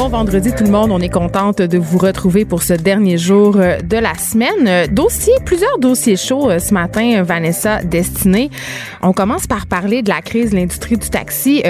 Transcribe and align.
Bon 0.00 0.08
vendredi 0.08 0.50
tout 0.56 0.64
le 0.64 0.70
monde, 0.70 0.92
on 0.92 1.00
est 1.00 1.10
contente 1.10 1.60
de 1.60 1.76
vous 1.76 1.98
retrouver 1.98 2.46
pour 2.46 2.62
ce 2.62 2.72
dernier 2.72 3.18
jour 3.18 3.58
euh, 3.58 3.80
de 3.80 3.98
la 3.98 4.14
semaine. 4.14 4.66
Euh, 4.66 4.86
dossier, 4.86 5.34
plusieurs 5.44 5.78
dossiers 5.78 6.16
chauds 6.16 6.48
euh, 6.48 6.58
ce 6.58 6.72
matin, 6.72 7.22
Vanessa 7.22 7.82
Destinée. 7.82 8.48
On 9.02 9.12
commence 9.12 9.46
par 9.46 9.66
parler 9.66 10.00
de 10.00 10.08
la 10.08 10.22
crise 10.22 10.52
de 10.52 10.56
l'industrie 10.56 10.96
du 10.96 11.10
taxi. 11.10 11.62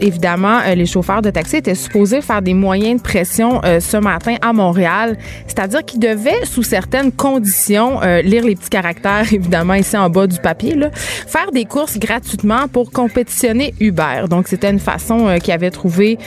Évidemment, 0.00 0.60
les 0.74 0.86
chauffeurs 0.86 1.22
de 1.22 1.30
taxi 1.30 1.56
étaient 1.56 1.74
supposés 1.74 2.20
faire 2.20 2.42
des 2.42 2.54
moyens 2.54 3.00
de 3.00 3.02
pression 3.02 3.60
ce 3.62 3.96
matin 3.96 4.36
à 4.42 4.52
Montréal. 4.52 5.16
C'est-à-dire 5.46 5.84
qu'ils 5.84 6.00
devaient, 6.00 6.44
sous 6.44 6.62
certaines 6.62 7.12
conditions, 7.12 8.00
lire 8.24 8.44
les 8.44 8.56
petits 8.56 8.70
caractères, 8.70 9.26
évidemment, 9.32 9.74
ici 9.74 9.96
en 9.96 10.10
bas 10.10 10.26
du 10.26 10.38
papier, 10.38 10.74
là, 10.74 10.90
faire 10.92 11.50
des 11.52 11.64
courses 11.64 11.98
gratuitement 11.98 12.68
pour 12.68 12.90
compétitionner 12.90 13.74
Uber. 13.80 14.24
Donc, 14.28 14.48
c'était 14.48 14.70
une 14.70 14.80
façon 14.80 15.38
qui 15.42 15.52
avait 15.52 15.70
trouvé 15.70 16.18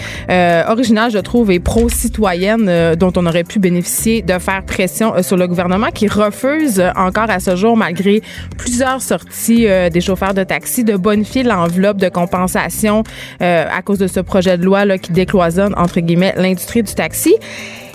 originale, 0.67 1.11
je 1.11 1.19
trouve, 1.19 1.51
et 1.51 1.59
pro-citoyenne 1.59 2.95
dont 2.95 3.13
on 3.15 3.25
aurait 3.25 3.43
pu 3.43 3.59
bénéficier 3.59 4.21
de 4.21 4.37
faire 4.39 4.63
pression 4.65 5.21
sur 5.21 5.37
le 5.37 5.47
gouvernement 5.47 5.87
qui 5.93 6.07
refuse 6.07 6.83
encore 6.95 7.29
à 7.29 7.39
ce 7.39 7.55
jour, 7.55 7.77
malgré 7.77 8.21
plusieurs 8.57 9.01
sorties 9.01 9.67
des 9.91 10.01
chauffeurs 10.01 10.33
de 10.33 10.43
taxi, 10.43 10.83
de 10.83 10.95
bonifier 10.95 11.43
l'enveloppe 11.43 11.97
de 11.97 12.09
compensation 12.09 13.03
à 13.71 13.81
cause 13.81 13.99
de 13.99 14.07
ce 14.07 14.19
projet 14.19 14.57
de 14.57 14.65
loi 14.65 14.85
là, 14.85 14.97
qui 14.97 15.11
décloisonne, 15.11 15.73
entre 15.77 15.99
guillemets, 15.99 16.33
l'industrie 16.37 16.83
du 16.83 16.93
taxi. 16.93 17.35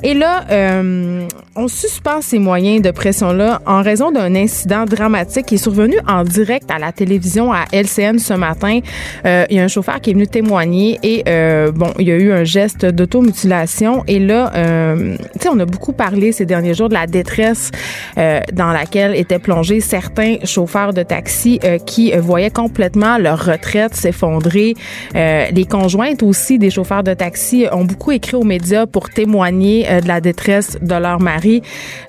Et 0.03 0.15
là, 0.15 0.45
euh, 0.51 1.27
on 1.59 1.67
suspend 1.67 2.23
ces 2.23 2.39
moyens 2.39 2.81
de 2.83 2.93
pression-là 2.93 3.61
en 3.67 3.83
raison 3.83 4.13
d'un 4.13 4.37
incident 4.37 4.85
dramatique 4.85 5.47
qui 5.47 5.57
est 5.57 5.59
survenu 5.59 5.97
en 6.07 6.23
direct 6.23 6.71
à 6.71 6.79
la 6.79 6.93
télévision 6.93 7.53
à 7.53 7.65
LCN 7.73 8.19
ce 8.21 8.35
matin. 8.35 8.79
Euh, 9.27 9.45
il 9.51 9.57
y 9.57 9.61
a 9.61 9.65
un 9.65 9.69
chauffeur 9.69 10.01
qui 10.01 10.11
est 10.11 10.13
venu 10.13 10.29
témoigner 10.29 11.01
et 11.03 11.25
euh, 11.27 11.73
bon, 11.73 11.93
il 11.99 12.07
y 12.07 12.13
a 12.13 12.17
eu 12.17 12.31
un 12.31 12.45
geste 12.45 12.87
d'automutilation. 12.87 14.05
Et 14.07 14.21
là, 14.21 14.53
euh, 14.55 15.17
tu 15.33 15.41
sais, 15.41 15.49
on 15.53 15.59
a 15.59 15.65
beaucoup 15.65 15.93
parlé 15.93 16.31
ces 16.31 16.47
derniers 16.47 16.75
jours 16.75 16.91
de 16.91 16.95
la 16.95 17.09
détresse 17.09 17.73
euh, 18.19 18.39
dans 18.53 18.71
laquelle 18.71 19.17
étaient 19.17 19.41
plongés 19.41 19.81
certains 19.81 20.37
chauffeurs 20.45 20.95
de 20.95 21.03
taxi 21.03 21.59
euh, 21.65 21.79
qui 21.79 22.13
voyaient 22.13 22.51
complètement 22.51 23.19
leur 23.19 23.45
retraite 23.45 23.97
s'effondrer. 23.97 24.75
les 25.15 25.67
conjointes 25.69 26.23
aussi 26.23 26.59
des 26.59 26.71
chauffeurs 26.71 27.03
de 27.03 27.15
taxi 27.15 27.67
ont 27.73 27.85
beaucoup 27.85 28.13
écrit 28.13 28.37
aux 28.37 28.45
médias 28.45 28.87
pour 28.87 29.11
témoigner 29.11 29.87
de 30.03 30.07
la 30.07 30.21
détresse 30.21 30.79
de 30.81 30.95
leur 30.95 31.19
mari. 31.19 31.48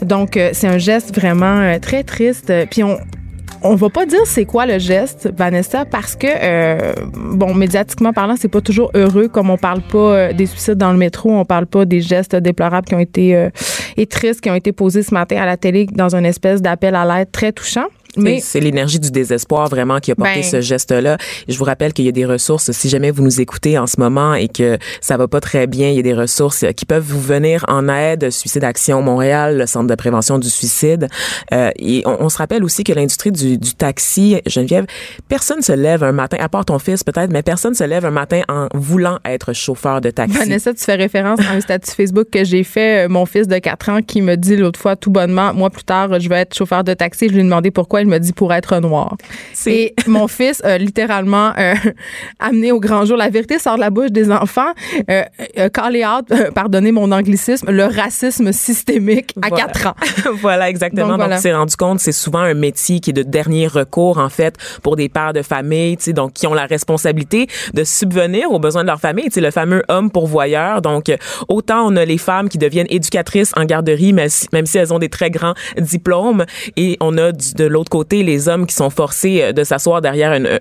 Donc, 0.02 0.40
c'est 0.54 0.68
un 0.68 0.78
geste 0.78 1.16
vraiment 1.16 1.78
très 1.80 2.04
triste. 2.04 2.52
Puis 2.70 2.84
on, 2.84 2.98
on 3.62 3.76
va 3.76 3.90
pas 3.90 4.06
dire 4.06 4.22
c'est 4.26 4.46
quoi 4.46 4.66
le 4.66 4.80
geste, 4.80 5.30
Vanessa, 5.36 5.86
parce 5.86 6.16
que 6.16 6.28
euh, 6.28 6.94
bon, 7.14 7.54
médiatiquement 7.54 8.14
parlant, 8.14 8.36
c'est 8.38 8.48
pas 8.48 8.62
toujours 8.62 8.92
heureux. 8.94 9.28
Comme 9.28 9.50
on 9.50 9.58
parle 9.58 9.82
pas 9.82 10.34
des 10.34 10.46
suicides 10.46 10.76
dans 10.76 10.92
le 10.92 10.98
métro, 10.98 11.32
on 11.32 11.46
parle 11.46 11.66
pas 11.66 11.86
des 11.86 12.02
gestes 12.02 12.36
déplorables 12.36 12.88
qui 12.88 12.96
ont 12.96 13.00
été 13.00 13.36
euh, 13.36 13.50
et 13.98 14.06
tristes 14.06 14.42
qui 14.42 14.50
ont 14.50 14.56
été 14.56 14.72
posés 14.72 15.04
ce 15.04 15.14
matin 15.14 15.38
à 15.38 15.46
la 15.46 15.58
télé 15.58 15.88
dans 15.92 16.16
une 16.16 16.26
espèce 16.26 16.62
d'appel 16.62 16.96
à 16.96 17.06
l'aide 17.06 17.32
très 17.32 17.52
touchant. 17.52 17.88
Mais 18.18 18.40
c'est 18.42 18.60
l'énergie 18.60 19.00
du 19.00 19.12
désespoir 19.12 19.70
vraiment 19.70 20.00
qui 20.00 20.12
a 20.12 20.16
porté 20.16 20.36
Ben- 20.42 20.44
ce 20.44 20.62
geste-là. 20.62 21.18
Je 21.48 21.58
vous 21.58 21.64
rappelle 21.64 21.94
qu'il 21.94 22.06
y 22.06 22.10
a 22.10 22.12
des 22.12 22.26
ressources. 22.26 22.72
Si 22.72 22.90
jamais 22.90 23.12
vous 23.12 23.24
nous 23.24 23.40
écoutez 23.42 23.78
en 23.78 23.88
ce 23.88 24.00
moment 24.00 24.34
et 24.34 24.48
que 24.48 24.78
ça 25.02 25.16
va 25.18 25.28
pas 25.28 25.40
très 25.42 25.68
bien, 25.68 25.90
il 25.90 25.96
y 25.96 26.00
a 26.00 26.04
des 26.04 26.14
ressources 26.14 26.66
qui 26.76 26.86
peuvent 26.86 27.04
vous 27.06 27.22
venir 27.22 27.64
en 27.68 27.88
aide. 27.88 28.30
Suicide 28.32 28.64
Action 28.64 29.02
Montréal, 29.02 29.58
le 29.58 29.66
Centre 29.68 29.88
de 29.88 29.96
prévention 29.96 30.40
du 30.40 30.50
suicide. 30.50 31.08
Euh, 31.54 31.70
et 31.78 32.04
on, 32.06 32.18
on 32.26 32.30
se 32.30 32.38
rappelle 32.38 32.64
aussi 32.64 32.84
que 32.84 32.94
l'industrie 32.94 33.32
du, 33.32 33.58
du 33.58 33.74
taxi, 33.76 34.38
Geneviève, 34.48 34.86
personne 35.28 35.62
se 35.62 35.72
lève 35.72 36.04
un 36.04 36.12
matin, 36.12 36.38
à 36.40 36.50
part 36.50 36.66
ton 36.66 36.80
fils 36.80 37.04
peut-être, 37.04 37.32
mais 37.32 37.44
personne 37.44 37.74
se 37.76 37.84
lève 37.84 38.06
un 38.06 38.12
matin 38.12 38.42
en 38.48 38.68
voulant 38.74 39.20
être 39.26 39.54
chauffeur 39.54 40.02
de 40.02 40.10
taxi. 40.10 40.38
Vanessa, 40.38 40.74
tu 40.74 40.84
fais 40.84 40.96
référence 40.96 41.40
à 41.42 41.52
un 41.52 41.62
statut 41.62 41.92
Facebook 41.92 42.28
que 42.32 42.44
j'ai 42.44 42.64
fait. 42.64 43.06
euh, 43.06 43.10
Mon 43.10 43.26
fils 43.26 43.48
de 43.48 43.58
4 43.58 43.90
ans 43.90 44.02
qui 44.02 44.22
me 44.22 44.36
dit 44.36 44.56
l'autre 44.56 44.80
fois 44.80 44.96
tout 44.96 45.12
bonnement, 45.12 45.54
moi 45.54 45.70
plus 45.70 45.84
tard, 45.84 46.20
je 46.20 46.28
vais 46.30 46.38
être 46.42 46.56
chauffeur 46.56 46.84
de 46.84 46.94
taxi. 46.94 47.28
Je 47.28 47.34
lui 47.34 47.42
ai 47.42 47.44
demandé 47.44 47.72
pourquoi. 47.72 47.99
Il 48.02 48.08
me 48.08 48.18
dit 48.20 48.34
pour 48.34 48.54
être 48.54 48.78
noir. 48.80 49.16
C'est- 49.54 49.72
Et 49.74 49.96
mon 50.08 50.28
fils 50.28 50.64
a 50.64 50.78
littéralement 50.78 51.52
euh, 51.58 51.74
amené 52.40 52.72
au 52.72 52.80
grand 52.80 53.06
jour. 53.06 53.18
La 53.18 53.30
vérité 53.30 53.60
sort 53.60 53.76
de 53.76 53.82
la 53.82 53.90
bouche 53.90 54.12
des 54.12 54.32
enfants. 54.32 54.72
Euh, 55.10 55.24
euh, 55.58 55.70
call 55.70 55.98
out, 55.98 56.26
euh, 56.32 56.52
pardonnez 56.52 56.92
mon 56.92 57.12
anglicisme, 57.12 57.70
le 57.72 57.86
racisme 57.86 58.52
systémique 58.52 59.34
à 59.42 59.50
Voilà. 59.50 59.66
4 59.66 59.88
ans. 59.88 59.96
voilà, 60.42 60.70
exactement. 60.70 61.02
Donc, 61.04 61.12
Donc, 61.12 61.20
voilà. 61.22 61.36
on 61.38 61.40
s'est 61.42 61.54
rendu 61.54 61.76
compte, 61.76 62.00
c'est 62.00 62.12
souvent 62.12 62.40
un 62.40 62.54
métier 62.54 63.00
qui 63.00 63.10
est 63.10 63.14
de 63.14 63.24
dernier 63.24 63.68
recours, 63.68 64.18
en 64.18 64.30
fait, 64.30 64.56
pour 64.84 64.96
des 64.96 65.10
pères 65.10 65.34
de 65.34 65.42
famille, 65.42 65.98
tu 65.98 66.06
sais, 66.06 66.14
donc, 66.14 66.34
qui 66.34 66.48
ont 66.48 66.54
la 66.54 66.66
responsabilité 66.66 67.48
de 67.74 67.84
subvenir 67.84 68.52
aux 68.52 68.60
besoins 68.60 68.84
de 68.84 68.88
leur 68.88 69.00
famille, 69.00 69.26
tu 69.26 69.32
sais, 69.34 69.42
le 69.42 69.52
fameux 69.52 69.84
homme 69.90 70.12
pourvoyeur. 70.12 70.82
Donc, 70.82 71.06
autant 71.48 71.86
on 71.88 71.96
a 71.96 72.06
les 72.06 72.18
femmes 72.18 72.50
qui 72.50 72.58
deviennent 72.58 72.88
éducatrices 72.90 73.52
en 73.56 73.66
garderie, 73.66 74.14
même 74.14 74.30
si, 74.30 74.48
même 74.54 74.66
si 74.66 74.78
elles 74.78 74.94
ont 74.94 75.00
des 75.00 75.10
très 75.10 75.30
grands 75.32 75.54
diplômes, 75.78 76.46
et 76.78 76.98
on 77.00 77.18
a 77.18 77.32
du- 77.32 77.54
de 77.54 77.66
l'autre 77.66 77.89
côté 77.90 78.24
les 78.24 78.48
hommes 78.48 78.66
qui 78.66 78.76
sont 78.76 78.90
forcés 78.90 79.42
euh, 79.42 79.52
de 79.52 79.64
s'asseoir 79.64 80.02
derrière 80.02 80.34
une, 80.34 80.60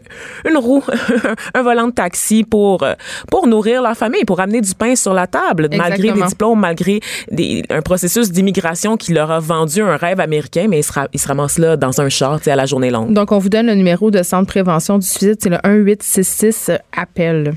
une 0.48 0.56
roue, 0.56 0.82
un 1.54 1.62
volant 1.62 1.86
de 1.88 1.92
taxi 1.92 2.42
pour, 2.44 2.82
euh, 2.82 2.94
pour 3.30 3.46
nourrir 3.46 3.82
leur 3.82 3.96
famille, 3.96 4.24
pour 4.24 4.40
amener 4.40 4.60
du 4.60 4.74
pain 4.74 4.96
sur 4.96 5.14
la 5.14 5.26
table, 5.26 5.68
malgré 5.76 6.12
des 6.12 6.22
diplômes, 6.28 6.60
malgré 6.60 7.00
des, 7.30 7.62
un 7.70 7.82
processus 7.82 8.30
d'immigration 8.32 8.96
qui 8.96 9.12
leur 9.12 9.30
a 9.30 9.40
vendu 9.40 9.82
un 9.82 9.96
rêve 9.96 10.20
américain, 10.20 10.66
mais 10.68 10.80
ils 10.80 10.84
se, 10.84 10.92
ra- 10.92 11.08
ils 11.12 11.20
se 11.20 11.28
ramassent 11.28 11.58
là 11.58 11.76
dans 11.76 12.00
un 12.00 12.08
char, 12.08 12.40
à 12.46 12.56
la 12.56 12.66
journée 12.66 12.90
longue. 12.90 13.12
Donc, 13.12 13.30
on 13.32 13.38
vous 13.38 13.48
donne 13.50 13.66
le 13.66 13.74
numéro 13.74 14.10
de 14.10 14.22
centre 14.22 14.42
de 14.44 14.48
prévention 14.48 14.98
du 14.98 15.06
suicide, 15.06 15.36
c'est 15.40 15.50
le 15.50 15.58
1866 15.64 16.70
appel. 16.96 17.52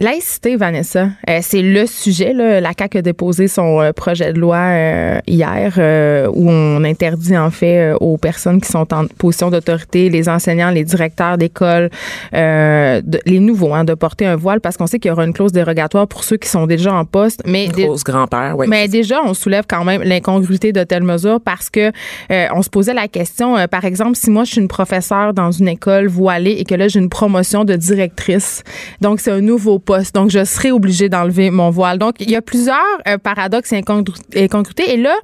Laïcité, 0.00 0.54
Vanessa, 0.54 1.08
euh, 1.28 1.40
c'est 1.42 1.60
le 1.60 1.84
sujet. 1.86 2.32
Là. 2.32 2.60
La 2.60 2.70
CAQ 2.78 2.98
a 2.98 3.02
déposé 3.02 3.48
son 3.48 3.80
euh, 3.80 3.90
projet 3.92 4.32
de 4.32 4.38
loi 4.38 4.58
euh, 4.58 5.18
hier 5.26 5.74
euh, 5.76 6.28
où 6.32 6.48
on 6.48 6.84
interdit 6.84 7.36
en 7.36 7.50
fait 7.50 7.78
euh, 7.94 7.96
aux 7.96 8.16
personnes 8.16 8.60
qui 8.60 8.70
sont 8.70 8.94
en 8.94 9.06
position 9.06 9.50
d'autorité, 9.50 10.08
les 10.08 10.28
enseignants, 10.28 10.70
les 10.70 10.84
directeurs 10.84 11.36
d'école, 11.36 11.90
euh, 12.32 13.02
les 13.26 13.40
nouveaux, 13.40 13.74
hein, 13.74 13.82
de 13.82 13.94
porter 13.94 14.24
un 14.26 14.36
voile 14.36 14.60
parce 14.60 14.76
qu'on 14.76 14.86
sait 14.86 15.00
qu'il 15.00 15.08
y 15.08 15.12
aura 15.12 15.24
une 15.24 15.32
clause 15.32 15.50
dérogatoire 15.50 16.06
pour 16.06 16.22
ceux 16.22 16.36
qui 16.36 16.48
sont 16.48 16.68
déjà 16.68 16.94
en 16.94 17.04
poste. 17.04 17.42
Mais 17.44 17.66
Grosse 17.66 18.04
grand-père, 18.04 18.54
oui. 18.56 18.66
mais 18.68 18.86
déjà, 18.86 19.20
on 19.24 19.34
soulève 19.34 19.64
quand 19.68 19.82
même 19.82 20.04
l'incongruité 20.04 20.72
de 20.72 20.84
telles 20.84 21.02
mesures 21.02 21.40
parce 21.40 21.70
que 21.70 21.90
euh, 22.30 22.46
on 22.54 22.62
se 22.62 22.70
posait 22.70 22.94
la 22.94 23.08
question, 23.08 23.56
euh, 23.56 23.66
par 23.66 23.84
exemple, 23.84 24.14
si 24.14 24.30
moi 24.30 24.44
je 24.44 24.52
suis 24.52 24.60
une 24.60 24.68
professeure 24.68 25.34
dans 25.34 25.50
une 25.50 25.66
école 25.66 26.06
voilée 26.06 26.52
et 26.52 26.64
que 26.64 26.76
là 26.76 26.86
j'ai 26.86 27.00
une 27.00 27.10
promotion 27.10 27.64
de 27.64 27.74
directrice, 27.74 28.62
donc 29.00 29.18
c'est 29.18 29.32
un 29.32 29.40
nouveau 29.40 29.80
poste, 29.92 30.14
donc 30.14 30.28
je 30.30 30.44
serai 30.44 30.70
obligée 30.70 31.08
d'enlever 31.08 31.50
mon 31.50 31.70
voile. 31.70 31.96
Donc 31.98 32.14
il 32.20 32.30
y 32.30 32.36
a 32.36 32.42
plusieurs 32.42 32.76
euh, 33.06 33.16
paradoxes 33.18 33.72
et 33.72 33.80
incongru- 33.80 34.20
incongruités. 34.36 34.92
Et 34.92 34.96
là, 34.98 35.14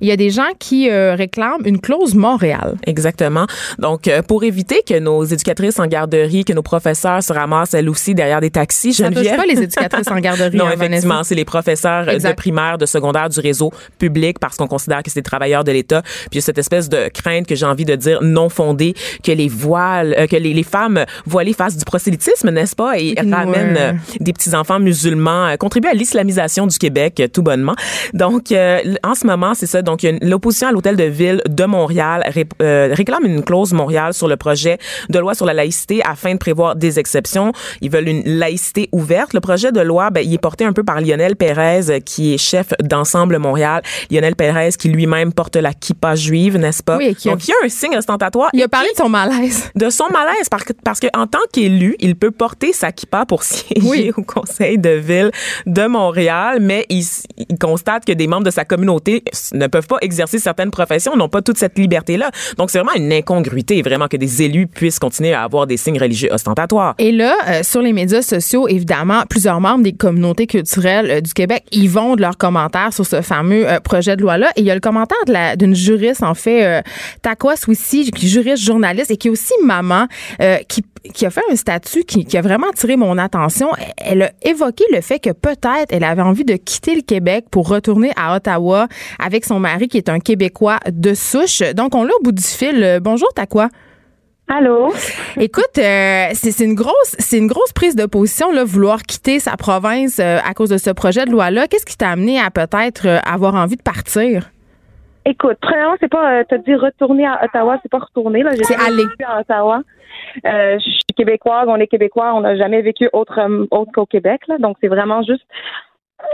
il 0.00 0.08
y 0.08 0.12
a 0.12 0.16
des 0.16 0.30
gens 0.30 0.50
qui 0.58 0.88
euh, 0.90 1.14
réclament 1.14 1.62
une 1.66 1.80
clause 1.80 2.14
Montréal. 2.14 2.76
Exactement. 2.86 3.46
Donc, 3.78 4.08
euh, 4.08 4.22
pour 4.22 4.42
éviter 4.44 4.78
que 4.88 4.98
nos 4.98 5.22
éducatrices 5.24 5.78
en 5.78 5.86
garderie, 5.86 6.44
que 6.44 6.52
nos 6.54 6.62
professeurs 6.62 7.22
se 7.22 7.32
ramassent 7.32 7.74
elles 7.74 7.88
aussi 7.90 8.14
derrière 8.14 8.40
des 8.40 8.50
taxis, 8.50 8.94
Ça 8.94 9.08
touche 9.08 9.16
Geneviève? 9.16 9.36
pas 9.36 9.46
les 9.46 9.60
éducatrices 9.62 10.08
en 10.10 10.18
garderie. 10.20 10.56
Non, 10.56 10.66
hein, 10.66 10.72
effectivement, 10.74 11.22
c'est 11.24 11.34
les 11.34 11.44
professeurs 11.44 12.08
Exact. 12.08 12.30
de 12.30 12.36
primaire, 12.36 12.78
de 12.78 12.86
secondaire 12.86 13.28
du 13.28 13.40
réseau 13.40 13.70
public 13.98 14.38
parce 14.38 14.56
qu'on 14.56 14.66
considère 14.68 15.02
que 15.02 15.10
c'est 15.10 15.20
des 15.20 15.30
travailleurs 15.34 15.64
de 15.64 15.72
l'État. 15.72 16.00
Puis 16.02 16.28
il 16.32 16.36
y 16.36 16.38
a 16.38 16.42
cette 16.42 16.58
espèce 16.58 16.88
de 16.88 17.08
crainte 17.12 17.46
que 17.46 17.54
j'ai 17.54 17.66
envie 17.66 17.84
de 17.84 17.94
dire 17.96 18.20
non 18.22 18.48
fondée 18.48 18.94
que 19.22 19.32
les 19.32 19.48
voiles, 19.48 20.26
que 20.30 20.36
les, 20.36 20.54
les 20.54 20.62
femmes 20.62 21.04
voilées 21.26 21.52
fassent 21.52 21.76
du 21.76 21.84
prosélytisme, 21.84 22.50
n'est-ce 22.50 22.74
pas, 22.76 22.98
et 22.98 23.14
Ouais. 23.16 23.30
ramènent 23.34 23.76
euh, 23.78 23.92
des 24.20 24.32
petits 24.32 24.54
enfants 24.54 24.78
musulmans, 24.80 25.46
euh, 25.48 25.56
contribuent 25.56 25.88
à 25.88 25.94
l'islamisation 25.94 26.66
du 26.66 26.78
Québec 26.78 27.20
euh, 27.20 27.28
tout 27.28 27.42
bonnement. 27.42 27.74
Donc 28.14 28.52
euh, 28.52 28.78
en 29.04 29.14
ce 29.14 29.26
moment, 29.26 29.54
c'est 29.54 29.66
ça. 29.66 29.82
Donc 29.82 30.06
l'opposition 30.22 30.68
à 30.68 30.72
l'hôtel 30.72 30.96
de 30.96 31.04
ville 31.04 31.42
de 31.48 31.64
Montréal 31.64 32.22
ré- 32.26 32.46
euh, 32.62 32.90
réclame 32.92 33.24
une 33.24 33.42
clause 33.42 33.72
Montréal 33.72 34.14
sur 34.14 34.28
le 34.28 34.36
projet 34.36 34.78
de 35.08 35.18
loi 35.18 35.34
sur 35.34 35.46
la 35.46 35.54
laïcité 35.54 36.02
afin 36.04 36.32
de 36.34 36.38
prévoir 36.38 36.76
des 36.76 36.98
exceptions. 36.98 37.52
Ils 37.80 37.90
veulent 37.90 38.08
une 38.08 38.22
laïcité 38.38 38.88
ouverte. 38.92 39.32
Le 39.34 39.40
projet 39.40 39.72
de 39.72 39.80
loi, 39.80 40.10
ben, 40.10 40.20
il 40.24 40.32
est 40.34 40.38
porté 40.38 40.64
un 40.64 40.72
peu 40.72 40.82
par 40.84 41.00
Lionel 41.00 41.36
Pérez, 41.36 42.00
qui 42.04 42.34
est 42.34 42.38
chef 42.38 42.68
d'ensemble 42.82 43.38
Montréal. 43.38 43.82
Lionel 44.10 44.36
Pérez, 44.36 44.70
qui 44.78 44.88
lui-même 44.88 45.32
porte 45.32 45.56
la 45.56 45.72
kippa 45.72 46.14
juive, 46.14 46.56
n'est-ce 46.56 46.82
pas? 46.82 46.96
Oui, 46.96 47.14
qui 47.14 47.28
a- 47.28 47.32
Donc, 47.32 47.46
il 47.46 47.50
y 47.50 47.52
a 47.52 47.66
un 47.66 47.68
signe 47.68 47.96
ostentatoire. 47.96 48.50
Il 48.52 48.62
a 48.62 48.68
parlé 48.68 48.88
de 48.92 48.96
son 48.96 49.08
malaise. 49.08 49.70
de 49.74 49.90
son 49.90 50.08
malaise 50.12 50.48
parce 50.50 50.64
que 50.64 50.72
parce 50.84 51.00
que 51.00 51.06
en 51.16 51.26
tant 51.26 51.38
qu'élu, 51.52 51.96
il 52.00 52.16
peut 52.16 52.30
porter 52.30 52.72
sa 52.72 52.92
kippa 52.92 53.24
pour 53.26 53.42
siéger 53.42 53.82
Oui, 53.86 53.95
siéger 53.96 54.12
au 54.16 54.22
conseil 54.22 54.78
de 54.78 54.90
ville 54.90 55.30
de 55.66 55.86
Montréal, 55.86 56.58
mais 56.60 56.86
il, 56.88 57.04
il, 57.36 57.58
constate 57.58 58.04
que 58.04 58.12
des 58.12 58.26
membres 58.26 58.44
de 58.44 58.50
sa 58.50 58.64
communauté 58.64 59.22
ne 59.52 59.66
peuvent 59.66 59.86
pas 59.86 59.98
exercer 60.00 60.38
certaines 60.38 60.70
professions, 60.70 61.16
n'ont 61.16 61.28
pas 61.28 61.42
toute 61.42 61.58
cette 61.58 61.78
liberté-là. 61.78 62.30
Donc, 62.58 62.70
c'est 62.70 62.78
vraiment 62.78 62.96
une 62.96 63.12
incongruité, 63.12 63.82
vraiment, 63.82 64.08
que 64.08 64.16
des 64.16 64.42
élus 64.42 64.66
puissent 64.66 64.98
continuer 64.98 65.32
à 65.32 65.42
avoir 65.42 65.66
des 65.66 65.76
signes 65.76 65.98
religieux 65.98 66.30
ostentatoires. 66.32 66.94
Et 66.98 67.12
là, 67.12 67.34
euh, 67.48 67.62
sur 67.62 67.82
les 67.82 67.92
médias 67.92 68.22
sociaux, 68.22 68.68
évidemment, 68.68 69.22
plusieurs 69.28 69.60
membres 69.60 69.84
des 69.84 69.92
communautés 69.92 70.46
culturelles 70.46 71.10
euh, 71.10 71.20
du 71.20 71.32
Québec, 71.32 71.64
ils 71.72 71.88
vont 71.90 72.16
de 72.16 72.20
leurs 72.20 72.36
commentaires 72.36 72.92
sur 72.92 73.06
ce 73.06 73.22
fameux 73.22 73.68
euh, 73.68 73.80
projet 73.80 74.16
de 74.16 74.22
loi-là. 74.22 74.50
Et 74.56 74.60
il 74.60 74.66
y 74.66 74.70
a 74.70 74.74
le 74.74 74.80
commentaire 74.80 75.16
d'une 75.56 75.74
juriste, 75.74 76.22
en 76.22 76.34
fait, 76.34 76.82
Takwa 77.22 77.56
Swissi, 77.56 78.10
qui 78.10 78.26
est 78.26 78.28
juriste 78.28 78.62
journaliste 78.62 79.10
et 79.10 79.16
qui 79.16 79.28
est 79.28 79.30
aussi 79.30 79.52
maman, 79.62 80.06
qui 80.68 80.82
qui 81.12 81.26
a 81.26 81.30
fait 81.30 81.42
un 81.50 81.56
statut 81.56 82.04
qui, 82.04 82.24
qui, 82.24 82.36
a 82.36 82.42
vraiment 82.42 82.68
attiré 82.68 82.96
mon 82.96 83.18
attention. 83.18 83.68
Elle 83.96 84.22
a 84.22 84.30
évoqué 84.42 84.84
le 84.92 85.00
fait 85.00 85.18
que 85.18 85.30
peut-être 85.30 85.90
elle 85.90 86.04
avait 86.04 86.22
envie 86.22 86.44
de 86.44 86.54
quitter 86.56 86.94
le 86.94 87.02
Québec 87.02 87.46
pour 87.50 87.68
retourner 87.68 88.12
à 88.16 88.36
Ottawa 88.36 88.88
avec 89.18 89.44
son 89.44 89.60
mari 89.60 89.88
qui 89.88 89.98
est 89.98 90.08
un 90.08 90.20
Québécois 90.20 90.78
de 90.90 91.14
souche. 91.14 91.60
Donc, 91.74 91.94
on 91.94 92.04
l'a 92.04 92.14
au 92.18 92.22
bout 92.22 92.32
du 92.32 92.42
fil. 92.42 92.98
Bonjour, 93.02 93.32
Takwa. 93.34 93.68
Allô? 94.48 94.92
Écoute, 95.38 95.76
euh, 95.78 96.28
c'est 96.34 96.60
une 96.60 96.74
grosse, 96.74 97.16
c'est 97.18 97.36
une 97.36 97.48
grosse 97.48 97.72
prise 97.72 97.96
de 97.96 98.06
position 98.06 98.52
là, 98.52 98.62
vouloir 98.62 99.02
quitter 99.02 99.40
sa 99.40 99.56
province 99.56 100.20
euh, 100.20 100.38
à 100.44 100.54
cause 100.54 100.68
de 100.68 100.78
ce 100.78 100.90
projet 100.90 101.24
de 101.24 101.32
loi 101.32 101.50
là. 101.50 101.66
Qu'est-ce 101.66 101.84
qui 101.84 101.96
t'a 101.96 102.10
amené 102.10 102.38
à 102.38 102.52
peut-être 102.52 103.08
euh, 103.08 103.18
avoir 103.26 103.56
envie 103.56 103.74
de 103.74 103.82
partir? 103.82 104.50
Écoute, 105.26 105.58
premièrement, 105.60 105.96
c'est 106.00 106.08
pas, 106.08 106.44
t'as 106.44 106.58
dit 106.58 106.74
retourner 106.74 107.26
à 107.26 107.44
Ottawa, 107.44 107.78
c'est 107.82 107.90
pas 107.90 107.98
retourner 107.98 108.42
là. 108.42 108.52
C'est 108.54 108.74
aller 108.74 109.04
à 109.26 109.40
Ottawa. 109.40 109.82
je 110.44 110.78
suis 110.78 111.02
québécoise, 111.16 111.66
on 111.68 111.76
est 111.76 111.88
québécois, 111.88 112.32
on 112.34 112.40
n'a 112.40 112.56
jamais 112.56 112.80
vécu 112.80 113.08
autre, 113.12 113.40
autre 113.70 113.92
qu'au 113.92 114.06
Québec 114.06 114.42
là, 114.48 114.58
donc 114.58 114.76
c'est 114.80 114.88
vraiment 114.88 115.22
juste 115.22 115.44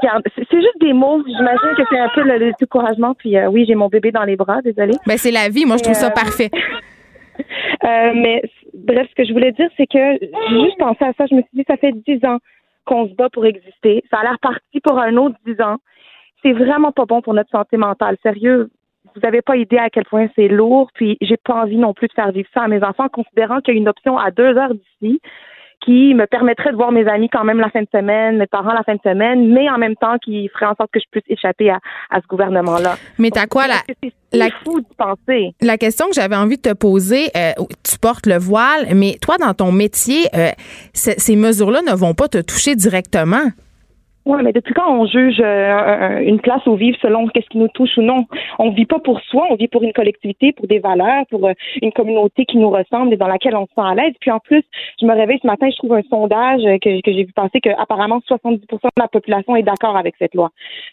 c'est 0.00 0.60
juste 0.60 0.80
des 0.80 0.92
mots. 0.92 1.22
J'imagine 1.26 1.74
que 1.76 1.82
c'est 1.90 1.98
un 1.98 2.08
peu 2.14 2.22
le, 2.22 2.52
découragement. 2.58 3.14
Puis 3.14 3.36
oui, 3.46 3.64
j'ai 3.66 3.74
mon 3.74 3.88
bébé 3.88 4.12
dans 4.12 4.24
les 4.24 4.36
bras, 4.36 4.62
désolée. 4.62 4.96
Ben 5.06 5.16
c'est 5.16 5.30
la 5.30 5.48
vie. 5.48 5.64
Moi, 5.66 5.76
je 5.76 5.82
trouve 5.82 5.94
ça 5.94 6.10
parfait. 6.10 6.50
Euh, 7.84 8.12
mais 8.14 8.42
bref, 8.74 9.08
ce 9.10 9.14
que 9.14 9.24
je 9.24 9.32
voulais 9.32 9.50
dire, 9.52 9.68
c'est 9.76 9.86
que 9.86 10.18
j'ai 10.20 10.62
juste 10.64 10.78
pensé 10.78 11.02
à 11.02 11.12
ça. 11.14 11.24
Je 11.28 11.34
me 11.34 11.40
suis 11.40 11.50
dit, 11.54 11.64
ça 11.66 11.76
fait 11.76 11.92
dix 12.06 12.24
ans 12.24 12.38
qu'on 12.84 13.08
se 13.08 13.14
bat 13.14 13.28
pour 13.30 13.44
exister. 13.46 14.04
Ça 14.10 14.18
a 14.18 14.22
l'air 14.22 14.38
parti 14.40 14.80
pour 14.84 14.98
un 15.00 15.16
autre 15.16 15.34
dix 15.44 15.60
ans. 15.60 15.78
C'est 16.42 16.52
vraiment 16.52 16.92
pas 16.92 17.06
bon 17.06 17.22
pour 17.22 17.34
notre 17.34 17.50
santé 17.50 17.78
mentale. 17.78 18.18
Sérieux, 18.22 18.70
vous 19.14 19.20
n'avez 19.22 19.42
pas 19.42 19.56
idée 19.56 19.78
à 19.78 19.90
quel 19.90 20.04
point 20.04 20.28
c'est 20.34 20.48
lourd. 20.48 20.90
Puis 20.94 21.16
j'ai 21.20 21.36
pas 21.36 21.62
envie 21.62 21.76
non 21.76 21.94
plus 21.94 22.08
de 22.08 22.12
faire 22.12 22.32
vivre 22.32 22.48
ça 22.54 22.62
à 22.62 22.68
mes 22.68 22.82
enfants, 22.82 23.08
considérant 23.08 23.60
qu'il 23.60 23.74
y 23.74 23.76
a 23.76 23.80
une 23.80 23.88
option 23.88 24.18
à 24.18 24.30
deux 24.30 24.56
heures 24.56 24.74
d'ici 24.74 25.20
qui 25.84 26.14
me 26.14 26.26
permettrait 26.26 26.70
de 26.70 26.76
voir 26.76 26.92
mes 26.92 27.06
amis 27.08 27.28
quand 27.28 27.44
même 27.44 27.58
la 27.58 27.68
fin 27.70 27.82
de 27.82 27.88
semaine, 27.92 28.38
mes 28.38 28.46
parents 28.46 28.72
la 28.72 28.84
fin 28.84 28.94
de 28.94 29.00
semaine, 29.02 29.52
mais 29.52 29.68
en 29.68 29.78
même 29.78 29.96
temps 29.96 30.16
qui 30.18 30.48
ferait 30.48 30.66
en 30.66 30.74
sorte 30.76 30.90
que 30.92 31.00
je 31.00 31.06
puisse 31.10 31.24
échapper 31.28 31.70
à, 31.70 31.80
ce 32.14 32.26
gouvernement-là. 32.28 32.96
Mais 33.18 33.30
t'as 33.30 33.46
quoi 33.46 33.66
la 33.66 33.82
la, 34.32 34.48
fou 34.64 34.80
de 34.80 34.86
penser. 34.96 35.54
la 35.60 35.76
question 35.76 36.06
que 36.06 36.14
j'avais 36.14 36.36
envie 36.36 36.56
de 36.56 36.62
te 36.62 36.72
poser, 36.72 37.30
euh, 37.36 37.52
tu 37.82 37.98
portes 37.98 38.26
le 38.26 38.38
voile, 38.38 38.86
mais 38.94 39.16
toi 39.20 39.36
dans 39.38 39.52
ton 39.54 39.72
métier, 39.72 40.26
euh, 40.34 40.50
ces 40.94 41.36
mesures-là 41.36 41.80
ne 41.82 41.94
vont 41.94 42.14
pas 42.14 42.28
te 42.28 42.38
toucher 42.38 42.74
directement. 42.74 43.50
Oui, 44.24 44.40
mais 44.44 44.52
depuis 44.52 44.72
quand 44.72 44.88
on 44.88 45.04
juge 45.04 45.40
euh, 45.40 46.20
une 46.20 46.40
place 46.40 46.64
où 46.66 46.76
vivre 46.76 46.96
selon 47.02 47.26
qu'est-ce 47.26 47.48
qui 47.48 47.58
nous 47.58 47.68
touche 47.68 47.96
ou 47.98 48.02
non? 48.02 48.26
On 48.60 48.70
vit 48.70 48.86
pas 48.86 49.00
pour 49.00 49.20
soi, 49.22 49.48
on 49.50 49.56
vit 49.56 49.66
pour 49.66 49.82
une 49.82 49.92
collectivité, 49.92 50.52
pour 50.52 50.68
des 50.68 50.78
valeurs, 50.78 51.24
pour 51.28 51.44
euh, 51.46 51.54
une 51.82 51.92
communauté 51.92 52.44
qui 52.44 52.58
nous 52.58 52.70
ressemble 52.70 53.12
et 53.12 53.16
dans 53.16 53.26
laquelle 53.26 53.56
on 53.56 53.66
se 53.66 53.72
sent 53.74 53.82
à 53.84 53.94
l'aise. 53.96 54.14
Puis 54.20 54.30
en 54.30 54.38
plus, 54.38 54.62
je 55.00 55.06
me 55.06 55.14
réveille 55.14 55.40
ce 55.42 55.46
matin, 55.46 55.68
je 55.70 55.76
trouve 55.76 55.94
un 55.94 56.02
sondage 56.02 56.62
que, 56.62 57.00
que 57.00 57.12
j'ai 57.12 57.24
vu 57.24 57.32
passer 57.32 57.60
que 57.60 57.70
apparemment 57.70 58.20
70% 58.30 58.60
de 58.60 58.68
la 58.96 59.08
population 59.08 59.56
est 59.56 59.64
d'accord 59.64 59.96
avec 59.96 60.14
cette 60.20 60.34
loi. 60.34 60.50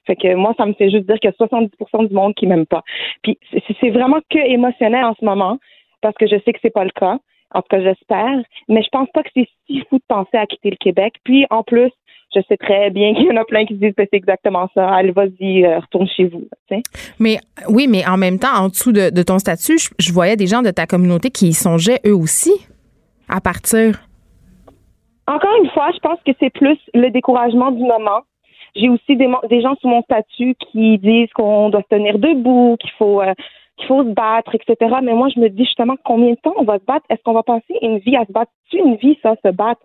Fait 0.07 0.15
que 0.15 0.33
moi, 0.33 0.55
ça 0.57 0.65
me 0.65 0.73
fait 0.73 0.89
juste 0.89 1.05
dire 1.05 1.19
qu'il 1.19 1.29
y 1.29 1.33
a 1.43 1.45
70% 1.45 2.07
du 2.07 2.13
monde 2.15 2.33
qui 2.33 2.47
m'aime 2.47 2.65
pas. 2.65 2.83
Puis 3.21 3.37
c'est 3.79 3.91
vraiment 3.91 4.19
que 4.31 4.39
émotionnel 4.39 5.05
en 5.05 5.13
ce 5.19 5.23
moment 5.23 5.59
parce 6.01 6.15
que 6.15 6.25
je 6.25 6.37
sais 6.45 6.53
que 6.53 6.59
c'est 6.63 6.73
pas 6.73 6.83
le 6.83 6.91
cas. 6.91 7.19
En 7.53 7.61
tout 7.61 7.67
cas, 7.69 7.81
j'espère. 7.81 8.39
Mais 8.67 8.83
je 8.83 8.89
pense 8.89 9.09
pas 9.13 9.23
que 9.23 9.29
c'est 9.35 9.47
si 9.67 9.81
fou 9.89 9.97
de 9.97 10.03
penser 10.07 10.37
à 10.37 10.45
quitter 10.45 10.69
le 10.69 10.77
Québec. 10.77 11.15
Puis, 11.23 11.45
en 11.49 11.63
plus, 11.63 11.91
je 12.33 12.41
sais 12.47 12.57
très 12.57 12.89
bien 12.89 13.13
qu'il 13.15 13.25
y 13.25 13.31
en 13.31 13.37
a 13.37 13.45
plein 13.45 13.65
qui 13.65 13.75
disent 13.75 13.93
que 13.95 14.03
c'est 14.03 14.17
exactement 14.17 14.69
ça. 14.73 14.87
Allez, 14.89 15.11
vas-y, 15.11 15.65
euh, 15.65 15.79
retourne 15.79 16.07
chez 16.07 16.25
vous. 16.25 16.47
Mais 17.19 17.37
oui, 17.67 17.87
mais 17.87 18.07
en 18.07 18.17
même 18.17 18.39
temps, 18.39 18.55
en 18.55 18.69
dessous 18.69 18.91
de, 18.91 19.23
ton 19.23 19.39
statut, 19.39 19.77
je, 19.99 20.13
voyais 20.13 20.35
des 20.35 20.47
gens 20.47 20.61
de 20.61 20.71
ta 20.71 20.85
communauté 20.85 21.29
qui 21.29 21.49
y 21.49 21.53
songeaient 21.53 21.99
eux 22.05 22.15
aussi 22.15 22.53
à 23.27 23.41
partir. 23.41 23.99
Encore 25.27 25.55
une 25.63 25.69
fois, 25.69 25.91
je 25.93 25.99
pense 25.99 26.19
que 26.25 26.31
c'est 26.39 26.49
plus 26.49 26.77
le 26.93 27.09
découragement 27.09 27.71
du 27.71 27.83
moment. 27.83 28.21
J'ai 28.75 28.89
aussi 28.89 29.15
des, 29.15 29.27
des, 29.49 29.61
gens 29.61 29.75
sous 29.81 29.87
mon 29.87 30.01
statut 30.03 30.55
qui 30.71 30.97
disent 30.99 31.31
qu'on 31.33 31.69
doit 31.69 31.81
se 31.81 31.95
tenir 31.95 32.17
debout, 32.19 32.77
qu'il 32.79 32.91
faut 32.97 33.21
euh, 33.21 33.33
qu'il 33.77 33.87
faut 33.87 34.03
se 34.03 34.09
battre, 34.09 34.53
etc. 34.55 34.95
Mais 35.01 35.13
moi, 35.13 35.29
je 35.33 35.39
me 35.39 35.49
dis 35.49 35.65
justement 35.65 35.95
combien 36.03 36.31
de 36.31 36.39
temps 36.39 36.53
on 36.57 36.63
va 36.63 36.77
se 36.79 36.85
battre? 36.85 37.05
Est-ce 37.09 37.21
qu'on 37.23 37.33
va 37.33 37.43
passer 37.43 37.75
une 37.81 37.99
vie 37.99 38.15
à 38.15 38.25
se 38.25 38.31
battre? 38.31 38.51
C'est 38.69 38.77
une 38.77 38.95
vie, 38.95 39.17
ça, 39.23 39.35
se 39.43 39.51
battre. 39.51 39.81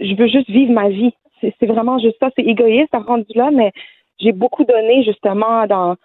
Je 0.00 0.14
veux 0.14 0.26
juste 0.26 0.50
vivre 0.50 0.72
ma 0.72 0.88
vie 0.88 1.14
c'est 1.40 1.66
vraiment 1.66 1.98
juste 1.98 2.16
ça. 2.20 2.30
C'est 2.36 2.44
égoïste 2.44 2.94
à 2.94 2.98
rendu 2.98 3.32
là, 3.34 3.50
mais 3.52 3.72
j'ai 4.18 4.32
beaucoup 4.32 4.64
donné 4.64 5.04
justement 5.04 5.66
dans 5.66 5.96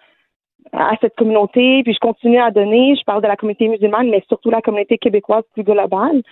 à 0.72 0.94
cette 1.00 1.16
communauté, 1.16 1.82
puis 1.82 1.92
je 1.92 1.98
continue 1.98 2.38
à 2.38 2.50
donner. 2.50 2.94
Je 2.96 3.04
parle 3.04 3.22
de 3.22 3.26
la 3.26 3.36
communauté 3.36 3.68
musulmane, 3.68 4.08
mais 4.08 4.22
surtout 4.28 4.50
la 4.50 4.62
communauté 4.62 4.96
québécoise 4.96 5.44
plus 5.54 5.64
globale. 5.64 6.22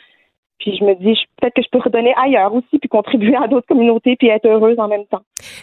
Puis 0.60 0.76
je 0.78 0.84
me 0.84 0.94
dis, 0.94 1.18
peut-être 1.40 1.54
que 1.54 1.62
je 1.62 1.68
peux 1.72 1.78
redonner 1.78 2.12
ailleurs 2.22 2.54
aussi, 2.54 2.78
puis 2.78 2.88
contribuer 2.88 3.34
à 3.34 3.48
d'autres 3.48 3.66
communautés, 3.66 4.16
puis 4.16 4.28
être 4.28 4.46
heureuse 4.46 4.78
en 4.78 4.88
même 4.88 5.06
temps. 5.06 5.22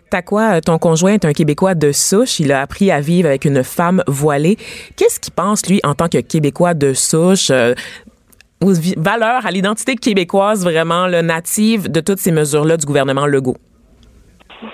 T'as 0.09 0.23
quoi? 0.23 0.59
Ton 0.59 0.79
conjoint 0.79 1.13
est 1.13 1.25
un 1.25 1.33
Québécois 1.33 1.75
de 1.75 1.91
souche. 1.91 2.39
Il 2.39 2.51
a 2.51 2.61
appris 2.61 2.89
à 2.89 2.99
vivre 2.99 3.27
avec 3.27 3.45
une 3.45 3.63
femme 3.63 4.03
voilée. 4.07 4.55
Qu'est-ce 4.97 5.19
qu'il 5.19 5.33
pense, 5.33 5.69
lui, 5.69 5.79
en 5.83 5.93
tant 5.93 6.07
que 6.07 6.19
Québécois 6.19 6.73
de 6.73 6.93
souche? 6.93 7.51
Aux 8.63 8.73
valeurs, 8.97 9.45
à 9.45 9.51
l'identité 9.51 9.95
québécoise 9.95 10.63
vraiment 10.63 11.07
le 11.07 11.21
native 11.21 11.91
de 11.91 11.99
toutes 11.99 12.17
ces 12.17 12.31
mesures-là 12.31 12.77
du 12.77 12.85
gouvernement 12.85 13.27
Legault? 13.27 13.57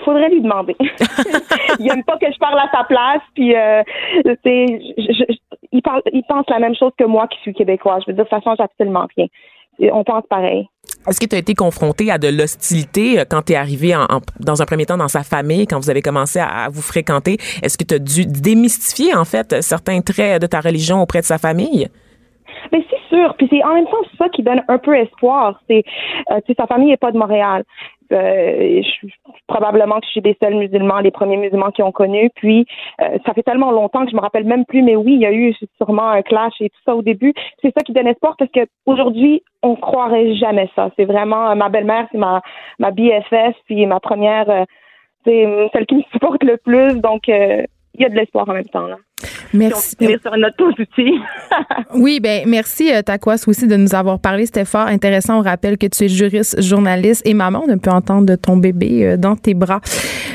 Faudrait 0.06 0.30
lui 0.30 0.42
demander. 0.42 0.76
il 1.80 1.92
aime 1.92 2.04
pas 2.04 2.18
que 2.18 2.32
je 2.32 2.38
parle 2.38 2.60
à 2.60 2.70
sa 2.72 2.86
place, 2.86 3.22
puis 3.36 3.54
euh, 3.56 3.84
il, 5.74 5.82
parle, 5.82 6.02
il 6.14 6.24
pense 6.24 6.46
la 6.50 6.60
même 6.60 6.76
chose 6.76 6.92
que 6.98 7.04
moi 7.04 7.28
qui 7.28 7.38
suis 7.42 7.54
québécois. 7.54 8.00
Je 8.06 8.12
veux 8.12 8.16
dire, 8.16 8.26
ça 8.30 8.40
change 8.40 8.60
absolument 8.60 9.08
rien. 9.18 9.28
On 9.92 10.04
pense 10.04 10.24
pareil. 10.30 10.70
Est-ce 11.08 11.20
que 11.20 11.26
tu 11.26 11.36
as 11.36 11.40
été 11.40 11.54
confronté 11.54 12.12
à 12.12 12.18
de 12.18 12.30
l'hostilité 12.30 13.20
euh, 13.20 13.26
quand 13.30 13.42
tu 13.44 13.54
es 13.54 13.56
arrivé 13.56 13.96
en, 13.96 14.06
dans 14.40 14.62
un 14.62 14.66
premier 14.66 14.86
temps 14.86 14.98
dans 14.98 15.08
sa 15.08 15.24
famille, 15.24 15.68
quand 15.68 15.80
vous 15.80 15.90
avez 15.90 16.02
commencé 16.02 16.40
à, 16.40 16.70
vous 16.70 16.82
fréquenter? 16.82 17.38
Est-ce 17.62 17.78
que 17.78 17.84
tu 17.84 17.96
as 17.96 18.00
dû 18.00 18.26
démystifier, 18.26 19.14
en 19.14 19.26
fait, 19.26 19.62
certains 19.62 20.00
traits 20.02 20.42
de 20.42 20.48
ta 20.48 20.62
religion 20.62 21.02
auprès 21.02 21.20
de 21.20 21.26
sa 21.26 21.38
famille? 21.38 21.90
Mais 22.72 22.84
c'est 22.90 23.16
sûr. 23.16 23.36
Puis 23.36 23.48
c'est 23.50 23.64
en 23.64 23.74
même 23.74 23.86
temps 23.86 24.04
ça 24.18 24.30
qui 24.30 24.44
donne 24.44 24.64
un 24.68 24.78
peu 24.78 24.96
espoir. 24.96 25.60
C'est, 25.70 25.84
euh, 26.32 26.40
sa 26.58 26.68
famille 26.68 26.90
n'est 26.90 26.98
pas 26.98 27.12
de 27.12 27.18
Montréal. 27.18 27.64
Euh, 28.12 28.82
je, 28.84 29.08
probablement 29.48 30.00
que 30.00 30.06
je 30.06 30.12
suis 30.12 30.22
des 30.22 30.38
seuls 30.42 30.56
musulmans, 30.56 31.00
les 31.00 31.12
premiers 31.12 31.38
musulmans 31.38 31.72
qui 31.72 31.82
ont 31.84 31.92
connu. 31.92 32.30
Puis 32.36 32.66
euh, 33.02 33.18
ça 33.26 33.34
fait 33.34 33.44
tellement 33.44 33.72
longtemps 33.72 34.06
que 34.06 34.12
je 34.12 34.16
me 34.16 34.22
rappelle 34.22 34.46
même 34.46 34.66
plus. 34.66 34.82
Mais 34.82 34.96
oui, 34.96 35.14
il 35.14 35.22
y 35.22 35.26
a 35.26 35.32
eu 35.32 35.54
sûrement 35.78 36.10
un 36.10 36.22
clash 36.22 36.54
et 36.60 36.70
tout 36.70 36.82
ça 36.86 36.96
au 36.96 37.02
début. 37.02 37.34
C'est 37.62 37.74
ça 37.76 37.84
qui 37.84 37.94
donne 37.94 38.08
espoir 38.08 38.36
parce 38.38 38.52
que 38.52 38.62
aujourd'hui, 38.86 39.44
on 39.62 39.76
croirait 39.76 40.36
jamais 40.36 40.70
ça. 40.76 40.90
C'est 40.96 41.06
vraiment 41.06 41.56
ma 41.56 41.70
belle-mère, 41.70 42.08
c'est 42.12 42.18
ma 42.18 42.42
ma 42.80 42.92
BFF, 42.92 43.56
puis 43.66 43.86
ma 43.86 44.00
première, 44.00 44.66
c'est 45.26 45.70
celle 45.72 45.86
qui 45.86 45.96
me 45.96 46.04
supporte 46.12 46.44
le 46.44 46.58
plus. 46.58 47.00
Donc 47.00 47.28
il 47.28 47.66
y 48.00 48.06
a 48.06 48.10
de 48.10 48.16
l'espoir 48.16 48.48
en 48.50 48.54
même 48.54 48.66
temps 48.66 48.88
là. 48.88 48.98
Merci. 49.54 49.96
sur 50.00 50.38
notre 50.38 50.64
oui, 51.96 52.20
ben 52.20 52.44
merci 52.48 52.92
euh, 52.92 53.02
Takwas 53.02 53.44
aussi 53.48 53.68
de 53.68 53.76
nous 53.76 53.94
avoir 53.94 54.20
parlé. 54.20 54.46
C'était 54.46 54.66
fort 54.66 54.88
intéressant. 54.88 55.40
On 55.40 55.42
rappelle 55.42 55.78
que 55.78 55.88
tu 55.88 56.06
es 56.06 56.08
juriste, 56.08 56.62
journaliste 56.62 57.22
et 57.26 57.34
maman. 57.34 57.64
On 57.68 57.78
peut 57.78 57.92
entendre 57.92 58.26
de 58.26 58.36
ton 58.36 58.58
bébé 58.58 59.06
euh, 59.06 59.18
dans 59.18 59.36
tes 59.36 59.54
bras. 59.54 59.82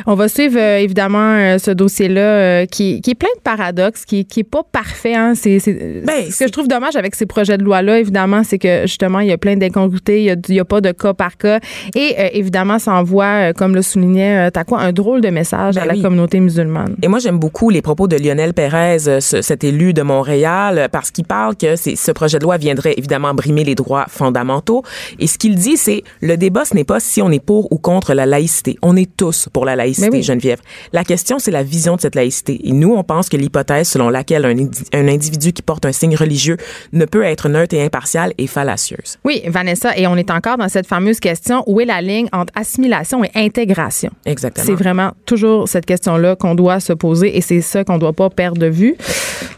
On 0.06 0.14
va 0.14 0.28
suivre 0.28 0.58
euh, 0.58 0.78
évidemment 0.78 1.58
ce 1.58 1.70
dossier-là 1.70 2.66
qui, 2.66 3.00
qui, 3.00 3.10
est 3.10 3.14
plein 3.14 3.28
de 3.36 3.42
paradoxes, 3.42 4.04
qui, 4.04 4.24
qui 4.24 4.40
est 4.40 4.44
pas 4.44 4.62
parfait. 4.62 5.14
Hein. 5.14 5.34
C'est, 5.34 5.58
ben, 6.04 6.30
ce 6.30 6.38
que 6.38 6.46
je 6.46 6.52
trouve 6.52 6.68
dommage 6.68 6.96
avec 6.96 7.14
ces 7.14 7.26
projets 7.26 7.58
de 7.58 7.64
loi-là, 7.64 7.98
évidemment, 7.98 8.44
c'est 8.44 8.58
que 8.58 8.82
justement, 8.82 9.20
il 9.20 9.28
y 9.28 9.32
a 9.32 9.38
plein 9.38 9.56
d'incongruités. 9.56 10.24
Il 10.24 10.40
n'y 10.48 10.60
a, 10.60 10.64
pas 10.64 10.80
de 10.80 10.92
cas 10.92 11.14
par 11.14 11.36
cas. 11.36 11.60
Et 11.94 12.14
évidemment, 12.38 12.78
ça 12.78 12.92
envoie, 12.92 13.52
comme 13.52 13.74
le 13.74 13.82
soulignait 13.82 14.50
Takwa, 14.50 14.78
un 14.78 14.92
drôle 14.92 15.20
de 15.20 15.30
message 15.30 15.74
ben 15.74 15.82
à 15.82 15.86
la 15.86 16.00
communauté 16.00 16.40
musulmane. 16.40 16.96
Et 17.02 17.08
moi, 17.08 17.18
j'aime 17.18 17.38
beaucoup 17.38 17.70
les 17.70 17.82
propos 17.82 18.06
de 18.06 18.16
Lionel 18.16 18.54
Perrin 18.54 18.77
Ce- 18.98 19.42
cet 19.42 19.64
élu 19.64 19.92
de 19.92 20.02
Montréal, 20.02 20.88
parce 20.92 21.10
qu'il 21.10 21.24
parle 21.24 21.56
que 21.56 21.76
ce 21.76 22.12
projet 22.12 22.38
de 22.38 22.44
loi 22.44 22.56
viendrait 22.56 22.94
évidemment 22.96 23.34
brimer 23.34 23.64
les 23.64 23.74
droits 23.74 24.06
fondamentaux. 24.08 24.82
Et 25.18 25.26
ce 25.26 25.38
qu'il 25.38 25.54
dit, 25.56 25.76
c'est 25.76 26.02
le 26.20 26.36
débat, 26.36 26.64
ce 26.64 26.74
n'est 26.74 26.84
pas 26.84 27.00
si 27.00 27.20
on 27.22 27.30
est 27.30 27.44
pour 27.44 27.72
ou 27.72 27.78
contre 27.78 28.14
la 28.14 28.26
laïcité. 28.26 28.76
On 28.82 28.96
est 28.96 29.08
tous 29.16 29.48
pour 29.52 29.64
la 29.64 29.76
laïcité, 29.76 30.08
oui. 30.12 30.22
Geneviève. 30.22 30.60
La 30.92 31.04
question, 31.04 31.38
c'est 31.38 31.50
la 31.50 31.62
vision 31.62 31.96
de 31.96 32.00
cette 32.00 32.14
laïcité. 32.14 32.60
Et 32.68 32.72
nous, 32.72 32.92
on 32.94 33.02
pense 33.04 33.28
que 33.28 33.36
l'hypothèse 33.36 33.88
selon 33.88 34.08
laquelle 34.10 34.44
un, 34.44 34.54
un 34.98 35.08
individu 35.08 35.52
qui 35.52 35.62
porte 35.62 35.84
un 35.86 35.92
signe 35.92 36.16
religieux 36.16 36.56
ne 36.92 37.04
peut 37.04 37.22
être 37.24 37.48
neutre 37.48 37.74
et 37.74 37.82
impartial 37.84 38.32
est 38.38 38.46
fallacieuse. 38.46 39.18
Oui, 39.24 39.42
Vanessa, 39.46 39.96
et 39.96 40.06
on 40.06 40.16
est 40.16 40.30
encore 40.30 40.56
dans 40.58 40.68
cette 40.68 40.86
fameuse 40.86 41.20
question 41.20 41.62
où 41.66 41.80
est 41.80 41.84
la 41.84 42.00
ligne 42.02 42.28
entre 42.32 42.52
assimilation 42.56 43.24
et 43.24 43.30
intégration? 43.34 44.10
Exactement. 44.26 44.66
C'est 44.66 44.74
vraiment 44.74 45.12
toujours 45.26 45.68
cette 45.68 45.86
question-là 45.86 46.36
qu'on 46.36 46.54
doit 46.54 46.80
se 46.80 46.92
poser 46.92 47.36
et 47.36 47.40
c'est 47.40 47.60
ça 47.60 47.84
qu'on 47.84 47.94
ne 47.94 47.98
doit 48.00 48.12
pas 48.12 48.30
perdre 48.30 48.57
de 48.58 48.66
vue. 48.66 48.96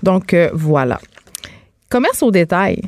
Donc, 0.03 0.35
euh, 0.35 0.51
voilà. 0.53 1.01
Commerce 1.89 2.23
au 2.23 2.31
détail. 2.31 2.83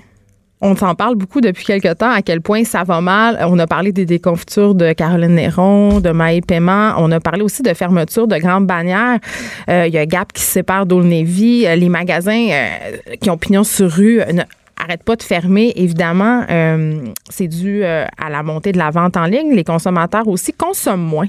On 0.65 0.77
s'en 0.77 0.95
parle 0.95 1.17
beaucoup 1.17 1.41
depuis 1.41 1.65
quelque 1.65 1.93
temps, 1.93 2.13
à 2.13 2.23
quel 2.23 2.41
point 2.41 2.63
ça 2.63 2.85
va 2.85 3.01
mal. 3.01 3.37
On 3.49 3.59
a 3.59 3.67
parlé 3.67 3.91
des 3.91 4.05
déconfitures 4.05 4.77
de 4.77 4.93
Caroline 4.93 5.35
Néron, 5.35 5.99
de 5.99 6.11
Maï 6.11 6.41
Paiement. 6.41 6.95
On 6.99 7.11
a 7.11 7.19
parlé 7.19 7.43
aussi 7.43 7.63
de 7.63 7.75
fermeture 7.75 8.29
de 8.29 8.37
grandes 8.37 8.69
bannières. 8.69 9.19
Euh, 9.69 9.89
Il 9.89 9.93
y 9.93 9.99
a 9.99 10.07
Gap 10.07 10.33
qui 10.33 10.43
sépare 10.43 10.87
d'Aulnevy. 10.87 11.67
Euh, 11.67 11.75
Les 11.75 11.89
magasins 11.89 12.49
qui 13.21 13.29
ont 13.29 13.37
pignon 13.37 13.65
sur 13.65 13.91
rue 13.91 14.21
arrêtent 14.77 15.05
pas 15.05 15.17
de 15.17 15.23
fermer. 15.23 15.73
Évidemment, 15.77 16.45
euh, 16.51 17.05
c'est 17.29 17.49
dû 17.49 17.85
euh, 17.85 18.05
à 18.19 18.31
la 18.31 18.43
montée 18.43 18.73
de 18.73 18.79
la 18.79 18.91
vente 18.91 19.17
en 19.17 19.27
ligne. 19.27 19.55
Les 19.55 19.65
consommateurs 19.65 20.27
aussi 20.29 20.53
consomment 20.53 21.03
moins. 21.03 21.29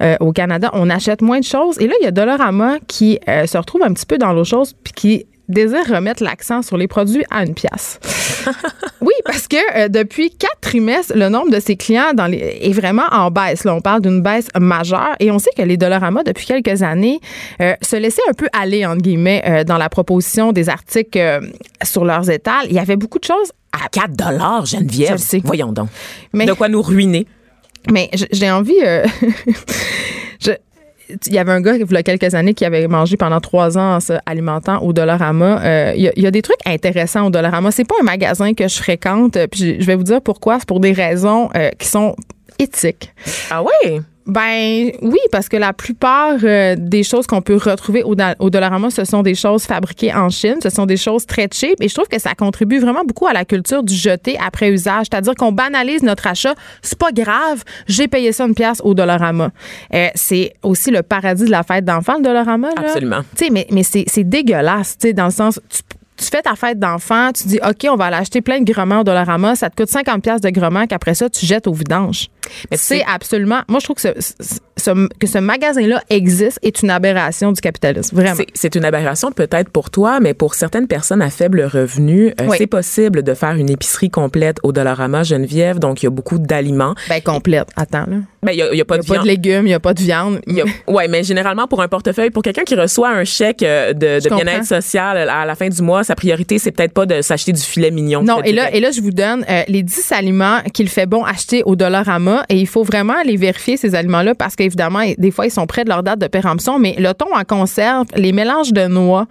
Euh, 0.00 0.16
au 0.20 0.32
Canada, 0.32 0.70
on 0.72 0.90
achète 0.90 1.22
moins 1.22 1.40
de 1.40 1.44
choses. 1.44 1.80
Et 1.80 1.86
là, 1.86 1.94
il 2.00 2.04
y 2.04 2.08
a 2.08 2.10
Dollarama 2.10 2.78
qui 2.86 3.18
se 3.26 3.56
retrouve 3.56 3.82
un 3.82 3.92
petit 3.92 4.06
peu 4.06 4.18
dans 4.18 4.32
l'autre 4.32 4.50
chose 4.50 4.74
puis 4.82 4.92
qui 4.92 5.26
désire 5.48 5.86
remettre 5.88 6.22
l'accent 6.22 6.62
sur 6.62 6.76
les 6.76 6.86
produits 6.88 7.24
à 7.30 7.44
une 7.44 7.54
pièce. 7.54 7.98
oui, 9.00 9.12
parce 9.24 9.46
que 9.48 9.56
euh, 9.76 9.88
depuis 9.88 10.30
quatre 10.30 10.60
trimestres, 10.60 11.12
le 11.16 11.28
nombre 11.28 11.50
de 11.50 11.60
ses 11.60 11.76
clients 11.76 12.12
dans 12.14 12.26
les, 12.26 12.58
est 12.62 12.72
vraiment 12.72 13.04
en 13.10 13.30
baisse. 13.30 13.64
Là, 13.64 13.74
on 13.74 13.80
parle 13.80 14.00
d'une 14.02 14.20
baisse 14.22 14.48
majeure 14.58 15.14
et 15.20 15.30
on 15.30 15.38
sait 15.38 15.50
que 15.56 15.62
les 15.62 15.76
Dollarama, 15.76 16.22
depuis 16.22 16.46
quelques 16.46 16.82
années, 16.82 17.20
euh, 17.60 17.74
se 17.82 17.96
laissaient 17.96 18.22
un 18.28 18.34
peu 18.34 18.48
aller, 18.52 18.84
entre 18.86 19.02
guillemets, 19.02 19.42
euh, 19.46 19.64
dans 19.64 19.78
la 19.78 19.88
proposition 19.88 20.52
des 20.52 20.68
articles 20.68 21.40
sur 21.82 22.04
leurs 22.04 22.28
étals. 22.30 22.66
Il 22.68 22.74
y 22.74 22.78
avait 22.78 22.96
beaucoup 22.96 23.18
de 23.18 23.24
choses 23.24 23.52
À 23.72 23.88
4 23.88 24.12
dollars, 24.12 24.66
Geneviève. 24.66 25.08
Je 25.08 25.12
le 25.12 25.18
sais. 25.18 25.40
Voyons 25.44 25.72
donc. 25.72 25.88
Mais- 26.32 26.46
De 26.46 26.52
quoi 26.52 26.68
nous 26.68 26.82
ruiner. 26.82 27.26
Mais 27.92 28.08
j'ai 28.32 28.50
envie. 28.50 28.78
je- 30.40 30.52
il 31.26 31.32
y 31.34 31.38
avait 31.38 31.52
un 31.52 31.60
gars, 31.60 31.74
il 31.76 31.86
y 31.90 31.96
a 31.96 32.02
quelques 32.02 32.34
années, 32.34 32.54
qui 32.54 32.64
avait 32.64 32.88
mangé 32.88 33.16
pendant 33.16 33.40
trois 33.40 33.76
ans 33.76 33.96
en 33.96 34.00
se 34.00 34.14
alimentant 34.26 34.82
au 34.82 34.92
Dollarama. 34.92 35.60
Euh, 35.64 35.92
il, 35.96 36.12
y 36.16 36.26
a, 36.26 36.30
des 36.30 36.42
trucs 36.42 36.60
intéressants 36.66 37.26
au 37.26 37.30
Dollarama. 37.30 37.70
C'est 37.70 37.84
pas 37.84 37.94
un 38.00 38.04
magasin 38.04 38.54
que 38.54 38.66
je 38.68 38.76
fréquente. 38.76 39.36
euh, 39.36 39.46
Puis 39.46 39.60
je- 39.76 39.80
je 39.80 39.86
vais 39.86 39.96
vous 39.96 40.02
dire 40.02 40.20
pourquoi. 40.22 40.58
C'est 40.58 40.68
pour 40.68 40.80
des 40.80 40.92
raisons 40.92 41.50
euh, 41.56 41.70
qui 41.78 41.88
sont 41.88 42.16
éthiques. 42.58 43.12
Ah 43.50 43.62
oui? 43.62 44.00
Ben 44.26 44.90
oui, 45.02 45.18
parce 45.30 45.48
que 45.50 45.56
la 45.56 45.74
plupart 45.74 46.36
euh, 46.42 46.76
des 46.78 47.02
choses 47.02 47.26
qu'on 47.26 47.42
peut 47.42 47.56
retrouver 47.56 48.02
au, 48.02 48.14
au 48.38 48.50
Dollarama, 48.50 48.88
ce 48.90 49.04
sont 49.04 49.22
des 49.22 49.34
choses 49.34 49.64
fabriquées 49.64 50.14
en 50.14 50.30
Chine, 50.30 50.56
ce 50.62 50.70
sont 50.70 50.86
des 50.86 50.96
choses 50.96 51.26
très 51.26 51.46
cheap 51.52 51.76
et 51.80 51.88
je 51.88 51.94
trouve 51.94 52.08
que 52.08 52.18
ça 52.18 52.34
contribue 52.34 52.78
vraiment 52.78 53.04
beaucoup 53.04 53.26
à 53.26 53.34
la 53.34 53.44
culture 53.44 53.82
du 53.82 53.94
jeter 53.94 54.38
après 54.44 54.70
usage, 54.70 55.06
c'est-à-dire 55.10 55.34
qu'on 55.34 55.52
banalise 55.52 56.02
notre 56.02 56.26
achat, 56.26 56.54
c'est 56.80 56.98
pas 56.98 57.12
grave, 57.12 57.64
j'ai 57.86 58.08
payé 58.08 58.32
ça 58.32 58.46
une 58.46 58.54
pièce 58.54 58.80
au 58.82 58.94
Dollarama. 58.94 59.50
Euh, 59.92 60.08
c'est 60.14 60.54
aussi 60.62 60.90
le 60.90 61.02
paradis 61.02 61.44
de 61.44 61.50
la 61.50 61.62
fête 61.62 61.84
d'enfant 61.84 62.16
le 62.16 62.22
Dollarama 62.22 62.68
là. 62.68 62.82
Absolument. 62.86 63.20
Tu 63.36 63.44
sais 63.44 63.50
mais 63.50 63.66
mais 63.70 63.82
c'est 63.82 64.04
c'est 64.06 64.24
dégueulasse, 64.24 64.96
tu 64.98 65.08
sais 65.08 65.12
dans 65.12 65.26
le 65.26 65.30
sens 65.32 65.60
tu 65.68 65.82
tu 66.16 66.24
fais 66.26 66.42
ta 66.42 66.54
fête 66.54 66.78
d'enfant, 66.78 67.32
tu 67.32 67.48
dis 67.48 67.58
OK, 67.68 67.86
on 67.90 67.96
va 67.96 68.06
aller 68.06 68.16
acheter 68.16 68.40
plein 68.40 68.60
de 68.60 68.64
grements 68.70 69.00
au 69.00 69.04
Dollarama, 69.04 69.56
ça 69.56 69.68
te 69.70 69.76
coûte 69.76 69.88
50 69.90 70.22
pièces 70.22 70.40
de 70.40 70.50
grements 70.50 70.86
qu'après 70.86 71.14
ça 71.14 71.28
tu 71.28 71.44
jettes 71.44 71.66
au 71.66 71.72
vidange. 71.72 72.28
Mais 72.70 72.76
tu 72.76 72.84
C'est 72.84 72.98
sais- 72.98 73.04
absolument. 73.06 73.62
Moi, 73.68 73.80
je 73.80 73.84
trouve 73.84 73.96
que 73.96 74.02
ce, 74.02 74.32
ce- 74.84 75.08
que 75.18 75.26
ce 75.26 75.38
magasin-là 75.38 76.02
existe 76.10 76.58
est 76.62 76.82
une 76.82 76.90
aberration 76.90 77.52
du 77.52 77.60
capitalisme. 77.60 78.14
Vraiment. 78.16 78.42
C'est- 78.54 78.74
une 78.74 78.84
aberration 78.84 79.30
peut-être 79.30 79.70
pour 79.70 79.90
toi, 79.90 80.18
mais 80.20 80.34
pour 80.34 80.54
certaines 80.54 80.86
personnes 80.88 81.22
à 81.22 81.30
faible 81.30 81.62
revenu, 81.62 82.28
euh, 82.40 82.46
Oui. 82.48 82.56
c'est 82.58 82.66
possible 82.66 83.22
de 83.22 83.34
faire 83.34 83.54
une 83.54 83.70
épicerie 83.70 84.10
complète 84.10 84.58
au 84.64 84.72
Dollarama 84.72 85.22
Geneviève. 85.22 85.78
Donc, 85.78 86.02
il 86.02 86.06
y 86.06 86.08
a 86.08 86.10
beaucoup 86.10 86.38
d'aliments. 86.38 86.94
Ben, 87.08 87.20
complète. 87.22 87.68
Attends, 87.76 88.06
là. 88.08 88.16
Ben, 88.42 88.52
il 88.52 88.58
y 88.58 88.62
a, 88.62 88.74
y 88.74 88.80
a 88.80 88.84
pas 88.84 88.96
Il 88.96 89.00
de 89.00 89.04
n'y 89.04 89.06
a 89.06 89.08
pas 89.08 89.14
viande. 89.14 89.22
de 89.24 89.28
légumes, 89.28 89.62
il 89.62 89.68
n'y 89.68 89.74
a 89.74 89.80
pas 89.80 89.94
de 89.94 90.02
viande. 90.02 90.40
Y 90.46 90.62
ouais, 90.88 91.08
mais 91.08 91.22
généralement 91.22 91.66
pour 91.68 91.80
un 91.82 91.88
portefeuille, 91.88 92.30
pour 92.30 92.42
quelqu'un 92.42 92.64
qui 92.64 92.74
reçoit 92.74 93.10
un 93.10 93.24
chèque 93.24 93.62
euh, 93.62 93.92
de, 93.92 94.20
de 94.22 94.34
bien-être 94.34 94.64
social 94.66 95.16
à 95.16 95.44
la 95.46 95.54
fin 95.54 95.68
du 95.68 95.80
mois, 95.82 96.04
sa 96.04 96.14
priorité 96.14 96.58
c'est 96.58 96.72
peut-être 96.72 96.92
pas 96.92 97.06
de 97.06 97.22
s'acheter 97.22 97.52
du 97.52 97.60
filet 97.62 97.90
mignon. 97.90 98.22
Non, 98.22 98.42
et 98.42 98.52
là, 98.52 98.74
et 98.74 98.80
là, 98.80 98.90
je 98.90 99.00
vous 99.00 99.12
donne 99.12 99.44
euh, 99.48 99.62
les 99.68 99.82
10 99.82 100.12
aliments 100.12 100.58
qu'il 100.72 100.88
fait 100.88 101.06
bon 101.06 101.24
acheter 101.24 101.62
au 101.64 101.76
Dollarama 101.76 102.44
et 102.48 102.56
il 102.56 102.66
faut 102.66 102.82
vraiment 102.82 103.14
aller 103.18 103.36
vérifier 103.36 103.76
ces 103.76 103.94
aliments-là 103.94 104.34
parce 104.34 104.56
qu'évidemment, 104.74 105.04
des 105.16 105.30
fois, 105.30 105.46
ils 105.46 105.50
sont 105.50 105.66
près 105.66 105.84
de 105.84 105.88
leur 105.88 106.02
date 106.02 106.18
de 106.18 106.26
péremption, 106.26 106.78
mais 106.78 106.94
le 106.98 107.12
thon 107.14 107.26
en 107.34 107.44
conserve, 107.44 108.06
les 108.16 108.32
mélanges 108.32 108.72
de 108.72 108.86
noix, 108.86 109.26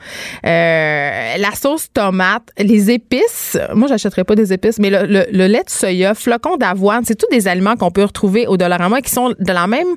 euh, 0.46 1.36
la 1.38 1.52
sauce 1.56 1.88
tomate, 1.94 2.44
les 2.58 2.92
épices. 2.92 3.58
Moi, 3.74 3.88
j'achèterais 3.88 4.24
pas 4.24 4.36
des 4.36 4.54
épices, 4.54 4.80
mais 4.80 4.90
le, 4.90 5.06
le- 5.06 5.26
le 5.32 5.48
lait 5.48 5.64
de 5.64 5.70
soya, 5.70 6.14
flocons 6.14 6.58
d'avoine, 6.58 7.04
c'est 7.06 7.16
tous 7.16 7.28
des 7.32 7.48
aliments 7.48 7.76
qu'on 7.76 7.92
peut 7.92 8.04
retrouver 8.04 8.48
au 8.48 8.58
Dollarama 8.58 9.02
qui 9.02 9.12
sont 9.12 9.30
de 9.38 9.52
la 9.54 9.68
même 9.68 9.88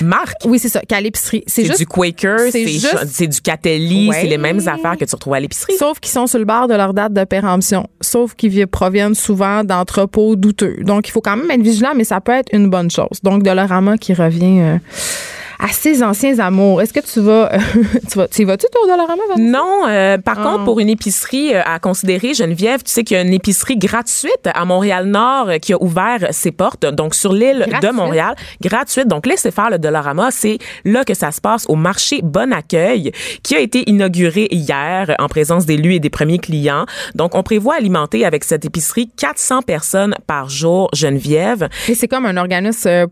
marque? 0.00 0.36
Oui, 0.44 0.58
c'est 0.58 0.68
ça, 0.68 0.80
qu'à 0.80 1.00
l'épicerie. 1.00 1.42
C'est 1.46 1.64
du 1.76 1.86
Quaker, 1.86 2.38
c'est 2.50 2.66
juste- 2.66 3.28
du 3.28 3.40
Catelli, 3.40 4.08
Ouais. 4.08 4.18
c'est 4.20 4.26
les 4.26 4.38
mêmes 4.38 4.60
affaires 4.66 4.96
que 4.98 5.04
tu 5.04 5.14
retrouves 5.14 5.34
à 5.34 5.40
l'épicerie. 5.40 5.74
Sauf 5.78 6.00
qu'ils 6.00 6.12
sont 6.12 6.26
sur 6.26 6.38
le 6.38 6.44
bord 6.44 6.68
de 6.68 6.74
leur 6.74 6.94
date 6.94 7.12
de 7.12 7.24
péremption. 7.24 7.86
Sauf 8.00 8.34
qu'ils 8.34 8.50
vi- 8.50 8.66
proviennent 8.66 9.14
souvent 9.14 9.64
d'entrepôts 9.64 10.36
douteux. 10.36 10.76
Donc, 10.82 11.08
il 11.08 11.10
faut 11.10 11.20
quand 11.20 11.36
même 11.36 11.50
être 11.50 11.62
vigilant, 11.62 11.92
mais 11.96 12.04
ça 12.04 12.20
peut 12.20 12.32
être 12.32 12.48
une 12.52 12.68
bonne 12.68 12.90
chose. 12.90 13.20
Donc, 13.22 13.42
Dollarama 13.42 13.96
qui 13.98 14.14
revient 14.14 14.60
euh, 14.60 14.76
Euh, 14.96 15.35
à 15.58 15.68
ses 15.68 16.02
anciens 16.02 16.38
amours. 16.38 16.82
Est-ce 16.82 16.92
que 16.92 17.00
tu 17.00 17.20
vas. 17.20 17.52
euh, 17.54 17.58
tu 18.10 18.18
vas 18.18 18.28
tu 18.28 18.44
vas-tu, 18.44 18.66
au 18.82 18.86
Dollarama? 18.86 19.22
Non, 19.38 19.84
euh, 19.88 20.18
par 20.18 20.38
Ah. 20.38 20.42
contre, 20.42 20.64
pour 20.64 20.80
une 20.80 20.88
épicerie 20.88 21.54
euh, 21.54 21.62
à 21.64 21.78
considérer, 21.78 22.34
Geneviève, 22.34 22.82
tu 22.82 22.90
sais 22.90 23.04
qu'il 23.04 23.16
y 23.16 23.20
a 23.20 23.22
une 23.22 23.32
épicerie 23.32 23.76
gratuite 23.76 24.46
à 24.52 24.64
Montréal-Nord 24.64 25.48
euh, 25.48 25.58
qui 25.58 25.72
a 25.72 25.82
ouvert 25.82 26.28
ses 26.30 26.50
portes, 26.52 26.84
donc 26.86 27.14
sur 27.14 27.32
l'île 27.32 27.66
de? 27.82 27.90
Montréal. 27.90 28.34
Gratuite. 28.60 29.08
Donc, 29.08 29.26
laissez 29.26 29.50
faire 29.50 29.70
le 29.70 29.78
Dollarama. 29.78 30.30
C'est 30.30 30.58
là 30.84 31.04
que 31.04 31.14
ça 31.14 31.30
se 31.32 31.40
passe 31.40 31.64
au 31.68 31.74
marché 31.76 32.20
Bon 32.22 32.52
Accueil, 32.52 33.12
qui 33.42 33.54
a 33.56 33.60
été 33.60 33.88
inauguré 33.88 34.48
hier 34.50 35.14
en 35.18 35.28
présence 35.28 35.64
d'élus 35.66 35.94
et 35.94 36.00
des 36.00 36.10
premiers 36.10 36.38
clients. 36.38 36.84
Donc, 37.14 37.34
on 37.34 37.42
prévoit 37.42 37.76
alimenter 37.76 38.24
avec 38.26 38.44
cette 38.44 38.64
épicerie 38.64 39.08
400 39.16 39.62
personnes 39.62 40.14
par 40.26 40.48
jour, 40.50 40.90
Geneviève. 40.92 41.68
Mais 41.88 41.94
c'est 41.94 42.08
comme 42.08 42.26
un 42.26 42.36
organisme 42.36 43.06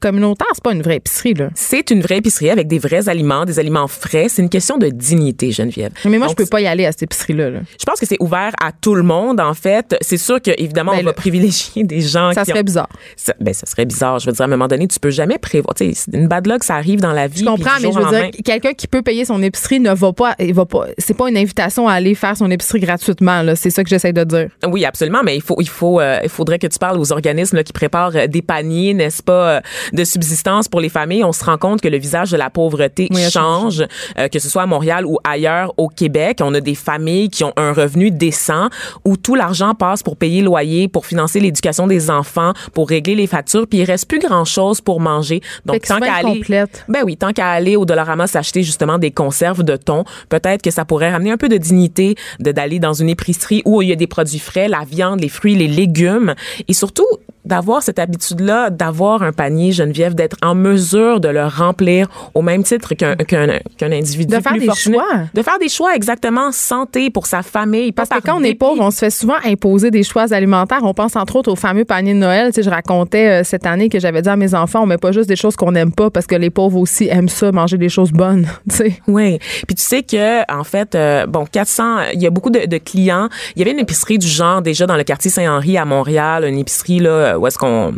communautaire, 0.00 0.48
c'est 0.54 0.62
pas 0.64 0.72
une 0.72 0.82
vraie 0.82 0.96
épicerie, 0.96 1.34
là. 1.34 1.48
C'est 1.54 1.75
une 1.90 2.00
vraie 2.00 2.18
épicerie 2.18 2.50
avec 2.50 2.68
des 2.68 2.78
vrais 2.78 3.08
aliments, 3.08 3.44
des 3.44 3.58
aliments 3.58 3.86
frais. 3.88 4.26
C'est 4.28 4.42
une 4.42 4.48
question 4.48 4.78
de 4.78 4.88
dignité, 4.88 5.50
Geneviève. 5.52 5.92
Mais 6.04 6.18
moi, 6.18 6.26
Donc, 6.28 6.36
je 6.38 6.44
peux 6.44 6.48
pas 6.48 6.60
y 6.60 6.66
aller 6.66 6.86
à 6.86 6.92
cette 6.92 7.04
épicerie-là. 7.04 7.50
là. 7.50 7.60
Je 7.78 7.84
pense 7.84 7.98
que 8.00 8.06
c'est 8.06 8.16
ouvert 8.20 8.52
à 8.62 8.72
tout 8.72 8.94
le 8.94 9.02
monde, 9.02 9.40
en 9.40 9.54
fait. 9.54 9.96
C'est 10.00 10.16
sûr 10.16 10.40
que, 10.40 10.50
évidemment, 10.58 10.92
Ben 10.92 11.00
on 11.00 11.04
va 11.04 11.12
privilégier 11.12 11.84
des 11.84 12.00
gens 12.00 12.32
Ça 12.32 12.42
qui 12.44 12.50
serait 12.50 12.60
ont- 12.60 12.64
bizarre. 12.64 12.88
Ça, 13.16 13.34
ben, 13.40 13.52
ça 13.54 13.66
serait 13.66 13.84
bizarre. 13.84 14.18
Je 14.18 14.26
veux 14.26 14.32
dire, 14.32 14.42
à 14.42 14.44
un 14.44 14.48
moment 14.48 14.68
donné, 14.68 14.86
tu 14.88 14.98
peux 15.00 15.10
jamais 15.10 15.38
prévoir. 15.38 15.74
Tu 15.74 15.92
sais, 15.92 16.06
c'est 16.10 16.16
une 16.16 16.28
bad 16.28 16.46
luck, 16.46 16.64
ça 16.64 16.74
arrive 16.76 17.00
dans 17.00 17.12
la 17.12 17.26
vie. 17.28 17.40
Je 17.40 17.44
comprends, 17.44 17.70
mais 17.80 17.92
je 17.92 17.98
veux 17.98 18.10
dire, 18.10 18.30
quelqu'un 18.44 18.72
qui 18.72 18.86
peut 18.86 19.02
payer 19.02 19.24
son 19.24 19.42
épicerie 19.42 19.80
ne 19.80 19.92
va 19.94 20.12
pas, 20.12 20.34
il 20.38 20.54
va 20.54 20.64
pas, 20.66 20.86
c'est 20.98 21.16
pas 21.16 21.28
une 21.28 21.36
invitation 21.36 21.88
à 21.88 21.92
aller 21.94 22.14
faire 22.14 22.36
son 22.36 22.50
épicerie 22.50 22.80
gratuitement, 22.80 23.42
là. 23.42 23.56
C'est 23.56 23.70
ça 23.70 23.82
que 23.82 23.88
j'essaie 23.90 24.12
de 24.12 24.24
dire. 24.24 24.48
Oui, 24.66 24.84
absolument, 24.84 25.22
mais 25.24 25.36
il 25.36 25.42
faut, 25.42 25.56
il 25.60 25.68
faut, 25.68 26.00
euh, 26.00 26.18
il 26.22 26.28
faudrait 26.28 26.58
que 26.58 26.66
tu 26.66 26.78
parles 26.78 26.98
aux 26.98 27.12
organismes 27.12 27.56
là, 27.56 27.64
qui 27.64 27.72
préparent 27.72 28.14
euh, 28.16 28.26
des 28.26 28.42
paniers, 28.42 28.94
n'est-ce 28.94 29.22
pas, 29.22 29.56
euh, 29.56 29.60
de 29.92 30.04
subsistance 30.04 30.68
pour 30.68 30.80
les 30.80 30.88
familles. 30.88 31.24
On 31.24 31.32
se 31.32 31.44
rend 31.44 31.58
compte 31.58 31.65
que 31.74 31.88
le 31.88 31.98
visage 31.98 32.30
de 32.30 32.36
la 32.36 32.50
pauvreté 32.50 33.08
Oui, 33.10 33.22
change, 33.30 33.84
euh, 34.18 34.28
que 34.28 34.38
ce 34.38 34.48
soit 34.48 34.62
à 34.62 34.66
Montréal 34.66 35.04
ou 35.06 35.18
ailleurs 35.24 35.74
au 35.76 35.88
Québec. 35.88 36.38
On 36.40 36.54
a 36.54 36.60
des 36.60 36.74
familles 36.74 37.28
qui 37.28 37.44
ont 37.44 37.52
un 37.56 37.72
revenu 37.72 38.10
décent 38.10 38.68
où 39.04 39.16
tout 39.16 39.34
l'argent 39.34 39.74
passe 39.74 40.02
pour 40.02 40.16
payer 40.16 40.40
le 40.40 40.46
loyer, 40.46 40.88
pour 40.88 41.06
financer 41.06 41.40
l'éducation 41.40 41.86
des 41.86 42.10
enfants, 42.10 42.52
pour 42.72 42.88
régler 42.88 43.14
les 43.14 43.26
factures, 43.26 43.66
puis 43.66 43.80
il 43.80 43.84
reste 43.84 44.08
plus 44.08 44.18
grand 44.18 44.44
chose 44.44 44.80
pour 44.80 45.00
manger. 45.00 45.40
Donc 45.64 45.82
tant 45.82 45.98
qu'à 45.98 46.14
aller, 46.14 46.30
incomplète. 46.30 46.84
ben 46.88 47.02
oui, 47.04 47.16
tant 47.16 47.32
qu'à 47.32 47.48
aller 47.48 47.76
au 47.76 47.84
Dollarama 47.84 48.26
s'acheter 48.26 48.62
justement 48.62 48.98
des 48.98 49.10
conserves 49.10 49.62
de 49.62 49.76
thon, 49.76 50.04
peut-être 50.28 50.62
que 50.62 50.70
ça 50.70 50.84
pourrait 50.84 51.10
ramener 51.10 51.30
un 51.32 51.36
peu 51.36 51.48
de 51.48 51.56
dignité 51.56 52.14
de 52.40 52.52
d'aller 52.52 52.78
dans 52.78 52.94
une 52.94 53.08
épicerie 53.08 53.62
où 53.64 53.82
il 53.82 53.88
y 53.88 53.92
a 53.92 53.96
des 53.96 54.06
produits 54.06 54.38
frais, 54.38 54.68
la 54.68 54.84
viande, 54.84 55.20
les 55.20 55.28
fruits, 55.28 55.54
les 55.54 55.68
légumes 55.68 56.34
et 56.68 56.72
surtout 56.72 57.06
d'avoir 57.46 57.82
cette 57.82 57.98
habitude-là, 57.98 58.70
d'avoir 58.70 59.22
un 59.22 59.32
panier, 59.32 59.72
Geneviève, 59.72 60.14
d'être 60.14 60.36
en 60.42 60.54
mesure 60.54 61.20
de 61.20 61.28
le 61.28 61.46
remplir 61.46 62.08
au 62.34 62.42
même 62.42 62.62
titre 62.64 62.94
qu'un 62.94 63.14
qu'un 63.16 63.58
qu'un 63.78 63.92
individu 63.92 64.34
De 64.36 64.40
faire 64.42 64.52
plus 64.52 64.60
des 64.60 64.66
fortuné. 64.66 64.96
choix. 64.96 65.18
De 65.32 65.42
faire 65.42 65.58
des 65.58 65.68
choix 65.68 65.94
exactement 65.94 66.50
santé 66.52 67.10
pour 67.10 67.26
sa 67.26 67.42
famille. 67.42 67.92
Parce 67.92 68.08
que 68.08 68.20
quand 68.20 68.38
on 68.40 68.42
est 68.44 68.54
pauvre, 68.54 68.82
on 68.82 68.90
se 68.90 68.98
fait 68.98 69.10
souvent 69.10 69.36
imposer 69.44 69.90
des 69.90 70.02
choix 70.02 70.32
alimentaires. 70.32 70.80
On 70.82 70.92
pense 70.94 71.16
entre 71.16 71.36
autres 71.36 71.52
au 71.52 71.56
fameux 71.56 71.84
panier 71.84 72.14
de 72.14 72.18
Noël. 72.18 72.48
Tu 72.48 72.56
sais, 72.56 72.62
je 72.64 72.70
racontais 72.70 73.28
euh, 73.28 73.44
cette 73.44 73.64
année 73.66 73.88
que 73.88 74.00
j'avais 74.00 74.22
dit 74.22 74.28
à 74.28 74.36
mes 74.36 74.54
enfants, 74.54 74.82
on 74.82 74.86
met 74.86 74.98
pas 74.98 75.12
juste 75.12 75.28
des 75.28 75.36
choses 75.36 75.54
qu'on 75.56 75.72
n'aime 75.72 75.92
pas 75.92 76.10
parce 76.10 76.26
que 76.26 76.34
les 76.34 76.50
pauvres 76.50 76.78
aussi 76.80 77.08
aiment 77.08 77.28
ça, 77.28 77.52
manger 77.52 77.78
des 77.78 77.88
choses 77.88 78.10
bonnes. 78.12 78.46
Tu 78.68 78.76
sais. 78.76 79.00
Oui. 79.06 79.38
Puis 79.66 79.76
tu 79.76 79.82
sais 79.82 80.02
que 80.02 80.52
en 80.52 80.64
fait, 80.64 80.94
euh, 80.94 81.26
bon, 81.26 81.44
400, 81.50 81.98
il 82.14 82.20
y 82.20 82.26
a 82.26 82.30
beaucoup 82.30 82.50
de, 82.50 82.66
de 82.66 82.78
clients. 82.78 83.28
Il 83.54 83.60
y 83.60 83.62
avait 83.62 83.70
une 83.70 83.78
épicerie 83.78 84.18
du 84.18 84.26
genre 84.26 84.60
déjà 84.60 84.86
dans 84.86 84.96
le 84.96 85.04
quartier 85.04 85.30
Saint-Henri 85.30 85.78
à 85.78 85.84
Montréal, 85.84 86.44
une 86.44 86.58
épicerie 86.58 86.98
là 86.98 87.35
où 87.36 87.46
est-ce 87.46 87.58
qu'on 87.58 87.94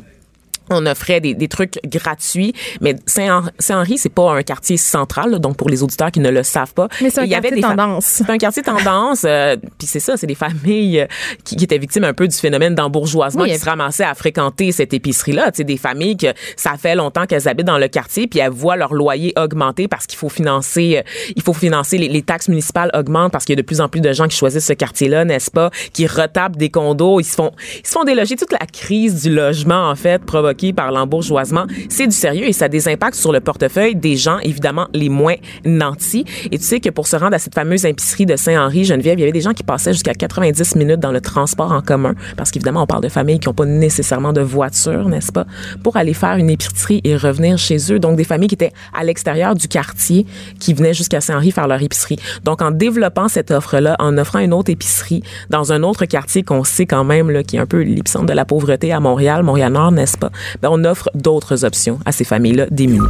on 0.71 0.87
offrait 0.87 1.21
des, 1.21 1.35
des 1.35 1.49
trucs 1.49 1.79
gratuits, 1.85 2.55
mais 2.81 2.97
Saint-Henri, 3.07 3.99
c'est 3.99 4.09
pas 4.09 4.33
un 4.33 4.43
quartier 4.43 4.77
central, 4.77 5.31
là, 5.31 5.39
donc 5.39 5.57
pour 5.57 5.69
les 5.69 5.83
auditeurs 5.83 6.11
qui 6.11 6.21
ne 6.21 6.31
le 6.31 6.43
savent 6.43 6.75
pas. 6.75 6.89
Mais 7.01 7.11
c'est 7.11 7.21
un 7.21 7.25
il 7.25 7.31
y 7.31 7.35
avait 7.35 7.49
quartier 7.51 7.63
des 7.63 7.77
tendance. 7.77 8.05
C'est 8.05 8.31
un 8.31 8.39
quartier 8.39 8.63
tendance, 8.63 9.23
euh, 9.25 9.57
puis 9.79 9.87
c'est 9.87 10.01
ça, 10.01 10.17
c'est 10.17 10.27
des 10.27 10.35
familles 10.35 11.01
euh, 11.01 11.07
qui, 11.45 11.57
qui 11.57 11.65
étaient 11.65 11.79
victimes 11.79 12.05
un 12.05 12.15
peu 12.15 12.29
du 12.29 12.37
phénomène 12.37 12.75
d'embourgeoisement 12.75 13.43
Oui, 13.43 13.53
qui 13.53 13.59
se 13.59 13.65
ramassaient 13.65 14.05
à 14.05 14.15
fréquenter 14.15 14.73
cette 14.73 14.93
épicerie-là. 14.93 15.51
Sais, 15.55 15.65
des 15.65 15.77
familles 15.77 16.17
que 16.17 16.29
ça 16.57 16.77
fait 16.77 16.95
longtemps 16.95 17.27
qu'elles 17.27 17.49
habitent 17.49 17.67
dans 17.67 17.79
le 17.79 17.89
quartier, 17.89 18.27
puis 18.27 18.39
elles 18.39 18.51
voient 18.51 18.77
leur 18.77 18.95
loyer 18.95 19.33
augmenter 19.37 19.89
parce 19.89 20.07
qu'il 20.07 20.19
faut 20.19 20.29
financer, 20.29 20.99
euh, 20.99 21.03
il 21.37 21.43
faut 21.43 21.53
financer 21.53 21.99
les, 21.99 22.09
les 22.09 22.23
taxes 22.23 22.49
municipales 22.49 22.91
augmentent 22.95 23.33
parce 23.33 23.45
qu'il 23.45 23.55
y 23.55 23.59
a 23.59 23.63
de 23.63 23.67
plus 23.67 23.81
en 23.81 23.89
plus 23.89 24.01
de 24.01 24.13
gens 24.13 24.29
qui 24.29 24.37
choisissent 24.37 24.67
ce 24.67 24.73
quartier-là, 24.73 25.25
n'est-ce 25.25 25.51
pas, 25.51 25.71
qui 25.93 26.07
retapent 26.07 26.57
des 26.57 26.71
condos, 26.71 27.21
ils 27.21 27.25
se 27.25 27.35
font, 27.35 27.53
ils 27.83 27.87
se 27.87 27.93
font 27.93 28.05
déloger. 28.05 28.37
Toute 28.37 28.53
la 28.53 28.67
crise 28.67 29.23
du 29.23 29.35
logement 29.35 29.89
en 29.89 29.95
fait 29.95 30.23
provoquée 30.25 30.58
par 30.75 30.93
l'embourgeoisement, 30.93 31.67
c'est 31.89 32.07
du 32.07 32.15
sérieux 32.15 32.47
et 32.47 32.53
ça 32.53 32.67
a 32.67 32.69
des 32.69 32.89
impacts 32.89 33.15
sur 33.17 33.33
le 33.33 33.41
portefeuille 33.41 33.95
des 33.95 34.17
gens 34.17 34.39
évidemment 34.41 34.89
les 34.93 35.09
moins 35.09 35.37
nantis. 35.65 36.25
Et 36.51 36.59
tu 36.59 36.65
sais 36.65 36.81
que 36.81 36.91
pour 36.91 37.07
se 37.07 37.17
rendre 37.17 37.35
à 37.35 37.39
cette 37.39 37.55
fameuse 37.55 37.85
épicerie 37.85 38.27
de 38.27 38.37
Saint-Henri, 38.37 38.85
Geneviève, 38.85 39.19
il 39.19 39.21
y 39.21 39.25
avait 39.25 39.33
des 39.33 39.41
gens 39.41 39.53
qui 39.53 39.63
passaient 39.63 39.93
jusqu'à 39.93 40.15
90 40.15 40.77
minutes 40.77 41.01
dans 41.01 41.13
le 41.13 41.21
transport 41.21 41.73
en 41.73 41.81
commun 41.81 42.15
parce 42.37 42.51
qu'évidemment 42.51 42.83
on 42.83 42.87
parle 42.87 43.03
de 43.03 43.09
familles 43.09 43.39
qui 43.39 43.49
n'ont 43.49 43.55
pas 43.55 43.65
nécessairement 43.65 44.33
de 44.33 44.41
voiture, 44.41 45.09
n'est-ce 45.09 45.33
pas, 45.33 45.47
pour 45.83 45.97
aller 45.97 46.15
faire 46.15 46.37
une 46.37 46.51
épicerie 46.51 47.01
et 47.05 47.17
revenir 47.17 47.59
chez 47.59 47.93
eux. 47.93 47.99
Donc 47.99 48.17
des 48.17 48.25
familles 48.25 48.49
qui 48.49 48.55
étaient 48.55 48.73
à 48.99 49.05
l'extérieur 49.05 49.55
du 49.55 49.69
quartier 49.69 50.27
qui 50.59 50.75
venaient 50.75 50.95
jusqu'à 50.95 51.21
Saint-Henri 51.21 51.53
faire 51.53 51.69
leur 51.69 51.83
épicerie. 51.83 52.19
Donc 52.45 52.63
en 52.63 52.71
développant 52.71 53.29
cette 53.29 53.51
offre-là, 53.51 53.97
en 53.99 54.19
offrant 54.19 54.41
une 54.41 54.53
autre 54.53 54.71
épicerie 54.71 55.23
dans 55.51 55.73
un 55.73 55.83
autre 55.83 56.05
quartier 56.05 56.43
qu'on 56.43 56.65
sait 56.65 56.87
quand 56.87 57.05
même 57.05 57.31
là, 57.31 57.43
qui 57.43 57.57
est 57.57 57.61
un 57.61 57.67
peu 57.67 57.83
l'épicentre 57.83 58.27
de 58.27 58.33
la 58.33 58.45
pauvreté 58.45 58.93
à 58.93 59.01
Montréal, 59.01 59.43
Montréal-Nord, 59.43 59.93
n'est-ce 59.93 60.19
pas, 60.19 60.31
ben, 60.63 60.69
on 60.71 60.85
offre 60.85 61.11
d'autres 61.15 61.65
options 61.65 61.99
à 62.05 62.13
ces 62.13 62.25
familles-là 62.25 62.67
démunies. 62.71 63.07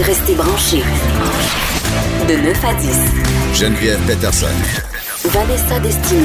Restez 0.00 0.34
branchés. 0.34 0.82
De 2.28 2.34
9 2.34 2.64
à 2.64 2.74
10. 2.74 3.60
Geneviève 3.60 4.00
Peterson. 4.06 4.46
Vanessa 5.24 5.78
Destinée. 5.80 6.22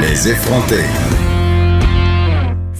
Les 0.00 0.28
effrontés. 0.28 0.84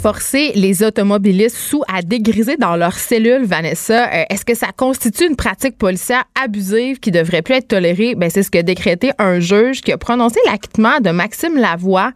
Forcer 0.01 0.53
les 0.55 0.83
automobilistes 0.83 1.57
sous 1.57 1.83
à 1.87 2.01
dégriser 2.01 2.57
dans 2.57 2.75
leurs 2.75 2.99
cellules, 2.99 3.45
Vanessa, 3.45 4.07
euh, 4.07 4.25
est-ce 4.31 4.47
que 4.47 4.55
ça 4.55 4.69
constitue 4.75 5.27
une 5.27 5.37
pratique 5.37 5.77
policière 5.77 6.25
abusive 6.43 7.01
qui 7.01 7.11
devrait 7.11 7.43
plus 7.43 7.57
être 7.57 7.69
tolérée? 7.69 8.15
Ben, 8.15 8.31
c'est 8.31 8.43
ce 8.43 8.51
que 8.51 8.63
décrété 8.63 9.11
un 9.19 9.41
juge 9.41 9.83
qui 9.83 9.93
a 9.93 9.99
prononcé 9.99 10.41
l'acquittement 10.47 11.01
de 11.01 11.11
Maxime 11.11 11.59
Lavoie, 11.59 12.13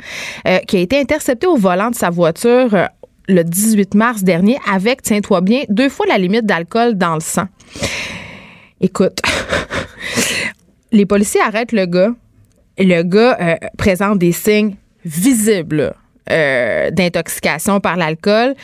euh, 0.48 0.60
qui 0.60 0.78
a 0.78 0.80
été 0.80 0.98
intercepté 0.98 1.46
au 1.46 1.56
volant 1.56 1.90
de 1.90 1.94
sa 1.94 2.08
voiture 2.08 2.72
euh, 2.72 2.86
le 3.28 3.42
18 3.42 3.94
mars 3.94 4.22
dernier 4.22 4.58
avec, 4.70 5.02
tiens-toi 5.02 5.40
bien, 5.40 5.62
deux 5.68 5.88
fois 5.88 6.06
la 6.06 6.18
limite 6.18 6.46
d'alcool 6.46 6.96
dans 6.96 7.14
le 7.14 7.20
sang. 7.20 7.46
Écoute, 8.80 9.20
les 10.92 11.06
policiers 11.06 11.40
arrêtent 11.40 11.72
le 11.72 11.86
gars. 11.86 12.12
Le 12.78 13.02
gars 13.02 13.36
euh, 13.40 13.54
présente 13.78 14.18
des 14.18 14.32
signes 14.32 14.76
visibles 15.04 15.94
euh, 16.30 16.90
d'intoxication 16.90 17.80
par 17.80 17.96
l'alcool. 17.96 18.54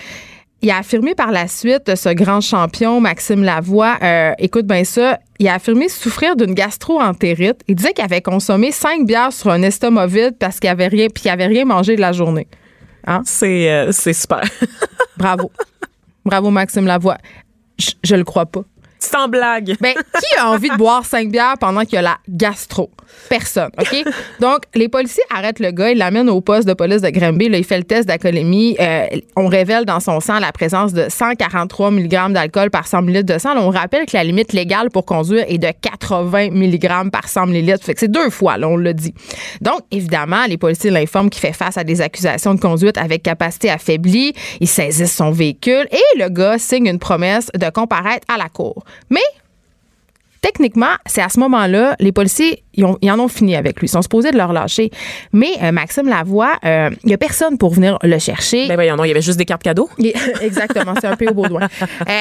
Il 0.62 0.70
a 0.70 0.78
affirmé 0.78 1.14
par 1.14 1.30
la 1.30 1.48
suite, 1.48 1.94
ce 1.94 2.10
grand 2.10 2.42
champion, 2.42 3.00
Maxime 3.00 3.42
Lavoie, 3.42 3.96
euh, 4.02 4.32
écoute 4.38 4.66
bien 4.66 4.84
ça, 4.84 5.18
il 5.38 5.48
a 5.48 5.54
affirmé 5.54 5.88
souffrir 5.88 6.36
d'une 6.36 6.52
gastro-entérite. 6.52 7.62
Il 7.66 7.76
disait 7.76 7.94
qu'il 7.94 8.04
avait 8.04 8.20
consommé 8.20 8.70
cinq 8.70 9.06
bières 9.06 9.32
sur 9.32 9.50
un 9.50 9.62
estomac 9.62 10.06
vide 10.06 10.36
parce 10.38 10.60
qu'il 10.60 10.68
avait 10.68 10.88
rien 10.88 11.64
mangé 11.64 11.96
de 11.96 12.00
la 12.02 12.12
journée. 12.12 12.46
Hein? 13.07 13.23
C'est 13.25 13.71
euh, 13.71 13.92
super. 13.92 14.42
Bravo. 15.16 15.50
Bravo, 16.25 16.50
Maxime 16.50 16.87
Lavoie. 16.87 17.19
Je, 17.78 17.92
je 18.02 18.14
le 18.14 18.25
crois 18.25 18.47
pas. 18.47 18.64
Sans 19.00 19.28
blague. 19.28 19.76
Ben, 19.80 19.95
qui 19.95 20.38
a 20.38 20.50
envie 20.50 20.69
de 20.69 20.76
boire 20.76 21.04
cinq 21.04 21.30
bières 21.30 21.57
pendant 21.59 21.83
qu'il 21.83 21.95
y 21.95 21.99
a 21.99 22.02
la 22.02 22.19
gastro? 22.28 22.90
Personne, 23.28 23.71
OK? 23.78 24.04
Donc, 24.40 24.61
les 24.75 24.88
policiers 24.88 25.23
arrêtent 25.35 25.59
le 25.59 25.71
gars, 25.73 25.90
ils 25.90 25.99
l'amènent 25.99 26.30
au 26.30 26.40
poste 26.40 26.69
de 26.69 26.75
police 26.75 27.02
de 27.02 27.11
Granby. 27.11 27.49
Là, 27.49 27.59
il 27.59 27.64
fait 27.64 27.78
le 27.78 27.85
test 27.85 28.07
d'alcoolémie. 28.07 28.76
Euh, 28.78 29.07
on 29.37 29.49
révèle 29.49 29.85
dans 29.85 30.00
son 30.00 30.21
sang 30.21 30.38
la 30.38 30.52
présence 30.52 30.92
de 30.92 31.07
143 31.09 31.90
mg 31.90 32.33
d'alcool 32.33 32.71
par 32.71 32.87
100 32.87 33.09
ml 33.09 33.25
de 33.25 33.38
sang. 33.38 33.54
Là, 33.54 33.62
on 33.62 33.71
rappelle 33.71 34.07
que 34.07 34.16
la 34.16 34.25
limite 34.25 34.52
légale 34.52 34.90
pour 34.90 35.04
conduire 35.04 35.45
est 35.49 35.59
de 35.59 35.71
80 35.83 36.50
mg 36.50 37.11
par 37.11 37.28
100 37.28 37.49
ml. 37.49 37.78
Fait 37.83 37.95
que 37.95 38.00
c'est 38.00 38.11
deux 38.11 38.30
fois, 38.30 38.59
là, 38.59 38.69
on 38.69 38.76
l'a 38.76 38.92
dit. 38.92 39.14
Donc, 39.61 39.80
évidemment, 39.90 40.45
les 40.47 40.57
policiers 40.57 40.90
l'informent 40.90 41.30
qu'il 41.30 41.40
fait 41.40 41.52
face 41.52 41.76
à 41.76 41.85
des 41.85 42.00
accusations 42.00 42.54
de 42.54 42.61
conduite 42.61 42.99
avec 42.99 43.23
capacité 43.23 43.71
affaiblie. 43.71 44.35
Ils 44.61 44.69
saisissent 44.69 45.16
son 45.16 45.30
véhicule 45.30 45.87
et 45.90 46.19
le 46.19 46.28
gars 46.28 46.58
signe 46.58 46.86
une 46.86 46.99
promesse 46.99 47.50
de 47.58 47.71
comparaître 47.71 48.26
à 48.32 48.39
la 48.39 48.49
cour. 48.49 48.84
Mais 49.10 49.20
techniquement, 50.40 50.94
c'est 51.06 51.20
à 51.20 51.28
ce 51.28 51.38
moment-là, 51.40 51.96
les 52.00 52.12
policiers, 52.12 52.62
ils, 52.74 52.84
ont- 52.84 52.96
ils 53.02 53.10
en 53.10 53.18
ont 53.18 53.28
fini 53.28 53.56
avec 53.56 53.78
lui. 53.80 53.86
Ils 53.86 53.90
sont 53.90 54.02
supposés 54.02 54.30
de 54.30 54.38
le 54.38 54.44
relâcher. 54.44 54.90
Mais 55.32 55.50
euh, 55.62 55.70
Maxime 55.72 56.08
Lavoie, 56.08 56.52
euh, 56.64 56.90
il 57.04 57.08
n'y 57.08 57.14
a 57.14 57.18
personne 57.18 57.58
pour 57.58 57.74
venir 57.74 57.98
le 58.02 58.18
chercher. 58.18 58.66
Ben 58.66 58.74
voyons, 58.74 58.96
non, 58.96 59.04
il 59.04 59.08
y 59.08 59.10
avait 59.10 59.20
juste 59.22 59.38
des 59.38 59.44
cartes 59.44 59.62
cadeaux. 59.62 59.90
Exactement, 60.40 60.94
c'est 61.00 61.08
un 61.08 61.16
peu 61.16 61.28
au 61.28 61.34
Baudouin. 61.34 61.68
Euh, 61.82 62.12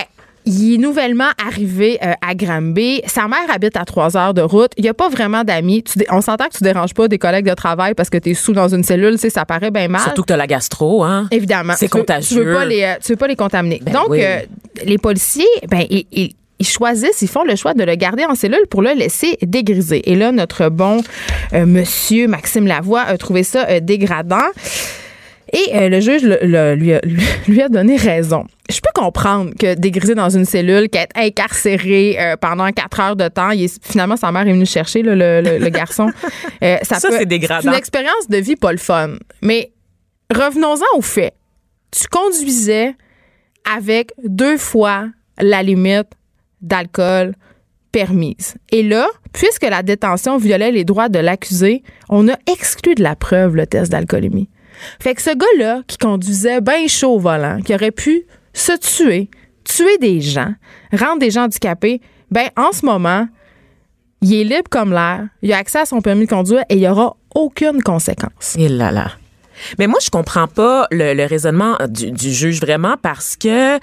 il 0.45 0.73
est 0.73 0.77
nouvellement 0.77 1.29
arrivé 1.45 1.97
euh, 2.03 2.13
à 2.25 2.34
Granby. 2.34 3.01
Sa 3.05 3.27
mère 3.27 3.49
habite 3.53 3.75
à 3.77 3.86
trois 3.86 4.17
heures 4.17 4.34
de 4.34 4.41
route. 4.41 4.71
Il 4.77 4.84
n'y 4.84 4.89
a 4.89 4.93
pas 4.93 5.08
vraiment 5.10 5.43
d'amis. 5.43 5.84
Tu 5.84 5.99
On 6.10 6.21
s'entend 6.21 6.45
que 6.47 6.58
tu 6.58 6.63
déranges 6.63 6.93
pas 6.93 7.08
des 7.08 7.17
collègues 7.19 7.47
de 7.47 7.53
travail 7.53 7.93
parce 7.93 8.10
que 8.10 8.17
tu 8.17 8.32
es 8.32 8.34
sous 8.34 8.53
dans 8.53 8.67
une 8.73 8.84
cellule. 8.84 9.17
Tu 9.19 9.29
ça 9.29 9.45
paraît 9.45 9.69
bien 9.71 9.88
mal. 9.89 10.01
Surtout 10.01 10.23
que 10.23 10.27
t'as 10.27 10.38
la 10.38 10.47
gastro, 10.47 11.03
hein. 11.03 11.27
Évidemment. 11.32 11.73
C'est 11.77 11.88
Tu 11.89 11.95
veux- 11.97 12.01
contagieux. 12.03 12.41
Tu 12.41 12.45
veux 12.47 12.53
pas 12.53 12.65
les, 12.65 12.95
tu 13.03 13.12
veux 13.12 13.17
pas 13.17 13.27
les 13.27 13.36
contaminer. 13.36 13.79
Ben 13.84 13.91
Donc, 13.93 14.10
oui. 14.10 14.23
euh, 14.23 14.39
les 14.86 14.97
policiers, 14.97 15.45
ben, 15.69 15.86
ils, 15.89 16.05
ils- 16.12 16.34
ils 16.60 16.67
choisissent, 16.67 17.22
ils 17.22 17.28
font 17.30 17.43
le 17.43 17.56
choix 17.56 17.74
de 17.74 17.84
le 17.84 17.95
garder 17.95 18.26
en 18.26 18.36
cellule 18.36 18.67
pour 18.69 18.82
le 18.82 18.91
laisser 18.93 19.38
dégriser. 19.41 20.10
Et 20.12 20.15
là, 20.15 20.32
notre 20.32 20.69
bon 20.69 21.02
euh, 21.54 21.65
monsieur 21.65 22.28
Maxime 22.28 22.67
Lavoie 22.67 23.02
a 23.02 23.17
trouvé 23.17 23.43
ça 23.43 23.65
euh, 23.69 23.80
dégradant. 23.80 24.48
Et 25.52 25.76
euh, 25.76 25.89
le 25.89 26.00
juge 26.00 26.22
le- 26.22 26.38
le- 26.43 26.76
lui, 26.76 26.93
a, 26.93 27.02
lui 27.48 27.62
a 27.62 27.69
donné 27.69 27.95
raison. 27.95 28.45
Je 28.69 28.80
peux 28.82 28.91
comprendre 28.93 29.50
que 29.60 29.74
dégriser 29.74 30.13
dans 30.13 30.30
une 30.30 30.45
cellule, 30.45 30.89
qu'être 30.89 31.17
incarcéré 31.17 32.17
euh, 32.19 32.36
pendant 32.38 32.69
quatre 32.72 33.00
heures 33.00 33.15
de 33.15 33.28
temps, 33.30 33.50
il 33.50 33.63
est- 33.63 33.84
finalement, 33.84 34.15
sa 34.15 34.32
mère 34.32 34.48
est 34.48 34.52
venue 34.54 34.67
chercher, 34.67 35.02
là, 35.02 35.15
le, 35.41 35.69
garçon. 35.69 36.10
Euh, 36.62 36.78
ça 36.84 37.00
Ça, 37.00 37.10
c'est 37.12 37.26
dégradant. 37.26 37.62
C'est 37.63 37.69
une 37.69 37.74
expérience 37.74 38.28
de 38.30 38.36
vie 38.38 38.58
pas 38.58 38.74
le 38.74 38.78
fun. 38.78 39.12
Mais 39.41 39.72
revenons-en 40.30 40.98
au 40.98 41.02
fait. 41.02 41.34
Tu 41.89 42.06
conduisais 42.10 42.93
avec 43.74 44.12
deux 44.24 44.58
fois 44.58 45.08
la 45.39 45.63
limite 45.63 46.08
d'alcool 46.62 47.36
permise. 47.91 48.56
Et 48.72 48.84
là, 48.84 49.08
puisque 49.34 49.63
la 49.63 49.84
détention 49.84 50.38
violait 50.38 50.72
les 50.72 50.84
droits 50.84 51.10
de 51.10 51.19
l'accusé, 51.19 51.84
on 52.10 52.28
a 52.28 52.36
exclu 52.52 52.95
de 52.95 53.04
la 53.04 53.15
preuve 53.15 53.56
le 53.56 53.65
test 53.65 53.91
d'alcoolémie. 53.91 54.50
Fait 55.00 55.15
que 55.15 55.22
ce 55.22 55.36
gars-là 55.36 55.82
qui 55.88 55.98
conduisait 55.98 56.62
bien 56.62 56.88
chaud 56.88 57.15
au 57.15 57.19
volant, 57.19 57.60
qui 57.62 57.74
aurait 57.74 57.91
pu 57.91 58.24
se 58.54 58.72
tuer, 58.78 59.30
tuer 59.63 59.98
des 59.98 60.22
gens, 60.22 60.54
rendre 60.93 61.19
des 61.19 61.32
gens 61.32 61.43
handicapés, 61.43 62.02
ben 62.32 62.50
en 62.56 62.72
ce 62.72 62.86
moment, 62.86 63.28
il 64.22 64.34
est 64.34 64.43
libre 64.43 64.69
comme 64.69 64.91
l'air, 64.91 65.28
il 65.41 65.52
a 65.54 65.58
accès 65.58 65.80
à 65.80 65.86
son 65.86 66.02
permis 66.02 66.26
de 66.26 66.30
conduire 66.30 66.63
et 66.69 66.76
il 66.76 66.80
n'y 66.80 66.88
aura 66.88 67.15
aucune 67.36 67.82
conséquence. 67.82 68.56
Et 68.58 68.69
là 68.69 68.91
là. 68.91 69.12
Mais 69.78 69.88
moi, 69.88 70.00
je 70.02 70.10
comprends 70.10 70.48
pas 70.48 70.88
le, 70.91 71.26
raisonnement 71.26 71.78
du 71.89 72.32
juge 72.32 72.62
vraiment 72.62 72.95
parce 73.02 73.36
que 73.36 73.78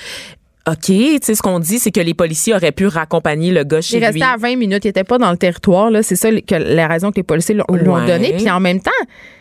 OK, 0.68 0.78
tu 0.86 1.18
sais, 1.22 1.34
ce 1.34 1.42
qu'on 1.42 1.58
dit, 1.60 1.78
c'est 1.78 1.92
que 1.92 2.00
les 2.00 2.14
policiers 2.14 2.54
auraient 2.54 2.72
pu 2.72 2.86
raccompagner 2.86 3.52
le 3.52 3.62
gars 3.64 3.80
chez 3.80 3.98
Il 3.98 4.04
restait 4.04 4.18
lui. 4.18 4.22
à 4.24 4.36
20 4.36 4.56
minutes, 4.56 4.84
il 4.84 4.88
était 4.88 5.04
pas 5.04 5.18
dans 5.18 5.30
le 5.30 5.36
territoire, 5.36 5.90
là. 5.90 6.02
C'est 6.02 6.16
ça 6.16 6.30
que, 6.30 6.54
la 6.56 6.88
raison 6.88 7.10
que 7.12 7.16
les 7.16 7.22
policiers 7.22 7.54
l'ont 7.54 7.64
lui 7.70 7.88
ont 7.88 7.94
Ouais. 7.94 8.06
donné. 8.06 8.32
Puis 8.36 8.50
en 8.50 8.58
même 8.60 8.80
temps, 8.80 8.90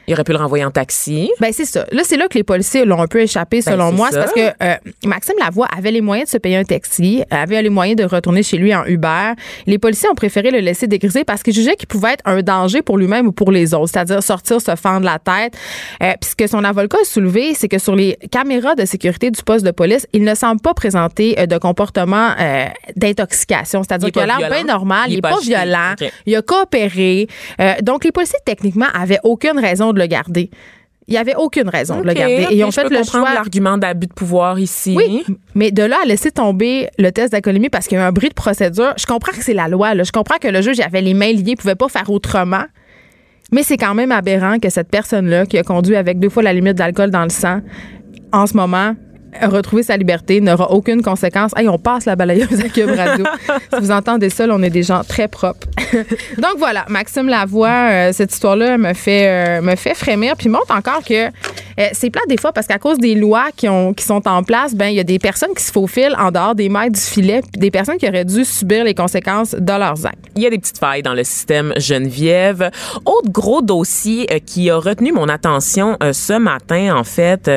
Il 0.08 0.14
aurait 0.14 0.24
pu 0.24 0.34
le 0.34 0.38
renvoyer 0.38 0.64
en 0.64 0.70
taxi. 0.70 1.32
Ben 1.40 1.52
c'est 1.52 1.66
ça. 1.66 1.84
Là, 1.92 2.04
c'est 2.06 2.16
là 2.16 2.28
que 2.28 2.38
les 2.38 2.44
policiers 2.44 2.86
l'ont 2.86 3.02
un 3.02 3.08
peu 3.08 3.22
échappé, 3.22 3.62
Ben, 3.66 3.72
selon 3.72 3.92
moi. 3.92 4.10
C'est 4.12 4.20
parce 4.20 4.34
que 4.34 4.40
euh, 4.64 4.76
Maxime 5.04 5.34
Lavoie 5.44 5.66
avait 5.76 5.90
les 5.90 6.02
moyens 6.02 6.28
de 6.30 6.32
se 6.34 6.38
payer 6.38 6.58
un 6.58 6.64
taxi, 6.64 7.24
avait 7.32 7.60
les 7.64 7.70
moyens 7.70 7.98
de 8.00 8.04
retourner 8.06 8.44
chez 8.44 8.58
lui 8.58 8.76
en 8.76 8.86
Uber. 8.86 9.32
Les 9.66 9.80
policiers 9.80 10.08
ont 10.08 10.14
préféré 10.14 10.52
le 10.52 10.60
laisser 10.60 10.86
dégriser 10.86 11.24
parce 11.24 11.42
qu'ils 11.42 11.56
jugeaient 11.56 11.76
qu'il 11.76 11.88
pouvait 11.88 12.14
être 12.14 12.22
un 12.26 12.44
danger 12.44 12.84
pour 12.84 13.00
lui-même 13.00 13.26
ou 13.26 13.32
pour 13.32 13.52
les 13.52 13.74
autres, 13.74 13.90
c'est-à-dire 13.94 14.22
sortir, 14.22 14.62
se 14.62 14.76
fendre 14.76 15.06
la 15.08 15.18
tête. 15.18 15.56
Euh, 16.04 16.14
Puis 16.22 16.30
ce 16.30 16.36
que 16.36 16.46
son 16.46 16.64
avocat 16.64 17.00
a 17.02 17.06
soulevé, 17.06 17.56
c'est 17.56 17.68
que 17.68 17.80
sur 17.80 17.96
les 17.96 18.16
caméras 18.30 18.76
de 18.76 18.86
sécurité 18.86 19.32
du 19.32 19.42
poste 19.42 19.66
de 19.66 19.72
police, 19.72 20.06
il 20.14 20.22
ne 20.24 20.36
semble 20.36 20.62
pas 20.62 20.76
présenter 20.76 21.14
euh, 21.19 21.45
de 21.45 21.58
comportement 21.58 22.32
euh, 22.39 22.65
d'intoxication. 22.95 23.82
Il 23.82 23.86
C'est-à-dire 23.86 24.08
est 24.08 24.12
qu'il 24.12 24.21
a 24.21 24.28
pas 24.28 24.39
l'air 24.39 24.49
bien 24.49 24.63
normal, 24.63 25.06
il, 25.10 25.17
est 25.17 25.21
pas, 25.21 25.39
violent, 25.39 25.95
il 26.25 26.36
a 26.36 26.41
coopéré. 26.41 27.28
Euh, 27.60 27.73
donc 27.82 28.04
les 28.04 28.12
policiers, 28.12 28.39
techniquement, 28.45 28.88
avaient 28.93 29.19
aucune 29.23 29.60
raison 29.60 29.93
de 29.93 29.99
le 29.99 30.08
garder. 30.08 30.49
Il 31.08 31.12
n'y 31.12 31.17
avait 31.19 31.36
aucune 31.36 31.69
raison 31.69 32.01
de 32.01 32.08
le 32.08 32.13
garder. 32.13 32.47
Et 32.49 32.56
ils 32.56 32.63
ont 32.63 32.71
fait 32.71 32.84
peux 32.84 32.89
le 32.89 33.01
comprendre 33.01 33.28
choix. 33.28 33.36
l'argument 33.36 33.78
d'abus 33.78 34.08
de 34.08 34.13
pouvoir 34.13 34.58
ici. 34.58 34.95
Oui, 34.97 35.23
mais 35.54 35.71
de 35.71 35.84
là 35.84 35.97
à 36.01 36.06
laisser 36.06 36.32
tomber 36.32 36.89
le 36.97 37.12
test 37.12 37.32
d'alcoolémie 37.32 37.69
parce 37.69 37.88
qu'il 37.88 37.97
y 37.97 38.01
a 38.01 38.06
eu 38.06 38.08
un 38.08 38.12
bris 38.12 38.30
de 38.30 38.34
procédure, 38.34 38.93
je 38.97 39.06
comprends 39.06 39.32
que 39.32 39.43
c'est 39.43 39.54
la 39.54 39.67
loi. 39.67 39.93
Là. 39.93 40.04
Je 40.04 40.12
comprends 40.12 40.38
que 40.41 40.47
le 40.47 40.62
juge 40.62 40.80
avait 40.80 41.01
les 41.01 41.13
mains 41.13 41.32
liées, 41.32 41.56
pouvait 41.56 41.75
pas 41.75 41.89
faire 41.89 42.10
autrement. 42.10 42.63
Mais 43.51 43.62
c'est 43.62 43.78
quand 43.78 43.93
même 43.93 44.12
aberrant 44.12 44.58
que 44.58 44.69
cette 44.69 44.89
personne-là, 44.89 45.45
qui 45.45 45.60
a 45.60 45.63
conduit 45.63 45.95
avec 45.95 46.19
deux 46.19 46.30
fois 46.30 46.41
la 46.41 46.54
limite 46.54 46.73
d'alcool 46.73 47.12
dans 47.12 47.23
le 47.23 47.30
sang, 47.30 47.62
en 48.32 48.47
ce 48.47 48.58
moment, 48.58 48.95
a 49.39 49.48
retrouvé 49.48 49.84
sa 49.84 49.98
liberté, 49.98 50.41
n'aura 50.41 50.71
aucune 50.71 51.02
conséquence. 51.02 51.52
Hey, 51.56 51.67
on 51.67 51.78
passe 51.78 52.06
la 52.06 52.15
balayeuse 52.15 52.60
à 52.60 52.69
Cube 52.69 52.89
Radio. 52.89 53.26
si 53.74 53.80
vous 53.80 53.91
entendez 53.91 54.30
ça, 54.30 54.48
là, 54.48 54.56
on 54.56 54.63
est 54.63 54.69
des 54.69 54.84
gens 54.84 55.04
très 55.04 55.28
propres. 55.28 55.67
Donc 56.38 56.58
voilà, 56.58 56.86
Maxime 56.89 57.28
Lavoie, 57.28 57.89
euh, 57.89 58.13
cette 58.13 58.34
histoire-là 58.34 58.78
me 58.78 58.93
fait 58.93 59.28
euh, 59.28 59.62
me 59.62 59.76
fait 59.76 59.93
frémir, 59.93 60.36
puis 60.36 60.50
montre 60.50 60.71
encore 60.71 61.04
que 61.04 61.28
euh, 61.80 61.89
c'est 61.91 62.10
plat 62.10 62.21
des 62.30 62.38
fois 62.38 62.54
parce 62.54 62.67
qu'à 62.67 62.80
cause 62.80 62.98
des 62.98 63.15
lois 63.15 63.48
qui 63.56 63.67
ont 63.67 63.93
qui 63.93 64.04
sont 64.04 64.28
en 64.28 64.43
place, 64.43 64.74
ben 64.76 64.88
il 64.88 64.95
y 64.95 65.00
a 65.00 65.04
des 65.04 65.19
personnes 65.19 65.54
qui 65.56 65.63
se 65.63 65.71
faufilent 65.71 66.15
en 66.17 66.32
dehors 66.32 66.56
des 66.56 66.69
mailles 66.69 66.91
du 66.91 67.00
filet, 67.00 67.41
puis 67.41 67.60
des 67.60 67.71
personnes 67.71 67.98
qui 67.98 68.08
auraient 68.08 68.26
dû 68.26 68.45
subir 68.45 68.84
les 68.84 68.93
conséquences 68.93 69.54
de 69.54 69.74
leurs 69.74 70.06
actes. 70.06 70.19
Il 70.36 70.43
y 70.43 70.48
a 70.48 70.50
des 70.50 70.58
petites 70.58 70.78
failles 70.78 71.04
dans 71.04 71.13
le 71.13 71.24
système 71.24 71.74
Geneviève. 71.78 72.71
Autre 73.06 73.30
gros 73.30 73.62
dossier 73.62 74.28
euh, 74.32 74.39
qui 74.45 74.69
a 74.69 74.78
retenu 74.78 75.12
mon 75.12 75.28
attention 75.28 75.98
ce 76.12 76.38
matin, 76.38 76.95
en 76.95 77.04
fait, 77.04 77.50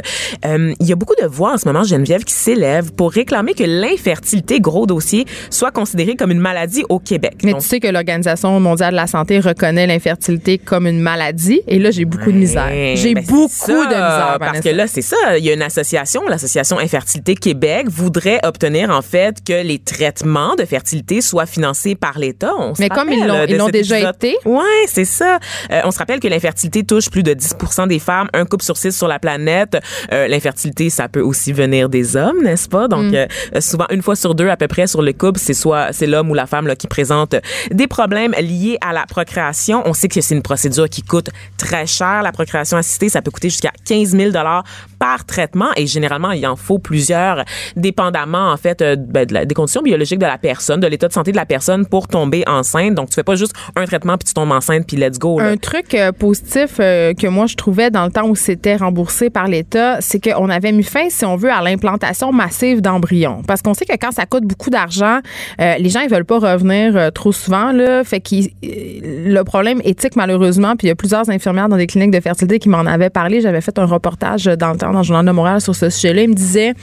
il 0.45 0.87
y 0.87 0.93
a 0.93 0.97
beaucoup 0.97 1.15
de 1.21 1.27
voix 1.27 1.55
en 1.55 1.59
ce 1.59 1.68
moment, 1.73 1.85
Geneviève, 1.85 2.25
qui 2.25 2.35
s'élèvent 2.35 2.93
pour 2.93 3.13
réclamer 3.13 3.55
que 3.55 3.65
l'infertilité, 3.65 4.61
gros 4.61 4.87
dossier, 4.87 5.25
soit 5.51 5.71
considérée 5.71 6.17
comme 6.17 6.31
une 6.31 6.39
maladie 6.41 6.85
au 6.89 6.99
Québec. 6.99 7.37
Mais 7.45 7.53
Donc, 7.53 7.63
tu 7.63 7.69
sais 7.69 7.81
que 7.81 7.89
l'Organisation 7.89 8.59
mondiale 8.61 8.93
de 8.93 8.97
la 8.97 9.07
santé 9.07 9.41
reconnaît 9.41 9.87
l'infertilité 9.87 10.59
comme 10.59 10.87
une 10.87 11.01
maladie 11.01 11.61
et 11.67 11.79
là 11.79 11.91
j'ai 11.91 12.05
beaucoup 12.05 12.33
de 12.33 12.37
misère. 12.37 12.69
J'ai 12.97 13.15
ben, 13.15 13.25
beaucoup 13.25 13.49
c'est 13.51 13.73
de 13.73 13.79
ça, 13.79 13.85
misère 13.89 14.37
Parce 14.39 14.51
Vanessa. 14.53 14.71
que 14.71 14.77
là, 14.77 14.87
c'est 14.87 15.03
ça. 15.03 15.17
Il 15.39 15.45
y 15.45 15.51
a 15.51 15.55
une 15.55 15.63
association, 15.63 16.23
l'association 16.29 16.79
Infertilité 16.79 17.35
Québec, 17.35 17.87
voudrait 17.89 18.41
obtenir 18.45 18.91
en 18.91 19.03
fait 19.03 19.37
que 19.47 19.63
les 19.63 19.79
traitements 19.79 20.55
de 20.57 20.65
fertilité 20.65 21.21
soient 21.21 21.47
financés 21.47 21.95
par 21.95 22.19
l'État. 22.19 22.53
Mais 22.79 22.89
comme 22.89 23.11
ils 23.11 23.27
l'ont- 23.27 23.45
ils 23.49 23.57
l'ont 23.57 23.69
déjà 23.69 23.99
épisode. 23.99 24.15
été. 24.17 24.37
Ouais, 24.45 24.63
c'est 24.87 25.05
ça. 25.05 25.39
Euh, 25.73 25.81
on 25.85 25.91
se 25.91 25.99
rappelle 25.99 26.21
que 26.21 26.29
l'infertilité 26.29 26.83
touche 26.85 27.11
plus 27.11 27.23
de 27.23 27.35
10% 27.35 27.87
des 27.87 27.99
femmes, 27.99 28.29
un 28.33 28.45
couple 28.45 28.65
sur 28.65 28.77
six 28.77 28.93
sur 28.97 29.09
la 29.09 29.19
planète. 29.19 29.77
Euh, 30.13 30.29
l'infertilité, 30.29 30.91
ça 30.91 31.09
peut 31.09 31.21
aussi 31.21 31.53
venir 31.59 31.89
des 31.89 32.17
hommes, 32.17 32.43
n'est-ce 32.43 32.69
pas? 32.69 32.89
Donc 32.89 33.13
Mm. 33.13 33.15
euh, 33.15 33.27
souvent 33.61 33.87
une 33.91 34.03
fois 34.03 34.17
sur 34.17 34.35
deux 34.35 34.49
à 34.49 34.57
peu 34.57 34.69
près 34.69 34.87
sur 34.87 35.03
le 35.03 35.13
couple, 35.13 35.39
c'est 35.39 35.55
soit 35.55 35.93
c'est 35.93 36.07
l'homme 36.07 36.31
ou 36.31 36.35
la 36.35 36.47
femme 36.47 36.67
là, 36.67 36.77
qui 36.77 36.87
présente 36.87 37.35
des 37.71 37.87
problèmes 37.87 38.33
liés 38.41 38.79
à 38.81 38.93
la 38.93 39.05
procréation. 39.07 39.83
On 39.85 39.93
sait 39.93 40.09
que 40.09 40.21
c'est 40.21 40.35
une 40.35 40.43
procédure 40.43 40.89
qui 40.89 41.03
coûte 41.03 41.31
très 41.57 41.87
cher. 41.87 42.23
La 42.23 42.33
procréation 42.33 42.77
assistée, 42.77 43.09
ça 43.09 43.21
peut 43.23 43.31
coûter 43.31 43.51
jusqu'à 43.51 43.73
15 43.87 44.11
000 44.17 44.31
dollars 44.31 44.65
par 44.99 45.25
traitement 45.27 45.69
et 45.77 45.87
généralement 45.87 46.31
il 46.33 46.47
en 46.47 46.57
faut 46.57 46.79
plusieurs, 46.79 47.45
dépendamment 47.77 48.51
en 48.53 48.57
fait 48.57 48.83
euh, 48.83 48.97
ben, 48.99 49.25
de 49.27 49.35
la- 49.35 49.45
des 49.45 49.55
conditions 49.55 49.83
biologiques 49.83 50.19
de 50.19 50.27
la 50.27 50.39
personne, 50.39 50.81
de 50.81 50.87
l'état 50.87 51.09
de 51.09 51.13
santé 51.13 51.33
de 51.33 51.37
la 51.37 51.47
personne 51.47 51.87
pour 51.87 52.09
tomber 52.09 52.43
enceinte. 52.47 52.95
Donc 52.95 53.09
tu 53.11 53.15
fais 53.15 53.23
pas 53.23 53.37
juste 53.37 53.55
un 53.77 53.85
traitement 53.85 54.17
puis 54.19 54.27
tu 54.29 54.35
tombes 54.35 54.51
enceinte 54.53 54.87
puis 54.87 54.97
let's 54.97 55.19
go. 55.19 55.39
là. 55.39 55.47
Un 55.49 55.57
truc 55.57 55.95
euh, 55.95 56.13
positif 56.13 56.77
euh, 56.81 57.15
que 57.15 57.27
moi 57.27 57.47
je 57.47 57.55
trouvais 57.57 57.91
dans 57.91 58.05
le 58.05 58.11
temps 58.11 58.27
où 58.29 58.35
c'était 58.37 58.77
remboursé 58.77 59.31
par 59.31 59.47
l'État, 59.47 59.99
c'est 60.01 60.21
qu'on 60.23 60.49
avait 60.51 60.73
mis 60.73 60.83
fin, 60.83 61.09
si 61.09 61.25
on 61.25 61.37
veut, 61.37 61.48
à 61.51 61.63
l'implantation 61.63 62.33
massive 62.33 62.81
d'embryons. 62.81 63.43
Parce 63.47 63.63
qu'on 63.63 63.75
sait 63.75 63.85
que 63.85 63.97
quand 64.01 64.13
ça 64.13 64.27
coûte 64.27 64.45
beaucoup 64.45 64.71
d'argent, 64.71 65.19
euh, 65.61 65.75
les 65.79 65.89
gens 65.89 66.01
ils 66.01 66.11
veulent 66.11 66.25
pas 66.25 66.39
revenir 66.39 66.97
euh, 66.97 67.11
trop 67.11 67.33
souvent 67.33 67.73
là. 67.73 68.05
Fait 68.05 68.21
que 68.21 68.35
le 68.63 69.43
problème 69.43 69.81
éthique 69.85 70.17
malheureusement, 70.17 70.77
puis 70.77 70.87
il 70.87 70.89
y 70.89 70.93
a 70.93 70.95
plusieurs 70.95 71.29
infirmières 71.31 71.69
dans 71.69 71.77
des 71.77 71.87
cliniques 71.87 72.11
de 72.11 72.21
fertilité 72.21 72.59
qui 72.59 72.69
m'en 72.69 72.81
avaient 72.81 73.11
parlé. 73.11 73.41
J'avais 73.41 73.61
fait 73.61 73.79
un 73.79 73.87
reportage 73.87 74.45
dans 74.45 74.73
le 74.73 74.79
temps 74.79 74.93
dans 74.93 74.99
le 74.99 75.05
journal 75.05 75.25
de 75.25 75.31
Montréal 75.33 75.61
sur 75.61 75.75
ce 75.75 75.91
sujet-là. 75.91 76.23
Ils 76.23 76.31
me 76.31 76.35
disaient 76.35 76.75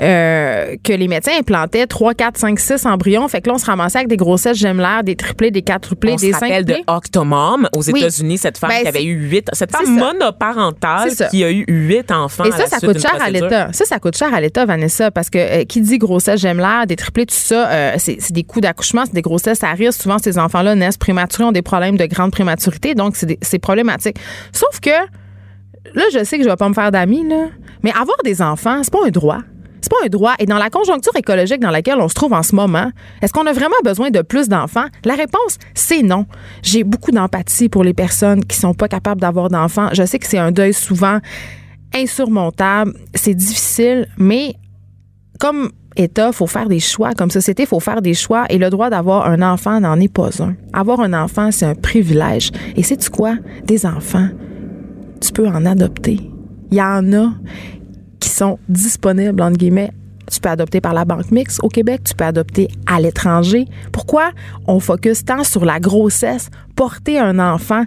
euh, 0.00 0.76
que 0.82 0.92
les 0.92 1.08
médecins 1.08 1.32
implantaient 1.38 1.86
3, 1.86 2.14
4, 2.14 2.38
5, 2.38 2.58
6 2.58 2.86
embryons. 2.86 3.28
Fait 3.28 3.40
que 3.40 3.48
là 3.48 3.54
on 3.54 3.58
se 3.58 3.66
ramassait 3.66 3.98
avec 3.98 4.08
des 4.08 4.16
grossesses 4.16 4.58
gemelaires, 4.58 5.02
des 5.04 5.16
triplés, 5.16 5.50
des 5.50 5.62
quadruplés, 5.62 6.12
On 6.12 6.16
des 6.16 6.32
se 6.32 6.38
rappelle 6.38 6.64
de. 6.64 6.76
Octomom 6.86 7.68
aux 7.74 7.82
Oui. 7.90 8.00
États-Unis, 8.00 8.38
cette 8.38 8.58
femme 8.58 8.70
Ben, 8.70 8.82
qui 8.82 8.88
avait 8.88 9.04
eu 9.04 9.14
huit, 9.14 9.48
cette 9.52 9.70
femme 9.70 9.98
monoparentale 9.98 11.10
qui 11.30 11.44
a 11.44 11.50
eu 11.50 11.64
huit 11.68 12.10
enfants. 12.10 12.44
Et 12.44 12.48
à 12.48 12.52
ça, 12.52 12.62
la 12.62 12.68
ça 12.68 12.78
suite 12.78 12.92
coûte 12.92 13.00
cher 13.02 13.16
à 13.20 13.30
l'État. 13.30 13.68
Ça, 13.80 13.86
ça 13.86 13.98
coûte 13.98 14.14
cher 14.14 14.34
à 14.34 14.42
l'État, 14.42 14.66
Vanessa, 14.66 15.10
parce 15.10 15.30
que 15.30 15.38
euh, 15.38 15.64
qui 15.64 15.80
dit 15.80 15.96
grossesse 15.96 16.38
gemelaire, 16.38 16.86
des 16.86 16.96
triplés, 16.96 17.24
tout 17.24 17.34
ça, 17.34 17.66
euh, 17.70 17.94
c'est 17.96 18.30
des 18.30 18.44
coûts 18.44 18.60
d'accouchement, 18.60 19.06
c'est 19.06 19.14
des 19.14 19.22
grossesses 19.22 19.64
à 19.64 19.72
risque. 19.72 20.02
Souvent, 20.02 20.18
ces 20.18 20.38
enfants-là 20.38 20.74
naissent 20.74 20.98
prématurés, 20.98 21.44
ont 21.44 21.52
des 21.52 21.62
problèmes 21.62 21.96
de 21.96 22.04
grande 22.04 22.30
prématurité, 22.30 22.94
donc 22.94 23.16
c'est 23.16 23.58
problématique. 23.58 24.18
Sauf 24.52 24.80
que, 24.80 24.90
là, 24.90 26.02
je 26.12 26.22
sais 26.24 26.36
que 26.36 26.44
je 26.44 26.48
vais 26.50 26.56
pas 26.56 26.68
me 26.68 26.74
faire 26.74 26.90
d'amis, 26.90 27.26
là, 27.26 27.46
mais 27.82 27.90
avoir 27.92 28.18
des 28.22 28.42
enfants, 28.42 28.82
c'est 28.82 28.92
pas 28.92 29.06
un 29.06 29.08
droit. 29.08 29.38
C'est 29.80 29.90
pas 29.90 30.04
un 30.04 30.08
droit. 30.08 30.34
Et 30.38 30.44
dans 30.44 30.58
la 30.58 30.68
conjoncture 30.68 31.16
écologique 31.16 31.60
dans 31.60 31.70
laquelle 31.70 32.00
on 32.00 32.08
se 32.10 32.14
trouve 32.14 32.34
en 32.34 32.42
ce 32.42 32.54
moment, 32.54 32.92
est-ce 33.22 33.32
qu'on 33.32 33.46
a 33.46 33.52
vraiment 33.54 33.80
besoin 33.82 34.10
de 34.10 34.20
plus 34.20 34.50
d'enfants? 34.50 34.88
La 35.06 35.14
réponse, 35.14 35.56
c'est 35.72 36.02
non. 36.02 36.26
J'ai 36.62 36.84
beaucoup 36.84 37.12
d'empathie 37.12 37.70
pour 37.70 37.82
les 37.82 37.94
personnes 37.94 38.44
qui 38.44 38.58
sont 38.58 38.74
pas 38.74 38.88
capables 38.88 39.22
d'avoir 39.22 39.48
d'enfants. 39.48 39.88
Je 39.94 40.04
sais 40.04 40.18
que 40.18 40.26
c'est 40.26 40.36
un 40.36 40.52
deuil 40.52 40.74
souvent 40.74 41.20
insurmontable, 41.94 42.94
c'est 43.14 43.34
difficile, 43.34 44.08
mais 44.16 44.54
comme 45.38 45.70
État, 45.96 46.32
faut 46.32 46.46
faire 46.46 46.68
des 46.68 46.80
choix. 46.80 47.14
Comme 47.14 47.30
société, 47.30 47.66
faut 47.66 47.80
faire 47.80 48.02
des 48.02 48.14
choix. 48.14 48.46
Et 48.48 48.58
le 48.58 48.70
droit 48.70 48.90
d'avoir 48.90 49.26
un 49.26 49.42
enfant 49.42 49.80
n'en 49.80 49.98
est 49.98 50.12
pas 50.12 50.42
un. 50.42 50.54
Avoir 50.72 51.00
un 51.00 51.12
enfant, 51.12 51.50
c'est 51.50 51.66
un 51.66 51.74
privilège. 51.74 52.52
Et 52.76 52.82
sais-tu 52.82 53.10
quoi? 53.10 53.36
Des 53.64 53.86
enfants, 53.86 54.28
tu 55.20 55.32
peux 55.32 55.48
en 55.48 55.66
adopter. 55.66 56.20
Il 56.70 56.76
y 56.76 56.82
en 56.82 57.12
a 57.12 57.32
qui 58.20 58.28
sont 58.28 58.58
disponibles, 58.68 59.42
entre 59.42 59.56
guillemets. 59.56 59.90
Tu 60.30 60.38
peux 60.38 60.48
adopter 60.48 60.80
par 60.80 60.94
la 60.94 61.04
Banque 61.04 61.32
Mixte 61.32 61.58
au 61.64 61.68
Québec, 61.68 62.02
tu 62.04 62.14
peux 62.14 62.24
adopter 62.24 62.68
à 62.86 63.00
l'étranger. 63.00 63.64
Pourquoi? 63.90 64.30
On 64.68 64.78
focus 64.78 65.24
tant 65.24 65.42
sur 65.42 65.64
la 65.64 65.80
grossesse? 65.80 66.50
Porter 66.76 67.18
un 67.18 67.40
enfant, 67.40 67.82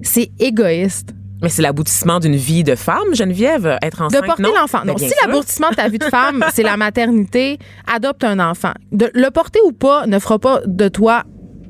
c'est 0.00 0.30
égoïste. 0.38 1.12
Mais 1.42 1.48
c'est 1.48 1.62
l'aboutissement 1.62 2.20
d'une 2.20 2.36
vie 2.36 2.62
de 2.64 2.74
femme, 2.74 3.14
Geneviève, 3.14 3.78
être 3.82 4.00
enceinte, 4.02 4.22
De 4.22 4.26
porter 4.26 4.42
l'enfant. 4.44 4.78
Ben, 4.84 4.88
Non, 4.92 4.94
bien 4.94 5.08
si 5.08 5.14
l'aboutissement 5.26 5.70
de 5.70 5.74
ta 5.74 5.88
vie 5.88 5.98
de 5.98 6.04
femme, 6.04 6.44
c'est 6.54 6.62
la 6.62 6.76
maternité, 6.76 7.58
adopte 7.92 8.24
un 8.24 8.38
enfant. 8.38 8.72
De, 8.92 9.10
le 9.14 9.30
porter 9.30 9.60
ou 9.66 9.72
pas 9.72 10.06
ne 10.06 10.18
fera 10.18 10.38
pas 10.38 10.60
de 10.66 10.88
toi 10.88 11.24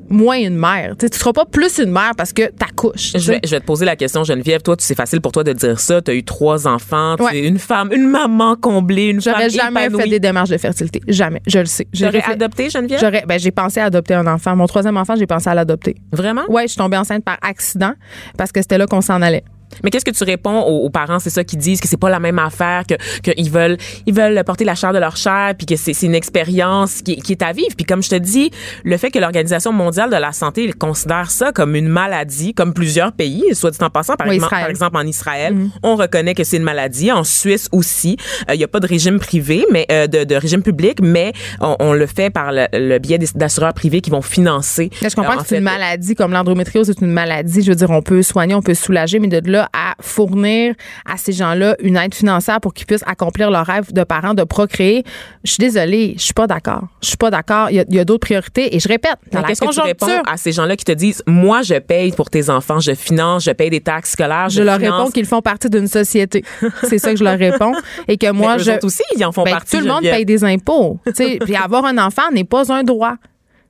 moins 0.09 0.37
une 0.37 0.55
mère. 0.57 0.95
Tu 0.99 1.09
tu 1.09 1.17
seras 1.17 1.33
pas 1.33 1.45
plus 1.45 1.79
une 1.79 1.89
mère 1.89 2.11
parce 2.15 2.33
que 2.33 2.51
t'accouches. 2.51 3.13
tu 3.13 3.19
Je 3.19 3.31
vais, 3.31 3.39
je 3.43 3.49
vais 3.49 3.59
te 3.61 3.65
poser 3.65 3.83
la 3.85 3.95
question, 3.95 4.23
Geneviève. 4.23 4.61
Toi, 4.61 4.75
c'est 4.77 4.93
facile 4.93 5.21
pour 5.21 5.31
toi 5.31 5.43
de 5.43 5.53
dire 5.53 5.79
ça. 5.79 6.01
Tu 6.03 6.11
as 6.11 6.13
eu 6.13 6.23
trois 6.23 6.67
enfants. 6.67 7.15
Tu 7.17 7.23
Ouais. 7.23 7.37
es 7.39 7.47
une 7.47 7.57
femme, 7.57 7.89
une 7.91 8.07
maman 8.07 8.55
comblée, 8.55 9.05
une 9.07 9.21
femme 9.21 9.33
J'aurais 9.35 9.49
jamais 9.49 9.85
épanouie. 9.85 10.03
fait 10.03 10.09
des 10.09 10.19
démarches 10.19 10.49
de 10.49 10.57
fertilité. 10.57 11.01
Jamais. 11.07 11.41
Je 11.47 11.57
le 11.59 11.65
sais. 11.65 11.87
J'aurais 11.93 12.21
adopté, 12.21 12.69
Geneviève? 12.69 12.99
J'aurais, 12.99 13.23
ben, 13.27 13.39
j'ai 13.39 13.49
pensé 13.51 13.79
à 13.79 13.85
adopter 13.85 14.13
un 14.13 14.27
enfant. 14.27 14.55
Mon 14.55 14.67
troisième 14.67 14.97
enfant, 14.97 15.15
j'ai 15.17 15.25
pensé 15.25 15.49
à 15.49 15.55
l'adopter. 15.55 15.95
Vraiment? 16.11 16.43
Ouais, 16.47 16.63
je 16.63 16.67
suis 16.73 16.77
tombée 16.77 16.97
enceinte 16.97 17.23
par 17.23 17.37
accident 17.41 17.93
parce 18.37 18.51
que 18.51 18.61
c'était 18.61 18.77
là 18.77 18.85
qu'on 18.85 19.01
s'en 19.01 19.19
allait. 19.21 19.43
Mais 19.83 19.89
qu'est-ce 19.89 20.05
que 20.05 20.11
tu 20.11 20.23
réponds 20.23 20.61
aux, 20.61 20.85
aux 20.85 20.89
parents, 20.89 21.19
c'est 21.19 21.29
ça 21.29 21.43
qui 21.43 21.57
disent 21.57 21.79
que 21.79 21.87
c'est 21.87 21.97
pas 21.97 22.09
la 22.09 22.19
même 22.19 22.39
affaire, 22.39 22.83
que 22.87 22.95
qu'ils 23.31 23.49
veulent 23.51 23.77
ils 24.05 24.13
veulent 24.13 24.43
porter 24.45 24.65
la 24.65 24.75
chair 24.75 24.93
de 24.93 24.99
leur 24.99 25.15
chair, 25.17 25.53
puis 25.57 25.65
que 25.65 25.75
c'est 25.75 25.99
une 26.03 26.15
expérience 26.15 27.01
qui, 27.01 27.17
qui 27.17 27.31
est 27.33 27.41
à 27.41 27.51
vivre. 27.53 27.75
Puis 27.75 27.85
comme 27.85 28.03
je 28.03 28.09
te 28.09 28.15
dis, 28.15 28.51
le 28.83 28.97
fait 28.97 29.11
que 29.11 29.19
l'Organisation 29.19 29.71
mondiale 29.71 30.09
de 30.09 30.15
la 30.17 30.31
santé 30.31 30.71
considère 30.73 31.31
ça 31.31 31.51
comme 31.51 31.75
une 31.75 31.87
maladie, 31.87 32.53
comme 32.53 32.73
plusieurs 32.73 33.11
pays, 33.11 33.43
soit 33.53 33.71
dit 33.71 33.77
en 33.81 33.89
passant, 33.89 34.15
par, 34.15 34.27
Oui, 34.27 34.35
exemple, 34.35 34.53
Israël. 34.53 34.63
par 34.65 34.69
exemple 34.69 34.97
en 34.97 35.07
Israël, 35.07 35.55
on 35.83 35.95
reconnaît 35.95 36.35
que 36.35 36.43
c'est 36.43 36.57
une 36.57 36.63
maladie. 36.63 37.11
En 37.11 37.23
Suisse 37.23 37.67
aussi, 37.71 38.17
Euh, 38.49 38.55
il 38.55 38.59
y 38.59 38.63
a 38.63 38.67
pas 38.67 38.79
de 38.79 38.87
régime 38.87 39.19
privé, 39.19 39.65
mais 39.71 39.85
euh, 39.91 40.07
de, 40.07 40.23
de 40.23 40.35
régime 40.35 40.61
public, 40.63 40.99
mais 41.01 41.31
on, 41.61 41.75
on 41.79 41.93
le 41.93 42.07
fait 42.07 42.29
par 42.29 42.51
le, 42.51 42.65
le 42.73 42.97
biais 42.99 43.17
d'assureurs 43.35 43.73
privés 43.73 44.01
qui 44.01 44.09
vont 44.09 44.21
financer. 44.21 44.89
Je 45.01 45.13
comprends 45.15 45.33
euh, 45.33 45.41
que 45.41 45.47
c'est 45.47 45.57
une 45.57 45.63
maladie 45.63 46.15
comme 46.15 46.31
l'endométriose, 46.31 46.87
c'est 46.87 47.01
une 47.01 47.11
maladie? 47.11 47.61
Je 47.61 47.69
veux 47.69 47.75
dire, 47.75 47.89
on 47.89 48.01
peut 48.01 48.21
soigner, 48.23 48.55
on 48.55 48.61
peut 48.61 48.73
soulager, 48.73 49.19
mais 49.19 49.27
de 49.27 49.51
là 49.51 49.62
là 49.63 49.69
à 49.73 49.95
fournir 50.01 50.75
à 51.05 51.17
ces 51.17 51.31
gens-là 51.33 51.75
une 51.81 51.97
aide 51.97 52.13
financière 52.13 52.59
pour 52.61 52.73
qu'ils 52.73 52.85
puissent 52.85 53.03
accomplir 53.05 53.49
leur 53.51 53.65
rêve 53.65 53.91
de 53.93 54.03
parents 54.03 54.33
de 54.33 54.43
procréer. 54.43 55.03
Je 55.43 55.51
suis 55.51 55.59
désolée, 55.61 56.13
je 56.17 56.23
suis 56.23 56.33
pas 56.33 56.47
d'accord. 56.47 56.83
Je 57.01 57.07
suis 57.09 57.17
pas 57.17 57.29
d'accord. 57.31 57.69
Il 57.69 57.83
y 57.89 57.99
a, 57.99 58.05
d'autres 58.05 58.25
priorités 58.27 58.75
et 58.75 58.79
je 58.79 58.87
répète, 58.87 59.15
dans 59.31 59.41
la 59.41 59.47
Qu'est-ce 59.47 59.61
que 59.61 59.65
tu 59.69 59.79
conjoncture, 59.79 60.07
réponds 60.07 60.23
à 60.31 60.37
ces 60.37 60.51
gens-là 60.51 60.75
qui 60.75 60.85
te 60.85 60.91
disent, 60.91 61.23
moi, 61.27 61.61
je 61.61 61.75
paye 61.75 62.11
pour 62.11 62.29
tes 62.29 62.49
enfants, 62.49 62.79
je 62.79 62.93
finance, 62.93 63.45
je 63.45 63.51
paye 63.51 63.69
des 63.69 63.81
taxes 63.81 64.11
scolaires, 64.11 64.49
je, 64.49 64.57
je 64.57 64.63
leur 64.63 64.77
finance- 64.79 64.99
réponds 64.99 65.11
qu'ils 65.11 65.25
font 65.25 65.41
partie 65.41 65.69
d'une 65.69 65.87
société. 65.87 66.43
C'est 66.83 66.99
ça 66.99 67.11
que 67.11 67.17
je 67.19 67.23
leur 67.23 67.37
réponds 67.37 67.73
et 68.07 68.17
que 68.17 68.31
moi 68.31 68.55
Mais 68.57 68.61
eux 68.61 68.77
je 68.81 68.85
aussi, 68.85 69.03
ils 69.15 69.23
en 69.25 69.31
font 69.31 69.43
Ben, 69.43 69.51
partie. 69.51 69.77
tout 69.77 69.83
le 69.83 69.91
monde 69.91 70.01
paye 70.03 70.25
des 70.25 70.43
impôts. 70.43 70.99
tu 71.07 71.13
sais. 71.15 71.37
Puis 71.43 71.55
avoir 71.55 71.85
un 71.85 71.97
enfant 71.97 72.29
n'est 72.31 72.43
pas 72.43 72.71
un 72.71 72.83
droit. 72.83 73.15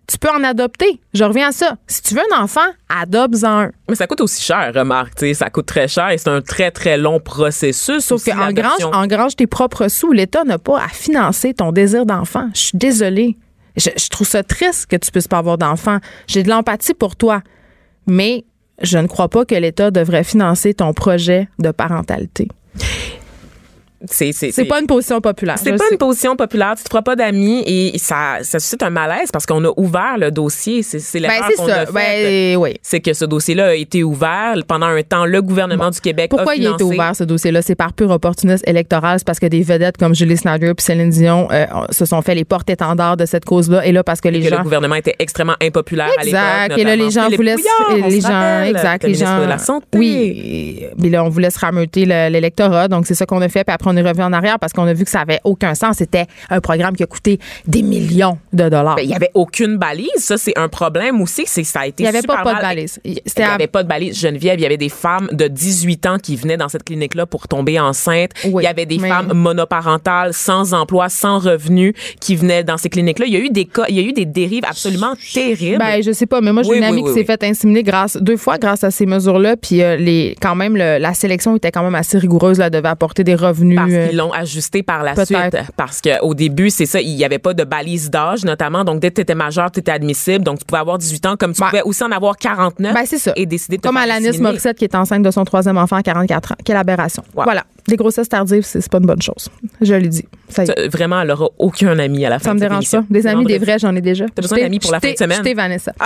Tu 0.07 0.17
peux 0.17 0.29
en 0.29 0.43
adopter. 0.43 0.99
Je 1.13 1.23
reviens 1.23 1.49
à 1.49 1.51
ça. 1.51 1.77
Si 1.87 2.01
tu 2.01 2.13
veux 2.13 2.21
un 2.31 2.43
enfant, 2.43 2.65
adopte-en 2.89 3.61
un. 3.61 3.71
Mais 3.89 3.95
ça 3.95 4.05
coûte 4.05 4.21
aussi 4.21 4.41
cher, 4.43 4.71
remarque. 4.75 5.13
Ça 5.33 5.49
coûte 5.49 5.65
très 5.65 5.87
cher 5.87 6.09
et 6.09 6.17
c'est 6.17 6.29
un 6.29 6.41
très, 6.41 6.71
très 6.71 6.97
long 6.97 7.19
processus. 7.19 8.03
Sauf 8.05 8.21
aussi, 8.21 8.31
qu'engrange 8.31 8.53
l'adoption. 8.55 8.91
engrange 8.91 9.35
tes 9.35 9.47
propres 9.47 9.87
sous. 9.87 10.11
L'État 10.11 10.43
n'a 10.43 10.59
pas 10.59 10.81
à 10.81 10.89
financer 10.89 11.53
ton 11.53 11.71
désir 11.71 12.05
d'enfant. 12.05 12.49
Je 12.53 12.59
suis 12.59 12.77
désolée. 12.77 13.37
Je, 13.77 13.89
je 13.95 14.09
trouve 14.09 14.27
ça 14.27 14.43
triste 14.43 14.87
que 14.87 14.97
tu 14.97 15.09
puisses 15.09 15.27
pas 15.27 15.37
avoir 15.37 15.57
d'enfant. 15.57 15.99
J'ai 16.27 16.43
de 16.43 16.49
l'empathie 16.49 16.93
pour 16.93 17.15
toi. 17.15 17.41
Mais 18.05 18.45
je 18.81 18.97
ne 18.97 19.07
crois 19.07 19.29
pas 19.29 19.45
que 19.45 19.55
l'État 19.55 19.91
devrait 19.91 20.23
financer 20.23 20.73
ton 20.73 20.93
projet 20.93 21.47
de 21.59 21.71
parentalité. 21.71 22.49
C'est 24.09 24.65
pas 24.67 24.79
une 24.81 24.87
position 24.87 25.21
populaire. 25.21 25.57
C'est 25.57 25.71
pas 25.71 25.77
sais. 25.77 25.91
une 25.93 25.97
position 25.97 26.35
populaire. 26.35 26.73
Tu 26.77 26.83
te 26.83 26.89
feras 26.89 27.01
pas 27.01 27.15
d'amis 27.15 27.63
et 27.65 27.97
ça, 27.97 28.37
ça 28.41 28.59
suscite 28.59 28.83
un 28.83 28.89
malaise 28.89 29.29
parce 29.31 29.45
qu'on 29.45 29.63
a 29.65 29.71
ouvert 29.77 30.17
le 30.17 30.31
dossier. 30.31 30.83
C'est 30.83 30.99
c'est 30.99 31.19
Ben, 31.19 31.29
qu'on 31.57 31.67
a. 31.69 31.85
Ben, 31.85 32.57
oui. 32.57 32.75
C'est 32.81 32.99
que 32.99 33.13
ce 33.13 33.25
dossier-là 33.25 33.67
a 33.69 33.73
été 33.75 34.03
ouvert 34.03 34.55
pendant 34.67 34.87
un 34.87 35.01
temps. 35.03 35.25
Le 35.25 35.41
gouvernement 35.41 35.89
du 35.89 35.99
Québec 35.99 36.29
Pourquoi 36.29 36.53
a 36.53 36.55
il 36.55 36.67
a 36.67 36.71
été 36.71 36.83
ouvert, 36.83 37.15
ce 37.15 37.23
dossier-là? 37.23 37.61
C'est 37.61 37.75
par 37.75 37.93
pur 37.93 38.09
opportunisme 38.11 38.63
électoral. 38.67 39.19
C'est 39.19 39.25
parce 39.27 39.39
que 39.39 39.45
des 39.47 39.61
vedettes 39.61 39.97
comme 39.97 40.15
Julie 40.15 40.37
Snyder 40.37 40.69
et 40.77 40.81
Céline 40.81 41.09
Dion 41.09 41.47
euh, 41.51 41.65
se 41.91 42.05
sont 42.05 42.21
fait 42.21 42.35
les 42.35 42.45
porte-étendards 42.45 43.17
de 43.17 43.25
cette 43.25 43.45
cause-là. 43.45 43.85
Et 43.85 43.91
là, 43.91 44.03
parce 44.03 44.21
que 44.21 44.29
les 44.29 44.41
que 44.41 44.49
gens. 44.49 44.57
le 44.57 44.63
gouvernement 44.63 44.95
était 44.95 45.15
extrêmement 45.19 45.55
impopulaire 45.61 46.07
à 46.17 46.23
l'époque. 46.23 46.39
Exact. 46.41 46.77
Et 46.77 46.83
là, 46.83 46.95
les 46.95 47.09
gens 47.11 47.29
voulaient. 47.29 47.55
Les 48.05 48.21
gens, 48.21 48.63
exact. 48.63 49.03
le 49.03 49.09
Les 49.09 49.15
gens. 49.15 49.39
de 49.39 49.45
la 49.47 49.57
Santé. 49.57 49.85
Oui. 49.97 50.85
Mais 50.97 51.09
là, 51.09 51.23
on 51.23 51.29
voulait 51.29 51.49
se 51.49 51.59
rameuter 51.59 52.05
le- 52.05 52.29
l'électorat. 52.29 52.87
Donc, 52.87 53.05
c'est 53.07 53.15
ça 53.15 53.25
qu'on 53.25 53.41
a 53.41 53.49
fait. 53.49 53.63
Puis 53.63 53.73
après, 53.73 53.92
on 53.93 53.97
est 53.97 54.01
revenu 54.01 54.23
en 54.23 54.33
arrière 54.33 54.59
parce 54.59 54.73
qu'on 54.73 54.85
a 54.87 54.93
vu 54.93 55.03
que 55.05 55.09
ça 55.11 55.21
avait 55.21 55.39
aucun 55.43 55.75
sens. 55.75 55.97
C'était 55.97 56.25
un 56.49 56.59
programme 56.61 56.95
qui 56.95 57.03
a 57.03 57.05
coûté 57.05 57.39
des 57.67 57.81
millions 57.81 58.37
de 58.51 58.69
dollars. 58.69 58.95
Ben, 58.95 59.03
il 59.03 59.09
y 59.09 59.13
avait 59.13 59.31
aucune 59.33 59.77
balise. 59.77 60.09
Ça, 60.17 60.37
c'est 60.37 60.57
un 60.57 60.67
problème 60.67 61.21
aussi. 61.21 61.43
C'est 61.45 61.63
ça 61.63 61.81
a 61.81 61.87
été 61.87 62.03
Il 62.03 62.05
y 62.05 62.09
avait 62.09 62.21
super 62.21 62.37
pas, 62.37 62.43
pas 62.43 62.55
de 62.55 62.61
balise. 62.61 62.99
Il 63.03 63.13
n'y 63.13 63.43
à- 63.43 63.53
avait 63.53 63.67
pas 63.67 63.83
de 63.83 63.87
balise. 63.87 64.19
Geneviève, 64.19 64.59
il 64.59 64.63
y 64.63 64.65
avait 64.65 64.77
des 64.77 64.89
femmes 64.89 65.29
de 65.31 65.47
18 65.47 66.05
ans 66.05 66.17
qui 66.21 66.35
venaient 66.35 66.57
dans 66.57 66.69
cette 66.69 66.83
clinique-là 66.83 67.25
pour 67.25 67.47
tomber 67.47 67.79
enceinte. 67.79 68.31
Oui, 68.45 68.63
il 68.63 68.65
y 68.65 68.67
avait 68.67 68.85
des 68.85 68.97
mais- 68.97 69.09
femmes 69.09 69.31
monoparentales, 69.33 70.33
sans 70.33 70.73
emploi, 70.73 71.09
sans 71.09 71.39
revenus, 71.39 71.93
qui 72.19 72.35
venaient 72.35 72.63
dans 72.63 72.77
ces 72.77 72.89
cliniques-là. 72.89 73.25
Il 73.27 73.33
y 73.33 73.37
a 73.37 73.39
eu 73.39 73.49
des 73.49 73.65
cas, 73.65 73.85
il 73.89 73.95
y 73.95 73.99
a 73.99 74.03
eu 74.03 74.13
des 74.13 74.25
dérives 74.25 74.63
absolument 74.67 75.13
terribles. 75.33 75.77
Ben, 75.79 76.01
je 76.03 76.11
sais 76.11 76.25
pas, 76.25 76.41
mais 76.41 76.51
moi, 76.51 76.63
j'ai 76.63 76.69
Oui, 76.71 76.77
une 76.77 76.83
amie 76.83 77.01
oui, 77.01 77.07
qui 77.09 77.13
s'est 77.13 77.19
oui. 77.21 77.25
fait 77.25 77.43
inséminer 77.43 77.83
grâce, 77.83 78.17
deux 78.17 78.37
fois 78.37 78.57
grâce 78.57 78.83
à 78.83 78.91
ces 78.91 79.05
mesures-là. 79.05 79.55
Puis, 79.57 79.81
euh, 79.81 79.95
les, 79.95 80.35
quand 80.41 80.55
même, 80.55 80.75
le- 80.75 80.97
la 80.99 81.13
sélection 81.13 81.55
était 81.55 81.71
quand 81.71 81.83
même 81.83 81.95
assez 81.95 82.17
rigoureuse. 82.17 82.57
Là, 82.59 82.65
elle 82.65 82.71
devait 82.71 82.87
apporter 82.89 83.23
des 83.23 83.35
revenus. 83.35 83.79
Parce 83.87 84.07
qu'ils 84.07 84.17
l'ont 84.17 84.31
ajusté 84.31 84.83
par 84.83 85.03
la 85.03 85.15
suite. 85.25 85.57
Parce 85.77 86.01
qu'au 86.01 86.33
début, 86.33 86.69
c'est 86.69 86.85
ça, 86.85 87.01
il 87.01 87.15
n'y 87.15 87.25
avait 87.25 87.39
pas 87.39 87.53
de 87.53 87.63
balise 87.63 88.09
d'âge, 88.09 88.43
notamment. 88.45 88.83
Donc, 88.83 88.99
dès 88.99 89.09
que 89.09 89.15
tu 89.15 89.21
étais 89.21 89.35
majeur, 89.35 89.71
tu 89.71 89.79
étais 89.79 89.91
admissible. 89.91 90.43
Donc, 90.43 90.59
tu 90.59 90.65
pouvais 90.65 90.79
avoir 90.79 90.97
18 90.97 91.25
ans, 91.25 91.35
comme 91.37 91.53
tu 91.53 91.61
Ben, 91.61 91.67
pouvais 91.67 91.81
aussi 91.83 92.03
en 92.03 92.11
avoir 92.11 92.37
49. 92.37 92.93
Ben, 92.93 93.05
c'est 93.05 93.17
ça. 93.17 93.33
Et 93.35 93.45
décider 93.45 93.77
de 93.77 93.81
te 93.81 93.87
Comme 93.87 93.97
Alanis. 93.97 94.37
Morissette 94.39 94.77
qui 94.77 94.83
est 94.83 94.95
enceinte 94.95 95.23
de 95.23 95.31
son 95.31 95.45
troisième 95.45 95.77
enfant 95.77 95.95
à 95.95 96.03
44 96.03 96.51
ans. 96.51 96.55
Quelle 96.65 96.77
aberration. 96.77 97.23
Wow. 97.35 97.43
Voilà. 97.43 97.63
Des 97.87 97.95
grossesses 97.95 98.29
tardives, 98.29 98.63
c'est 98.63 98.87
pas 98.89 98.99
une 98.99 99.05
bonne 99.05 99.21
chose. 99.21 99.49
Je 99.81 99.93
le 99.93 100.07
dis. 100.07 100.25
Ça 100.49 100.63
y 100.63 100.69
est. 100.69 100.87
Vraiment, 100.87 101.21
elle 101.21 101.31
aura 101.31 101.49
aucun 101.57 101.97
ami 101.99 102.25
à 102.25 102.29
la 102.29 102.39
fin 102.39 102.45
Ça 102.49 102.53
me 102.53 102.59
dérange 102.59 102.89
pas. 102.89 103.03
Des 103.09 103.27
amis, 103.27 103.45
des 103.45 103.57
vrais, 103.57 103.79
j'en 103.79 103.95
ai 103.95 104.01
déjà. 104.01 104.25
T'as 104.33 104.41
besoin 104.41 104.59
d'amis 104.59 104.79
pour 104.79 104.91
la 104.91 104.99
fin 104.99 105.11
de 105.11 105.17
semaine? 105.17 105.37
j'étais 105.37 105.53
Vanessa. 105.53 105.93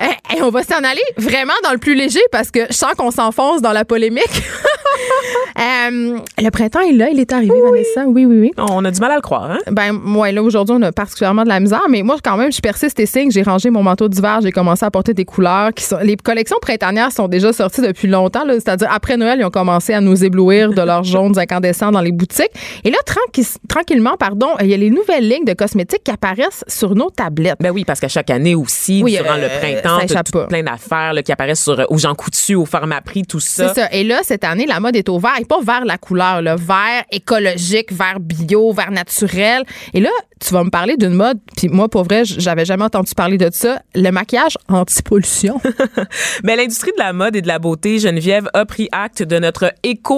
Eh, 0.00 0.36
eh, 0.36 0.42
on 0.42 0.50
va 0.50 0.62
s'en 0.62 0.78
aller 0.78 1.02
vraiment 1.16 1.52
dans 1.62 1.72
le 1.72 1.78
plus 1.78 1.94
léger 1.94 2.20
parce 2.32 2.50
que 2.50 2.60
je 2.68 2.74
sens 2.74 2.92
qu'on 2.96 3.10
s'enfonce 3.10 3.62
dans 3.62 3.72
la 3.72 3.84
polémique. 3.84 4.24
Euh, 5.56 6.18
le 6.38 6.50
printemps 6.50 6.80
est 6.80 6.92
là, 6.92 7.08
il 7.10 7.18
est 7.18 7.32
arrivé, 7.32 7.54
Vanessa. 7.64 8.04
Oui, 8.06 8.24
oui, 8.24 8.38
oui. 8.40 8.52
On 8.58 8.84
a 8.84 8.90
du 8.90 9.00
mal 9.00 9.12
à 9.12 9.16
le 9.16 9.20
croire, 9.20 9.50
hein? 9.50 9.58
Ben, 9.70 9.92
moi, 9.92 10.30
là, 10.32 10.42
aujourd'hui, 10.42 10.74
on 10.78 10.82
a 10.82 10.92
particulièrement 10.92 11.44
de 11.44 11.48
la 11.48 11.60
misère, 11.60 11.82
mais 11.88 12.02
moi, 12.02 12.16
quand 12.22 12.36
même, 12.36 12.52
je 12.52 12.60
persiste 12.60 12.98
et 13.00 13.06
signe. 13.06 13.30
J'ai 13.30 13.42
rangé 13.42 13.70
mon 13.70 13.82
manteau 13.82 14.08
d'hiver, 14.08 14.40
j'ai 14.42 14.52
commencé 14.52 14.84
à 14.84 14.90
porter 14.90 15.14
des 15.14 15.24
couleurs 15.24 15.72
qui 15.72 15.84
sont. 15.84 15.98
Les 16.02 16.16
collections 16.16 16.58
printanières 16.60 17.12
sont 17.12 17.28
déjà 17.28 17.52
sorties 17.52 17.82
depuis 17.82 18.08
longtemps. 18.08 18.42
C'est-à-dire, 18.48 18.88
après 18.90 19.16
Noël, 19.16 19.38
ils 19.40 19.44
ont 19.44 19.50
commencé 19.50 19.94
à 19.94 20.00
nous 20.00 20.24
éblouir 20.24 20.33
de 20.34 20.82
leurs 20.82 21.04
jaunes 21.04 21.38
incandescents 21.38 21.90
dans 21.92 22.00
les 22.00 22.12
boutiques. 22.12 22.50
Et 22.84 22.90
là, 22.90 22.98
tranqui- 23.06 23.56
tranquillement, 23.68 24.16
pardon, 24.18 24.48
il 24.60 24.66
y 24.66 24.74
a 24.74 24.76
les 24.76 24.90
nouvelles 24.90 25.28
lignes 25.28 25.44
de 25.44 25.54
cosmétiques 25.54 26.04
qui 26.04 26.10
apparaissent 26.10 26.64
sur 26.68 26.94
nos 26.94 27.10
tablettes. 27.10 27.56
Ben 27.60 27.70
oui, 27.70 27.84
parce 27.84 28.00
qu'à 28.00 28.08
chaque 28.08 28.30
année 28.30 28.54
aussi, 28.54 29.02
Oui, 29.02 29.16
durant 29.16 29.34
euh, 29.36 29.48
le 29.48 29.58
printemps, 29.60 30.06
ça 30.08 30.22
tout 30.22 30.46
plein 30.48 30.62
d'affaires 30.62 31.12
qui 31.24 31.32
apparaissent 31.32 31.62
sur, 31.62 31.78
euh, 31.78 31.84
au 31.88 31.98
Jean 31.98 32.14
Coutu, 32.14 32.54
au 32.54 32.64
Pharmaprix, 32.66 33.22
tout 33.22 33.40
ça. 33.40 33.68
C'est 33.68 33.80
ça. 33.82 33.88
Et 33.92 34.04
là, 34.04 34.20
cette 34.22 34.44
année, 34.44 34.66
la 34.66 34.80
mode 34.80 34.96
est 34.96 35.08
au 35.08 35.18
vert. 35.18 35.34
Et 35.40 35.44
pas 35.44 35.60
vers 35.60 35.84
la 35.84 35.98
couleur, 35.98 36.42
là. 36.42 36.56
Vert 36.56 37.04
écologique, 37.10 37.92
vert 37.92 38.20
bio, 38.20 38.72
vert 38.72 38.90
naturel. 38.90 39.62
Et 39.92 40.00
là, 40.00 40.10
tu 40.40 40.52
vas 40.52 40.64
me 40.64 40.70
parler 40.70 40.96
d'une 40.96 41.14
mode. 41.14 41.38
Puis 41.56 41.68
moi, 41.68 41.88
pour 41.88 42.04
vrai, 42.04 42.24
j'avais 42.24 42.64
jamais 42.64 42.84
entendu 42.84 43.14
parler 43.14 43.38
de 43.38 43.48
ça. 43.52 43.80
Le 43.94 44.10
maquillage 44.10 44.56
anti-pollution. 44.68 45.60
Mais 46.42 46.56
l'industrie 46.56 46.92
de 46.96 47.02
la 47.02 47.12
mode 47.12 47.36
et 47.36 47.42
de 47.42 47.48
la 47.48 47.58
beauté, 47.58 47.98
Geneviève, 47.98 48.48
a 48.54 48.64
pris 48.66 48.88
acte 48.92 49.22
de 49.22 49.38
notre 49.38 49.72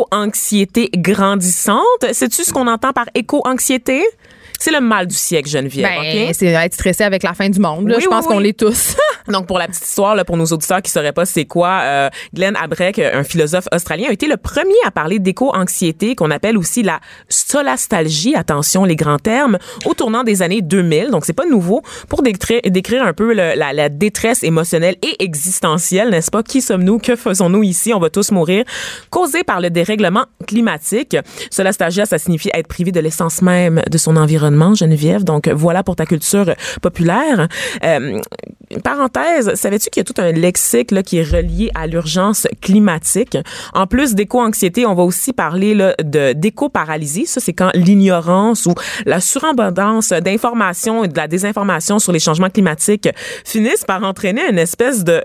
éco-anxiété 0.06 0.90
grandissante. 0.96 1.82
Sais-tu 2.12 2.44
ce 2.44 2.52
qu'on 2.52 2.66
entend 2.68 2.92
par 2.92 3.06
éco-anxiété? 3.14 4.02
C'est 4.58 4.70
le 4.70 4.80
mal 4.80 5.06
du 5.06 5.14
siècle, 5.14 5.48
Geneviève. 5.50 5.86
Ben, 6.00 6.28
OK? 6.28 6.34
c'est 6.34 6.46
être 6.46 6.72
stressé 6.74 7.04
avec 7.04 7.22
la 7.22 7.34
fin 7.34 7.48
du 7.48 7.60
monde. 7.60 7.88
là. 7.88 7.96
Oui, 7.96 8.02
Je 8.02 8.08
pense 8.08 8.24
oui, 8.24 8.30
qu'on 8.30 8.38
oui. 8.38 8.44
l'est 8.44 8.58
tous. 8.58 8.96
Donc, 9.28 9.46
pour 9.46 9.58
la 9.58 9.66
petite 9.66 9.84
histoire, 9.84 10.14
là, 10.14 10.24
pour 10.24 10.36
nos 10.36 10.46
auditeurs 10.46 10.82
qui 10.82 10.90
sauraient 10.90 11.12
pas 11.12 11.26
c'est 11.26 11.44
quoi, 11.44 11.80
euh, 11.82 12.10
Glenn 12.34 12.56
Abrek, 12.56 12.98
un 12.98 13.24
philosophe 13.24 13.66
australien, 13.72 14.08
a 14.08 14.12
été 14.12 14.26
le 14.26 14.36
premier 14.36 14.74
à 14.84 14.90
parler 14.90 15.18
d'éco-anxiété, 15.18 16.14
qu'on 16.14 16.30
appelle 16.30 16.56
aussi 16.56 16.82
la 16.82 17.00
solastalgie, 17.28 18.34
attention 18.34 18.84
les 18.84 18.96
grands 18.96 19.18
termes, 19.18 19.58
au 19.84 19.94
tournant 19.94 20.24
des 20.24 20.42
années 20.42 20.62
2000. 20.62 21.10
Donc, 21.10 21.24
c'est 21.24 21.32
pas 21.32 21.46
nouveau 21.46 21.82
pour 22.08 22.22
décrire, 22.22 22.62
un 23.02 23.12
peu 23.12 23.32
la 23.32 23.88
détresse 23.88 24.42
émotionnelle 24.42 24.96
et 25.02 25.22
existentielle, 25.22 26.10
n'est-ce 26.10 26.30
pas? 26.30 26.42
Qui 26.42 26.60
sommes-nous? 26.60 26.98
Que 26.98 27.16
faisons-nous 27.16 27.62
ici? 27.62 27.92
On 27.94 27.98
va 27.98 28.10
tous 28.10 28.30
mourir. 28.30 28.64
Causée 29.10 29.44
par 29.44 29.60
le 29.60 29.70
dérèglement 29.70 30.26
climatique. 30.46 31.16
Solastalgia, 31.50 32.06
ça 32.06 32.18
signifie 32.18 32.50
être 32.54 32.68
privé 32.68 32.92
de 32.92 33.00
l'essence 33.00 33.42
même 33.42 33.82
de 33.90 33.98
son 33.98 34.16
environnement, 34.16 34.74
Geneviève. 34.74 35.24
Donc, 35.24 35.48
voilà 35.48 35.82
pour 35.82 35.96
ta 35.96 36.06
culture 36.06 36.54
populaire. 36.80 37.48
Euh, 37.84 38.18
parenthèse, 39.08 39.54
savais-tu 39.54 39.90
qu'il 39.90 40.00
y 40.00 40.02
a 40.02 40.04
tout 40.04 40.20
un 40.20 40.32
lexique 40.32 40.90
là, 40.90 41.02
qui 41.02 41.18
est 41.18 41.22
relié 41.22 41.70
à 41.74 41.86
l'urgence 41.86 42.46
climatique? 42.60 43.36
En 43.74 43.86
plus 43.86 44.14
d'éco-anxiété, 44.14 44.86
on 44.86 44.94
va 44.94 45.02
aussi 45.02 45.32
parler 45.32 45.74
là, 45.74 45.94
de 46.02 46.32
d'éco-paralysie. 46.32 47.26
Ça, 47.26 47.40
c'est 47.40 47.52
quand 47.52 47.70
l'ignorance 47.74 48.66
ou 48.66 48.74
la 49.04 49.20
surabondance 49.20 50.10
d'informations 50.10 51.04
et 51.04 51.08
de 51.08 51.16
la 51.16 51.28
désinformation 51.28 51.98
sur 51.98 52.12
les 52.12 52.18
changements 52.18 52.50
climatiques 52.50 53.08
finissent 53.44 53.84
par 53.84 54.02
entraîner 54.02 54.42
une 54.50 54.58
espèce 54.58 55.04
de 55.04 55.22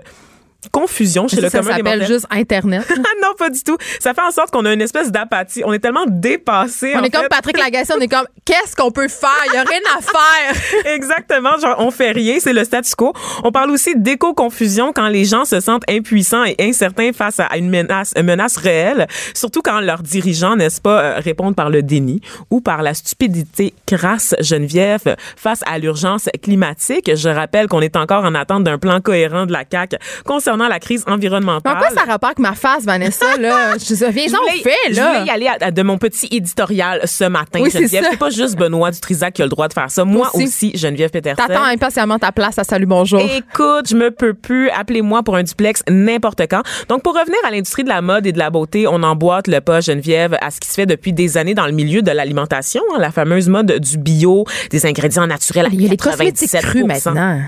confusion 0.70 1.28
chez 1.28 1.40
le 1.40 1.48
ça 1.48 1.58
commun 1.58 1.76
des 1.76 1.76
s'appelle 1.78 2.06
juste 2.06 2.26
Internet. 2.30 2.86
Ah 3.04 3.14
non, 3.20 3.34
pas 3.36 3.50
du 3.50 3.60
tout. 3.62 3.76
Ça 3.98 4.14
fait 4.14 4.22
en 4.22 4.30
sorte 4.30 4.50
qu'on 4.50 4.64
a 4.64 4.72
une 4.72 4.80
espèce 4.80 5.10
d'apathie. 5.10 5.62
On 5.64 5.72
est 5.72 5.80
tellement 5.80 6.04
dépassé. 6.06 6.92
on 6.94 7.00
en 7.00 7.02
est 7.02 7.10
comme. 7.10 7.26
Patrick 7.28 7.58
Lagacé, 7.62 7.92
on 7.96 8.00
est 8.00 8.08
comme 8.08 8.26
qu'est-ce 8.44 8.76
qu'on 8.76 8.90
peut 8.90 9.08
faire? 9.08 9.30
Il 9.46 9.52
n'y 9.52 9.58
a 9.58 9.64
rien 9.64 9.80
à 9.96 10.00
faire. 10.00 10.86
Exactement, 10.94 11.58
genre 11.58 11.76
on 11.78 11.90
fait 11.90 12.12
rien, 12.12 12.36
c'est 12.38 12.52
le 12.52 12.64
statu 12.64 12.94
quo. 12.96 13.12
On 13.42 13.50
parle 13.50 13.70
aussi 13.70 13.94
d'éco-confusion 13.96 14.92
quand 14.92 15.08
les 15.08 15.24
gens 15.24 15.44
se 15.44 15.60
sentent 15.60 15.82
impuissants 15.90 16.44
et 16.44 16.54
incertains 16.60 17.12
face 17.12 17.40
à 17.40 17.56
une 17.56 17.68
menace, 17.68 18.12
une 18.16 18.22
menace 18.24 18.56
réelle, 18.56 19.06
surtout 19.34 19.62
quand 19.62 19.80
leurs 19.80 20.02
dirigeants, 20.02 20.56
n'est-ce 20.56 20.80
pas, 20.80 21.02
euh, 21.02 21.18
répondent 21.18 21.56
par 21.56 21.70
le 21.70 21.82
déni 21.82 22.20
ou 22.50 22.60
par 22.60 22.82
la 22.82 22.94
stupidité 22.94 23.74
crasse 23.86 24.34
Geneviève 24.40 25.16
face 25.36 25.62
à 25.66 25.78
l'urgence 25.78 26.28
climatique. 26.42 27.10
Je 27.14 27.28
rappelle 27.28 27.68
qu'on 27.68 27.80
est 27.80 27.96
encore 27.96 28.24
en 28.24 28.34
attente 28.34 28.64
d'un 28.64 28.78
plan 28.78 29.00
cohérent 29.00 29.46
de 29.46 29.52
la 29.52 29.64
CAQ 29.70 29.96
concernant 30.24 30.51
la 30.56 30.78
crise 30.80 31.04
environnementale. 31.06 31.76
en 31.76 31.78
quoi 31.78 31.88
ça 31.90 32.00
rapporte 32.02 32.24
avec 32.24 32.38
ma 32.38 32.54
face, 32.54 32.84
Vanessa? 32.84 33.36
Là? 33.38 33.74
Je 33.78 33.94
dis, 33.94 33.94
viens 33.94 34.26
Je 34.28 34.34
en 34.36 34.40
voulais- 34.40 34.62
fait, 34.62 34.92
Je 34.92 34.96
là. 34.96 35.12
voulais 35.12 35.26
y 35.26 35.30
aller 35.30 35.46
à- 35.46 35.56
à 35.66 35.70
de 35.70 35.82
mon 35.82 35.98
petit 35.98 36.28
éditorial 36.30 37.00
ce 37.04 37.24
matin, 37.24 37.60
Oui, 37.60 37.70
c'est 37.70 37.78
Geneviève. 37.80 38.06
C'est 38.10 38.16
pas 38.18 38.30
juste 38.30 38.56
Benoît 38.56 38.90
Dutrisac 38.90 39.34
qui 39.34 39.42
a 39.42 39.44
le 39.46 39.50
droit 39.50 39.68
de 39.68 39.72
faire 39.72 39.90
ça. 39.90 40.04
Moi 40.04 40.28
Aussi. 40.34 40.44
aussi, 40.44 40.72
Geneviève 40.76 41.10
Peterson. 41.10 41.42
T'attends 41.46 41.64
impatiemment 41.64 42.18
ta 42.18 42.32
place 42.32 42.58
à 42.58 42.64
Salut 42.64 42.86
Bonjour. 42.86 43.20
Écoute, 43.20 43.88
je 43.88 43.96
me 43.96 44.10
peux 44.10 44.34
plus. 44.34 44.70
Appelez-moi 44.70 45.22
pour 45.22 45.36
un 45.36 45.42
duplex 45.42 45.82
n'importe 45.88 46.42
quand. 46.50 46.62
Donc, 46.88 47.02
pour 47.02 47.14
revenir 47.14 47.38
à 47.46 47.50
l'industrie 47.50 47.84
de 47.84 47.88
la 47.88 48.00
mode 48.02 48.26
et 48.26 48.32
de 48.32 48.38
la 48.38 48.50
beauté, 48.50 48.86
on 48.86 49.02
emboîte 49.02 49.46
le 49.48 49.60
pas, 49.60 49.80
Geneviève, 49.80 50.36
à 50.40 50.50
ce 50.50 50.60
qui 50.60 50.68
se 50.68 50.74
fait 50.74 50.86
depuis 50.86 51.12
des 51.12 51.36
années 51.38 51.54
dans 51.54 51.66
le 51.66 51.72
milieu 51.72 52.02
de 52.02 52.10
l'alimentation, 52.10 52.82
hein, 52.94 52.98
la 52.98 53.10
fameuse 53.10 53.48
mode 53.48 53.78
du 53.78 53.98
bio, 53.98 54.44
des 54.70 54.86
ingrédients 54.86 55.26
naturels 55.26 55.66
à 55.66 55.68
Il 55.72 55.82
y 55.82 55.86
a 55.86 55.90
les 55.90 55.96
cosmétiques 55.96 56.50
97%. 56.50 56.60
crus 56.62 56.84
maintenant. 56.84 57.40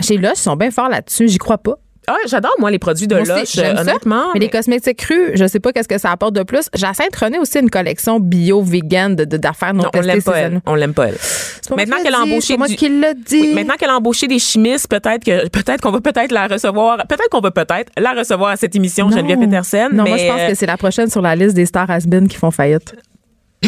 Chez 0.00 0.16
Lush, 0.16 0.30
ils 0.36 0.40
sont 0.40 0.56
bien 0.56 0.70
forts 0.70 0.88
là-dessus. 0.88 1.28
J'y 1.28 1.38
crois 1.38 1.58
pas. 1.58 1.74
Ah, 2.08 2.16
j'adore, 2.28 2.54
moi, 2.60 2.70
les 2.70 2.78
produits 2.78 3.08
de 3.08 3.16
Lush, 3.16 3.52
j'aime 3.54 3.76
ça. 3.76 3.82
honnêtement. 3.82 4.26
Mais 4.34 4.40
les 4.40 4.48
cosmétiques 4.48 4.98
crus, 4.98 5.32
je 5.34 5.46
sais 5.46 5.58
pas 5.58 5.72
qu'est-ce 5.72 5.88
que 5.88 5.98
ça 5.98 6.12
apporte 6.12 6.34
de 6.34 6.44
plus. 6.44 6.68
Jacinthe 6.74 7.16
René 7.16 7.38
aussi 7.38 7.58
une 7.58 7.68
collection 7.70 8.20
bio 8.20 8.62
vegan 8.62 9.16
de 9.16 9.24
de- 9.24 9.36
d'affaires 9.36 9.74
non, 9.74 9.84
Non, 9.84 9.90
on 9.92 10.00
l'aime 10.00 10.22
pas, 10.22 10.38
elle. 10.38 10.60
On 10.66 10.74
l'aime 10.76 10.94
pas, 10.94 11.08
elle. 11.08 11.16
Pas 11.68 11.74
Maintenant 11.76 11.96
qu'elle 12.02 12.14
a 12.14 12.20
embauché 12.20 12.56
moi 12.56 12.68
qui 12.68 12.88
l'a 12.88 13.12
dit. 13.14 13.40
Oui, 13.40 13.54
maintenant 13.54 13.74
qu'elle 13.74 13.90
a 13.90 13.96
embauché 13.96 14.28
des 14.28 14.38
chimistes, 14.38 14.88
peut-être 14.88 15.24
que 15.24 15.48
peut-être 15.48 15.80
qu'on 15.80 15.90
va 15.90 16.00
peut-être 16.00 16.30
la 16.30 16.46
recevoir, 16.46 16.98
peut-être 17.08 17.28
qu'on 17.30 17.40
va 17.40 17.50
peut-être 17.50 17.90
la 17.98 18.12
recevoir 18.12 18.50
à 18.50 18.56
cette 18.56 18.76
émission, 18.76 19.08
Non. 19.08 19.16
Geneviève 19.16 19.40
Petersen. 19.40 19.88
Non, 19.92 20.04
mais 20.04 20.10
moi 20.10 20.18
je 20.18 20.26
pense 20.28 20.40
euh, 20.42 20.48
que 20.50 20.54
c'est 20.54 20.66
la 20.66 20.76
prochaine 20.76 21.10
sur 21.10 21.22
la 21.22 21.34
liste 21.34 21.54
des 21.56 21.66
stars 21.66 21.90
has 21.90 22.02
qui 22.28 22.36
font 22.36 22.50
faillite. 22.52 22.94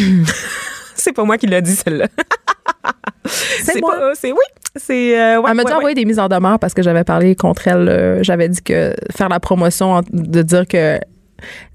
c'est 0.95 1.13
pas 1.13 1.23
moi 1.23 1.37
qui 1.37 1.47
l'a 1.47 1.61
dit 1.61 1.75
celle-là. 1.75 2.07
C'est 3.25 3.81
moi. 3.81 3.95
pas, 3.95 4.15
c'est 4.15 4.31
oui, 4.31 4.37
c'est 4.75 5.19
euh, 5.19 5.41
ouais, 5.41 5.49
elle 5.49 5.55
m'a 5.55 5.63
déjà 5.63 5.75
ouais. 5.75 5.79
envoyé 5.79 5.95
des 5.95 6.05
mises 6.05 6.19
en 6.19 6.27
demeure 6.27 6.59
parce 6.59 6.73
que 6.73 6.81
j'avais 6.81 7.03
parlé 7.03 7.35
contre 7.35 7.67
elle. 7.67 7.89
euh, 7.89 8.23
j'avais 8.23 8.49
dit 8.49 8.61
que 8.61 8.93
faire 9.15 9.29
la 9.29 9.39
promotion, 9.39 10.01
de 10.11 10.41
dire 10.41 10.67
que 10.67 10.99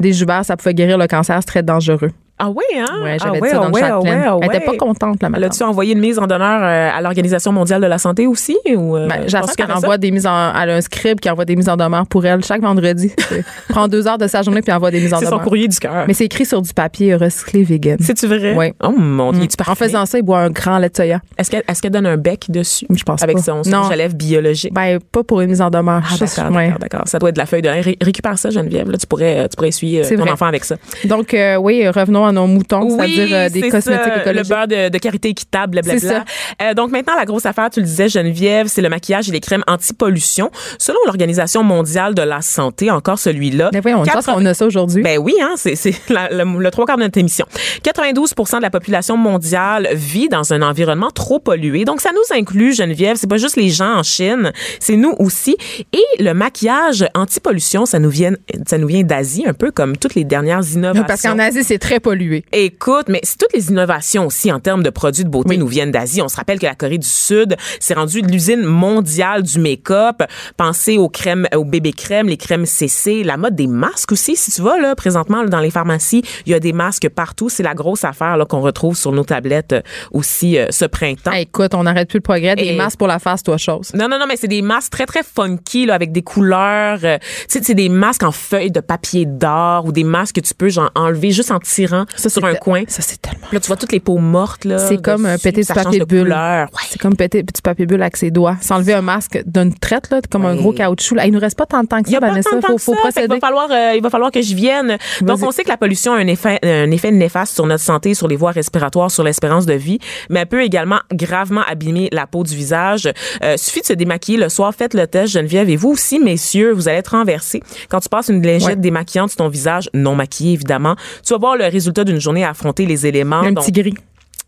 des 0.01 0.13
jubères, 0.13 0.45
ça 0.45 0.57
pouvait 0.57 0.75
guérir 0.75 0.99
le 0.99 1.07
cancer, 1.07 1.37
c'est 1.41 1.47
très 1.47 1.63
dangereux. 1.63 2.11
Ah 2.39 2.51
oui, 2.51 2.65
hein? 2.77 2.85
Ouais, 3.03 3.17
ah 3.21 3.25
j'avais 3.25 3.41
ouais, 3.41 3.49
dit 3.49 3.55
ça 3.55 3.57
dans 3.61 3.63
ah 3.63 3.69
le 3.69 3.75
ouais, 3.75 3.81
chat 3.81 3.87
ah 3.93 4.01
ouais, 4.01 4.11
ah 4.27 4.37
Elle 4.43 4.49
était 4.49 4.69
ouais. 4.69 4.77
pas 4.77 4.85
contente, 4.85 5.23
la 5.23 5.29
madame. 5.29 5.51
a-tu 5.51 5.63
envoyé 5.63 5.93
une 5.93 6.01
mise 6.01 6.19
en 6.19 6.27
d'honneur 6.27 6.61
euh, 6.65 6.91
à 6.93 7.01
l'Organisation 7.01 7.53
mondiale 7.53 7.81
de 7.81 7.87
la 7.87 7.99
santé 7.99 8.27
aussi? 8.27 8.57
Ou, 8.75 8.97
euh, 8.97 9.07
Ben, 9.09 9.25
qu'elle 9.57 9.71
envoie 9.71 9.99
des 9.99 10.11
mises 10.11 10.27
en. 10.27 10.53
Elle 10.53 10.71
a 10.71 10.75
un 10.75 10.81
script 10.81 11.21
qui 11.21 11.31
envoie 11.31 11.45
des 11.45 11.55
mises 11.55 11.69
en 11.69 11.77
demeure 11.77 12.07
pour 12.09 12.27
elle 12.27 12.45
chaque 12.45 12.61
vendredi. 12.63 13.13
Prend 13.69 13.87
deux 13.87 14.09
heures 14.09 14.19
de 14.19 14.27
sa 14.27 14.43
journée 14.43 14.63
puis 14.63 14.73
envoie 14.73 14.91
des 14.91 15.01
mises 15.01 15.15
en 15.15 15.19
C'est 15.19 15.27
son 15.27 15.33
demeure. 15.33 15.45
courrier 15.45 15.69
du 15.69 15.79
cœur. 15.79 16.05
Mais 16.09 16.15
c'est 16.15 16.25
écrit 16.25 16.45
sur 16.45 16.61
du 16.61 16.73
papier 16.75 17.15
recyclé 17.15 17.63
vegan. 17.63 17.99
C'est-tu 18.01 18.27
vrai? 18.27 18.55
Oui. 18.57 18.73
Oh 18.83 18.91
mon 18.97 19.31
Dieu, 19.33 19.45
Mm. 19.45 19.49
parfait? 19.57 19.71
En 19.71 19.75
faisant 19.77 20.07
ça, 20.07 20.19
il 20.19 20.23
boit 20.23 20.41
un 20.41 20.51
grand 20.51 20.79
lait 20.79 20.89
de 20.89 20.97
soya. 20.97 21.21
Est-ce 21.39 21.51
qu'elle 21.53 21.63
est 21.69 21.81
qu'elle 21.81 21.93
donne 21.93 22.07
un 22.07 22.17
bec 22.17 22.47
dessus? 22.49 22.87
Je 22.91 23.03
pense 23.05 23.23
Avec 23.23 23.37
pas. 23.37 23.43
son, 23.43 23.63
son 23.63 23.83
relève 23.83 24.15
biologique. 24.17 24.73
Ben, 24.75 24.99
pas 25.13 25.23
pour 25.23 25.41
une 25.41 25.51
mise 25.51 25.61
en 25.63 25.71
demeure. 25.71 26.03
Ah, 26.05 26.27
Ça, 26.27 26.43
d'accord, 26.43 26.57
ouais. 26.57 26.73
d'accord. 26.81 27.03
Ça 27.07 27.19
doit 27.21 27.29
être 27.29 27.37
de 27.37 27.41
la 27.41 27.47
feuille 27.47 27.63
de 27.63 27.69
lin. 27.69 27.81
Ré- 27.81 27.99
récupère 28.01 28.39
ça, 28.39 28.51
Geneviève. 28.51 28.91
Là, 28.91 28.99
tu 28.99 29.07
pourrais, 29.07 29.49
tu 29.49 29.57
pourrais 29.57 29.69
essuyer 29.69 30.05
euh, 30.05 30.17
ton 30.17 30.29
enfant 30.31 30.47
avec 30.47 30.65
ça. 30.65 30.77
Donc, 31.05 31.33
euh, 31.35 31.57
oui, 31.57 31.87
revenons 31.89 32.24
à 32.27 32.33
nos 32.33 32.47
moutons, 32.47 32.91
c'est-à-dire 32.91 33.29
euh, 33.31 33.49
des 33.49 33.69
cosmétiques 33.69 34.05
ça, 34.05 34.21
écologiques. 34.21 34.49
Le 34.49 34.49
beurre 34.49 34.69
de, 34.69 34.89
de 34.89 34.99
karité 34.99 35.29
équitable, 35.31 35.81
blablabla. 35.83 36.25
Euh, 36.63 36.75
donc 36.75 36.91
maintenant, 36.91 37.15
la 37.17 37.25
grosse 37.25 37.47
affaire, 37.47 37.71
tu 37.71 37.81
le 37.81 37.87
disais, 37.87 38.09
Geneviève, 38.09 38.67
c'est 38.67 38.83
le 38.83 38.89
maquillage 38.89 39.29
et 39.29 39.33
les 39.33 39.41
crèmes 39.41 39.65
anti-pollution. 39.67 40.51
Selon 40.79 40.99
l'Organisation 41.07 41.63
mondiale 41.63 42.15
de 42.15 42.23
la 42.23 42.43
santé, 42.43 42.91
encore 42.91 43.19
celui-là. 43.19 43.71
Mais 43.73 43.81
voyons, 43.81 43.99
on 44.01 44.05
pense 44.05 44.27
80 44.27 44.35
qu'on 44.35 44.47
a 44.47 44.55
ça 44.55 44.67
aujourd'hui. 44.67 45.03
Ben 45.03 45.19
oui, 45.19 45.35
hein, 45.43 45.55
c'est 45.57 45.75
le, 46.09 46.61
le 46.61 46.71
trois 46.71 46.87
quarts 46.87 46.97
de 46.97 47.03
notre 47.03 47.19
émission. 47.19 47.47
92% 47.85 48.57
de 48.57 48.63
la 48.63 48.71
population 48.71 49.17
mondiale 49.17 49.89
vit 49.93 50.29
dans 50.29 50.53
un 50.53 50.63
environnement 50.63 51.11
trop 51.11 51.39
pollué. 51.39 51.85
Donc 51.85 52.01
ça 52.01 52.11
nous 52.13 52.37
inclut, 52.37 52.75
Geneviève, 52.75 53.17
c'est 53.17 53.29
pas 53.29 53.37
juste 53.37 53.57
les 53.57 53.71
gens 53.71 53.99
en 53.99 54.03
Chine, 54.03 54.53
c'est 54.81 54.97
nous 54.97 55.15
aussi. 55.19 55.57
Et 55.93 56.23
le 56.23 56.33
maquillage 56.33 57.07
anti-pollution, 57.15 57.87
ça 57.87 57.99
nous 57.99 58.11
vient, 58.11 58.33
ça 58.67 58.79
nous 58.79 58.87
vient 58.87 59.03
d'Asie, 59.03 59.45
un 59.47 59.53
peu 59.53 59.71
comme 59.71 59.97
toutes 59.97 60.15
les 60.15 60.25
dernières 60.25 60.63
innovations. 60.73 61.05
Parce 61.07 61.23
qu'en 61.23 61.39
Asie, 61.39 61.65
c'est 61.65 61.79
très 61.79 62.01
pollué. 62.01 62.14
Écoute, 62.53 63.07
mais 63.09 63.21
c'est 63.23 63.39
toutes 63.39 63.53
les 63.53 63.69
innovations 63.71 64.27
aussi 64.27 64.51
en 64.53 64.61
termes 64.61 64.83
de 64.83 64.91
produits 64.91 65.25
de 65.25 65.29
beauté 65.29 65.57
nous 65.57 65.67
viennent 65.67 65.91
d'Asie. 65.91 66.23
On 66.23 66.29
se 66.29 66.37
rappelle 66.37 66.59
que 66.59 66.67
la 66.67 66.75
Corée 66.75 66.99
du 66.99 67.07
Sud 67.07 67.57
s'est 67.81 67.95
rendue 67.95 68.21
l'usine 68.23 68.63
mondiale 68.63 69.43
du 69.43 69.59
make-up. 69.59 70.23
Pensez 70.57 70.97
aux 70.99 71.09
crèmes, 71.09 71.47
aux 71.55 71.65
bébés 71.65 71.93
crèmes, 71.93 72.29
les 72.29 72.37
crèmes 72.37 72.67
CC, 72.67 73.25
la 73.25 73.37
mode 73.37 73.55
des 73.57 73.67
masques 73.67 74.13
aussi. 74.13 74.37
Si 74.37 74.51
tu 74.51 74.63
vas 74.63 74.79
là 74.79 74.95
présentement 74.95 75.43
là, 75.43 75.49
dans 75.49 75.61
les 75.61 75.71
pharmacies, 75.71 76.23
il 76.47 76.53
y 76.53 76.55
a 76.55 76.61
des 76.61 76.73
masques 76.73 77.09
partout. 77.09 77.49
C'est 77.49 77.63
la 77.63 77.75
grosse 77.75 78.05
affaire 78.05 78.37
là 78.37 78.45
qu'on 78.45 78.61
retrouve 78.61 78.97
sur 78.97 79.13
nos 79.13 79.25
tablettes 79.25 79.73
euh, 79.73 79.81
aussi 80.13 80.59
euh, 80.59 80.67
ce 80.71 80.85
printemps. 80.85 81.33
Écoute, 81.33 81.75
on 81.75 81.83
n'arrête 81.85 82.09
plus 82.09 82.19
le 82.19 82.23
progrès. 82.23 82.57
Des 82.57 82.65
Et- 82.67 82.77
masques 82.77 82.99
pour 82.99 83.09
la 83.09 83.19
face, 83.19 83.43
toi, 83.43 83.57
chose. 83.57 83.91
Non, 83.95 84.09
non, 84.09 84.19
non, 84.19 84.27
mais 84.29 84.37
c'est 84.37 84.49
des 84.49 84.63
masques 84.63 84.93
très, 84.93 85.07
très 85.07 85.23
funky, 85.23 85.87
là, 85.87 85.95
avec 85.95 86.13
des 86.13 86.23
couleurs. 86.23 86.99
euh, 87.05 87.19
tu 87.19 87.59
sais, 87.59 87.61
c'est 87.63 87.75
des 87.75 87.89
masques 87.89 88.23
en 88.23 88.33
feuilles 88.33 88.71
de 88.71 88.81
papier 88.81 89.27
d'or 89.27 89.87
ou 89.87 89.93
des 89.93 90.05
masques 90.05 90.37
que 90.37 90.41
tu 90.41 90.55
peux, 90.55 90.69
genre, 90.69 90.91
enlever 90.95 91.31
juste 91.31 91.51
en 91.51 91.59
tirant 91.59 92.04
sur 92.17 92.31
c'est 92.31 92.45
un 92.45 92.55
te- 92.55 92.59
coin. 92.59 92.83
Ça, 92.89 93.03
c'est 93.03 93.21
tellement. 93.21 93.47
Là, 93.53 93.61
tu 93.61 93.67
vois 93.67 93.77
toutes 93.77 93.93
les 93.93 94.01
peaux 94.01 94.19
mortes, 94.19 94.65
là. 94.65 94.79
C'est 94.79 95.01
comme 95.01 95.25
dessus, 95.25 95.43
péter 95.43 95.61
du 95.63 95.67
ça 95.67 95.75
papier 95.75 95.99
de 96.01 96.05
bulle. 96.05 96.23
couleur. 96.23 96.69
Ouais. 96.73 96.83
C'est 96.89 97.01
comme 97.01 97.17
péter 97.17 97.43
du 97.43 97.63
papier 97.63 97.87
bulle 97.87 98.03
avec 98.03 98.17
ses 98.17 98.31
doigts. 98.31 98.57
S'enlever 98.61 98.95
un 98.95 99.03
masque 99.03 99.43
d'une 99.47 99.75
traite, 99.75 100.11
là, 100.11 100.21
comme 100.31 100.45
un 100.47 100.55
gros 100.57 100.73
caoutchouc. 100.73 101.15
là. 101.17 101.27
Il 101.27 101.33
nous 101.33 101.41
reste 101.41 101.57
pas 101.59 101.67
tant 101.67 101.83
de 101.83 101.87
temps 101.89 102.03
que 102.03 102.09
Il 102.09 102.13
ça, 102.15 102.21
Vanessa. 102.21 102.51
tant 102.51 102.61
faut, 102.67 102.79
faut 102.79 102.95
ça, 102.95 103.01
procéder. 103.01 103.27
va 103.29 103.39
falloir, 103.41 103.69
euh, 103.71 103.93
il 103.97 104.03
va 104.03 104.11
falloir 104.11 104.31
que 104.31 104.43
je 104.43 104.55
vienne. 104.55 104.97
Donc, 105.21 105.43
on 105.43 105.51
sait 105.51 105.63
que 105.65 105.69
la 105.69 105.77
pollution 105.77 106.13
a 106.13 106.17
un 106.19 106.27
effet, 106.27 106.59
un 106.63 106.91
effet 106.91 107.11
néfaste 107.11 107.55
sur 107.55 107.67
notre 107.67 107.83
santé, 107.85 108.15
sur 108.15 108.29
les 108.29 108.37
voies 108.37 108.51
respiratoires, 108.53 109.11
sur 109.11 109.23
l'espérance 109.23 109.67
de 109.67 109.75
vie, 109.75 109.99
mais 110.31 110.41
elle 110.41 110.47
peut 110.47 110.63
également 110.63 110.99
gravement 111.13 111.63
abîmer 111.69 112.09
la 112.13 112.27
peau 112.27 112.43
du 112.43 112.55
visage. 112.57 113.09
Euh, 113.43 113.57
suffit 113.57 113.81
de 113.81 113.87
se 113.87 113.93
démaquiller 113.93 114.39
le 114.39 114.49
soir, 114.49 114.73
faites 114.75 114.95
le 114.95 115.07
test, 115.07 115.33
Geneviève, 115.35 115.69
et 115.71 115.77
vous 115.77 115.91
aussi, 115.91 116.19
messieurs, 116.19 116.73
vous 116.73 116.89
allez 116.89 116.99
être 116.99 117.13
renversés. 117.13 117.63
Quand 117.89 118.01
tu 118.01 118.09
passes 118.09 118.29
une 118.29 118.43
lingette 118.45 118.65
Ouais. 118.65 118.77
démaquillante 118.77 119.31
sur 119.31 119.37
ton 119.39 119.49
visage, 119.49 119.91
non 119.95 120.15
maquillé 120.15 120.55
évidemment, 120.55 120.97
tu 121.25 121.33
vas 121.35 121.39
voir 121.39 121.57
le 121.57 121.65
résultat 121.67 121.94
d'une 122.03 122.21
journée 122.21 122.45
à 122.45 122.51
affronter 122.51 122.87
les 122.87 123.07
éléments. 123.07 123.37
Un 123.37 123.53
Donc, 123.53 123.65
petit 123.65 123.73
gris. 123.73 123.95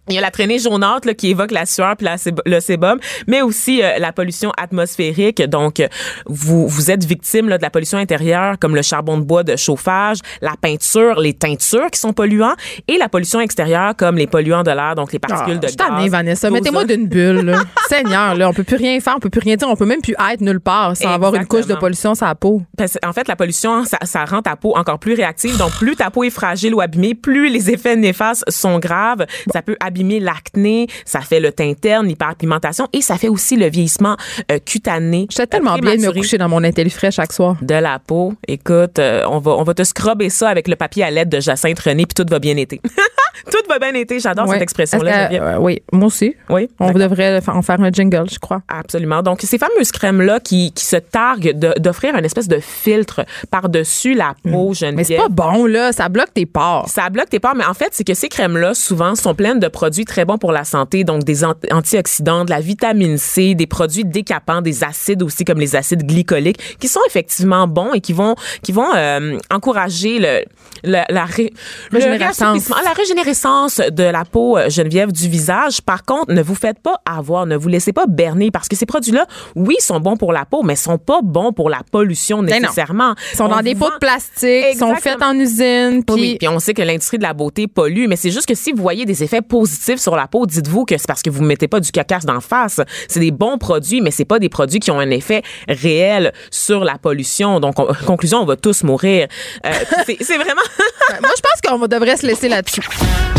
Il 0.08 0.14
y 0.14 0.18
a 0.18 0.20
la 0.20 0.30
traînée 0.30 0.58
jaunâtre 0.58 1.06
là, 1.06 1.14
qui 1.14 1.30
évoque 1.30 1.50
la 1.50 1.66
sueur 1.66 1.96
puis 1.96 2.04
la 2.06 2.16
le 2.46 2.60
sébum, 2.60 2.98
mais 3.26 3.42
aussi 3.42 3.82
euh, 3.82 3.98
la 3.98 4.12
pollution 4.12 4.52
atmosphérique. 4.56 5.42
Donc, 5.42 5.80
euh, 5.80 5.88
vous 6.26 6.66
vous 6.68 6.90
êtes 6.90 7.04
victime 7.04 7.48
là, 7.48 7.58
de 7.58 7.62
la 7.62 7.70
pollution 7.70 7.98
intérieure, 7.98 8.58
comme 8.58 8.74
le 8.74 8.82
charbon 8.82 9.18
de 9.18 9.22
bois 9.24 9.42
de 9.42 9.56
chauffage, 9.56 10.18
la 10.40 10.54
peinture, 10.60 11.18
les 11.20 11.34
teintures 11.34 11.90
qui 11.90 11.98
sont 11.98 12.12
polluants, 12.12 12.54
et 12.88 12.98
la 12.98 13.08
pollution 13.08 13.40
extérieure, 13.40 13.94
comme 13.96 14.16
les 14.16 14.26
polluants 14.26 14.62
de 14.62 14.70
l'air, 14.70 14.94
donc 14.94 15.12
les 15.12 15.18
particules 15.18 15.58
Ah, 15.62 15.66
de 15.66 15.68
je 15.68 15.76
gaz. 15.76 16.10
Vanessa. 16.10 16.48
d'ozone. 16.48 16.62
Mettez-moi 16.62 16.84
d'une 16.84 17.06
bulle. 17.08 17.40
là. 17.46 17.62
Seigneur, 17.88 18.34
là, 18.34 18.48
on 18.48 18.52
peut 18.52 18.64
plus 18.64 18.76
rien 18.76 18.98
faire, 19.00 19.14
on 19.16 19.20
peut 19.20 19.30
plus 19.30 19.40
rien 19.40 19.56
dire, 19.56 19.68
on 19.68 19.76
peut 19.76 19.86
même 19.86 20.00
plus 20.02 20.14
être 20.32 20.40
nulle 20.40 20.60
part 20.60 20.96
sans 20.96 21.10
avoir 21.10 21.34
une 21.34 21.46
couche 21.46 21.60
de 21.60 21.64
Exactement. 21.64 21.80
pollution 21.80 22.14
sur 22.14 22.26
la 22.26 22.34
peau. 22.34 22.62
Parce 22.76 22.98
en 23.04 23.12
fait, 23.12 23.28
la 23.28 23.36
pollution, 23.36 23.84
ça, 23.84 23.98
ça 24.02 24.24
rend 24.24 24.42
ta 24.42 24.56
peau 24.56 24.76
encore 24.76 24.98
plus 24.98 25.14
réactive. 25.14 25.56
Donc, 25.56 25.72
plus 25.72 25.96
ta 25.96 26.10
peau 26.10 26.24
est 26.24 26.30
fragile 26.30 26.74
ou 26.74 26.80
abîmée, 26.80 27.14
plus 27.14 27.48
les 27.48 27.70
effets 27.70 27.96
néfastes 27.96 28.44
sont 28.48 28.78
graves. 28.78 29.24
Ça 29.52 29.62
peut 29.62 29.76
abîmer 29.80 29.95
l'acné, 30.20 30.86
ça 31.04 31.20
fait 31.20 31.40
le 31.40 31.52
teint 31.52 31.72
terne, 31.74 32.06
l'hyperpigmentation 32.06 32.88
et 32.92 33.00
ça 33.00 33.16
fait 33.16 33.28
aussi 33.28 33.56
le 33.56 33.68
vieillissement 33.68 34.16
euh, 34.50 34.58
cutané. 34.64 35.26
J'étais 35.30 35.46
tellement 35.46 35.76
bien 35.78 35.96
de 35.96 36.00
me 36.02 36.12
coucher 36.12 36.38
dans 36.38 36.48
mon 36.48 36.60
frais 36.90 37.10
chaque 37.10 37.32
soir. 37.32 37.56
de 37.62 37.74
la 37.74 37.98
peau. 37.98 38.34
Écoute, 38.46 38.98
euh, 38.98 39.24
on 39.28 39.38
va 39.38 39.52
on 39.52 39.62
va 39.62 39.74
te 39.74 39.82
scrubber 39.84 40.30
ça 40.30 40.48
avec 40.48 40.68
le 40.68 40.76
papier 40.76 41.04
à 41.04 41.10
l'aide 41.10 41.28
de 41.28 41.40
Jacinthe 41.40 41.78
René 41.80 42.06
puis 42.06 42.14
tout 42.14 42.28
va 42.30 42.38
bien 42.38 42.56
été. 42.56 42.80
tout 43.50 43.58
va 43.68 43.78
bien 43.78 43.94
été. 43.94 44.18
J'adore 44.20 44.46
Ouais. 44.46 44.54
cette 44.54 44.62
expression-là. 44.62 45.22
Geneviève. 45.28 45.42
euh, 45.42 45.58
oui, 45.58 45.80
moi 45.92 46.06
aussi. 46.06 46.34
Oui. 46.48 46.68
On 46.78 46.90
devrait 46.92 47.40
en 47.48 47.62
faire 47.62 47.80
un 47.80 47.90
jingle, 47.90 48.24
je 48.30 48.38
crois. 48.38 48.62
Absolument. 48.68 49.22
Donc, 49.22 49.40
ces 49.42 49.58
fameuses 49.58 49.90
crèmes-là 49.92 50.40
qui, 50.40 50.72
qui 50.72 50.84
se 50.84 50.96
targuent 50.96 51.52
d'offrir 51.78 52.14
une 52.16 52.24
espèce 52.24 52.48
de 52.48 52.58
filtre 52.60 53.24
par-dessus 53.50 54.14
la 54.14 54.34
peau, 54.42 54.72
Geneviève. 54.74 54.92
Hmm. 54.92 54.96
Mais 54.96 55.04
c'est 55.04 55.16
pas 55.16 55.28
bon, 55.28 55.66
là. 55.66 55.92
Ça 55.92 56.08
bloque 56.08 56.32
tes 56.34 56.46
pores. 56.46 56.88
Ça 56.88 57.08
bloque 57.10 57.28
tes 57.30 57.40
pores, 57.40 57.54
mais 57.56 57.64
en 57.64 57.74
fait, 57.74 57.88
c'est 57.92 58.04
que 58.04 58.14
ces 58.14 58.28
crèmes-là, 58.28 58.74
souvent, 58.74 59.14
sont 59.14 59.34
pleines 59.34 59.58
de 59.60 59.68
produits 59.68 59.85
très 59.90 60.24
bons 60.24 60.38
pour 60.38 60.52
la 60.52 60.64
santé, 60.64 61.04
donc 61.04 61.24
des 61.24 61.44
an- 61.44 61.54
antioxydants, 61.70 62.44
de 62.44 62.50
la 62.50 62.60
vitamine 62.60 63.18
C, 63.18 63.54
des 63.54 63.66
produits 63.66 64.04
décapants, 64.04 64.62
des 64.62 64.84
acides 64.84 65.22
aussi, 65.22 65.44
comme 65.44 65.58
les 65.58 65.76
acides 65.76 66.04
glycoliques, 66.06 66.78
qui 66.78 66.88
sont 66.88 67.00
effectivement 67.06 67.66
bons 67.66 67.92
et 67.94 68.00
qui 68.00 68.12
vont, 68.12 68.34
qui 68.62 68.72
vont 68.72 68.94
euh, 68.94 69.38
encourager 69.52 70.18
le, 70.18 70.44
le- 70.84 71.02
la, 71.12 71.24
ré- 71.24 71.52
le 71.90 71.98
Régénérescence. 71.98 72.68
la 72.68 72.92
régénérescence 72.92 73.76
de 73.90 74.02
la 74.04 74.24
peau, 74.24 74.56
euh, 74.58 74.68
Geneviève, 74.70 75.12
du 75.12 75.28
visage. 75.28 75.80
Par 75.82 76.04
contre, 76.04 76.32
ne 76.32 76.42
vous 76.42 76.54
faites 76.54 76.78
pas 76.80 77.00
avoir, 77.04 77.46
ne 77.46 77.56
vous 77.56 77.68
laissez 77.68 77.92
pas 77.92 78.06
berner, 78.06 78.50
parce 78.50 78.68
que 78.68 78.76
ces 78.76 78.86
produits-là, 78.86 79.26
oui, 79.54 79.76
sont 79.80 80.00
bons 80.00 80.16
pour 80.16 80.32
la 80.32 80.44
peau, 80.44 80.62
mais 80.62 80.76
sont 80.76 80.98
pas 80.98 81.20
bons 81.22 81.52
pour 81.52 81.70
la 81.70 81.80
pollution 81.90 82.42
nécessairement. 82.60 83.14
Ils 83.32 83.36
sont 83.36 83.44
On 83.44 83.48
dans 83.48 83.60
des 83.60 83.74
pots 83.74 83.90
de 83.90 83.98
plastique, 83.98 84.64
ils 84.72 84.78
sont 84.78 84.94
faits 84.96 85.22
en 85.22 85.38
usine, 85.38 86.02
puis 86.04 86.14
oui, 86.14 86.36
puis 86.38 86.48
on 86.48 86.58
sait 86.58 86.74
que 86.74 86.82
l'industrie 86.82 87.18
de 87.18 87.22
la 87.22 87.32
beauté 87.34 87.66
pollue, 87.66 88.06
mais 88.08 88.16
c'est 88.16 88.30
juste 88.30 88.46
que 88.46 88.54
si 88.54 88.72
vous 88.72 88.82
voyez 88.82 89.04
des 89.04 89.22
effets 89.22 89.42
positifs 89.42 89.75
sur 89.96 90.16
la 90.16 90.26
peau, 90.26 90.46
dites-vous 90.46 90.84
que 90.84 90.96
c'est 90.98 91.06
parce 91.06 91.22
que 91.22 91.30
vous 91.30 91.42
ne 91.42 91.46
mettez 91.46 91.68
pas 91.68 91.80
du 91.80 91.90
cacasse 91.90 92.24
d'en 92.24 92.40
face. 92.40 92.80
C'est 93.08 93.20
des 93.20 93.30
bons 93.30 93.58
produits, 93.58 94.00
mais 94.00 94.10
c'est 94.10 94.24
pas 94.24 94.38
des 94.38 94.48
produits 94.48 94.80
qui 94.80 94.90
ont 94.90 94.98
un 94.98 95.10
effet 95.10 95.42
réel 95.68 96.32
sur 96.50 96.84
la 96.84 96.98
pollution. 96.98 97.60
Donc, 97.60 97.76
conclusion, 98.04 98.42
on 98.42 98.46
va 98.46 98.56
tous 98.56 98.82
mourir. 98.82 99.28
Euh, 99.64 99.70
c'est 100.06 100.36
vraiment... 100.36 100.62
Moi, 101.20 101.30
je 101.36 101.42
pense 101.42 101.60
qu'on 101.64 101.86
devrait 101.86 102.16
se 102.16 102.26
laisser 102.26 102.48
là-dessus. 102.48 102.82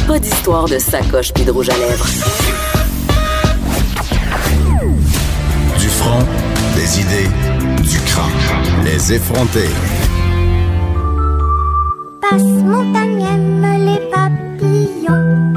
Pas 0.07 0.19
d'histoire 0.19 0.65
de 0.65 0.77
sacoche 0.77 1.33
puis 1.33 1.43
de 1.43 1.51
rouge 1.51 1.69
à 1.69 1.77
lèvres. 1.77 2.07
Du 5.79 5.89
front, 5.89 6.25
des 6.75 7.01
idées, 7.01 7.29
du 7.83 7.99
crâne. 8.01 8.83
Les 8.85 9.13
effronter. 9.13 9.69
Passe 12.21 12.41
montagne, 12.43 13.25
les 13.85 13.99
papillons, 14.11 15.53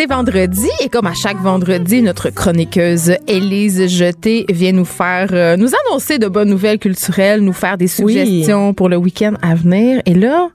C'est 0.00 0.06
vendredi 0.06 0.70
et 0.82 0.88
comme 0.88 1.06
à 1.06 1.12
chaque 1.12 1.36
vendredi, 1.42 2.00
notre 2.00 2.30
chroniqueuse 2.30 3.16
Élise 3.28 3.86
Jeté 3.86 4.46
vient 4.48 4.72
nous 4.72 4.86
faire, 4.86 5.28
euh, 5.32 5.58
nous 5.58 5.68
annoncer 5.84 6.18
de 6.18 6.26
bonnes 6.26 6.48
nouvelles 6.48 6.78
culturelles, 6.78 7.42
nous 7.42 7.52
faire 7.52 7.76
des 7.76 7.84
Oui. 8.00 8.14
suggestions 8.14 8.72
pour 8.72 8.88
le 8.88 8.96
week-end 8.96 9.34
à 9.42 9.54
venir. 9.54 10.00
Et 10.06 10.14
là, 10.14 10.48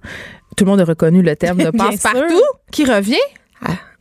tout 0.58 0.66
le 0.66 0.72
monde 0.72 0.82
a 0.82 0.84
reconnu 0.84 1.22
le 1.22 1.36
thème 1.36 1.58
de 1.58 1.70
Passe-Partout 1.78 2.42
qui 2.72 2.86
revient. 2.86 3.22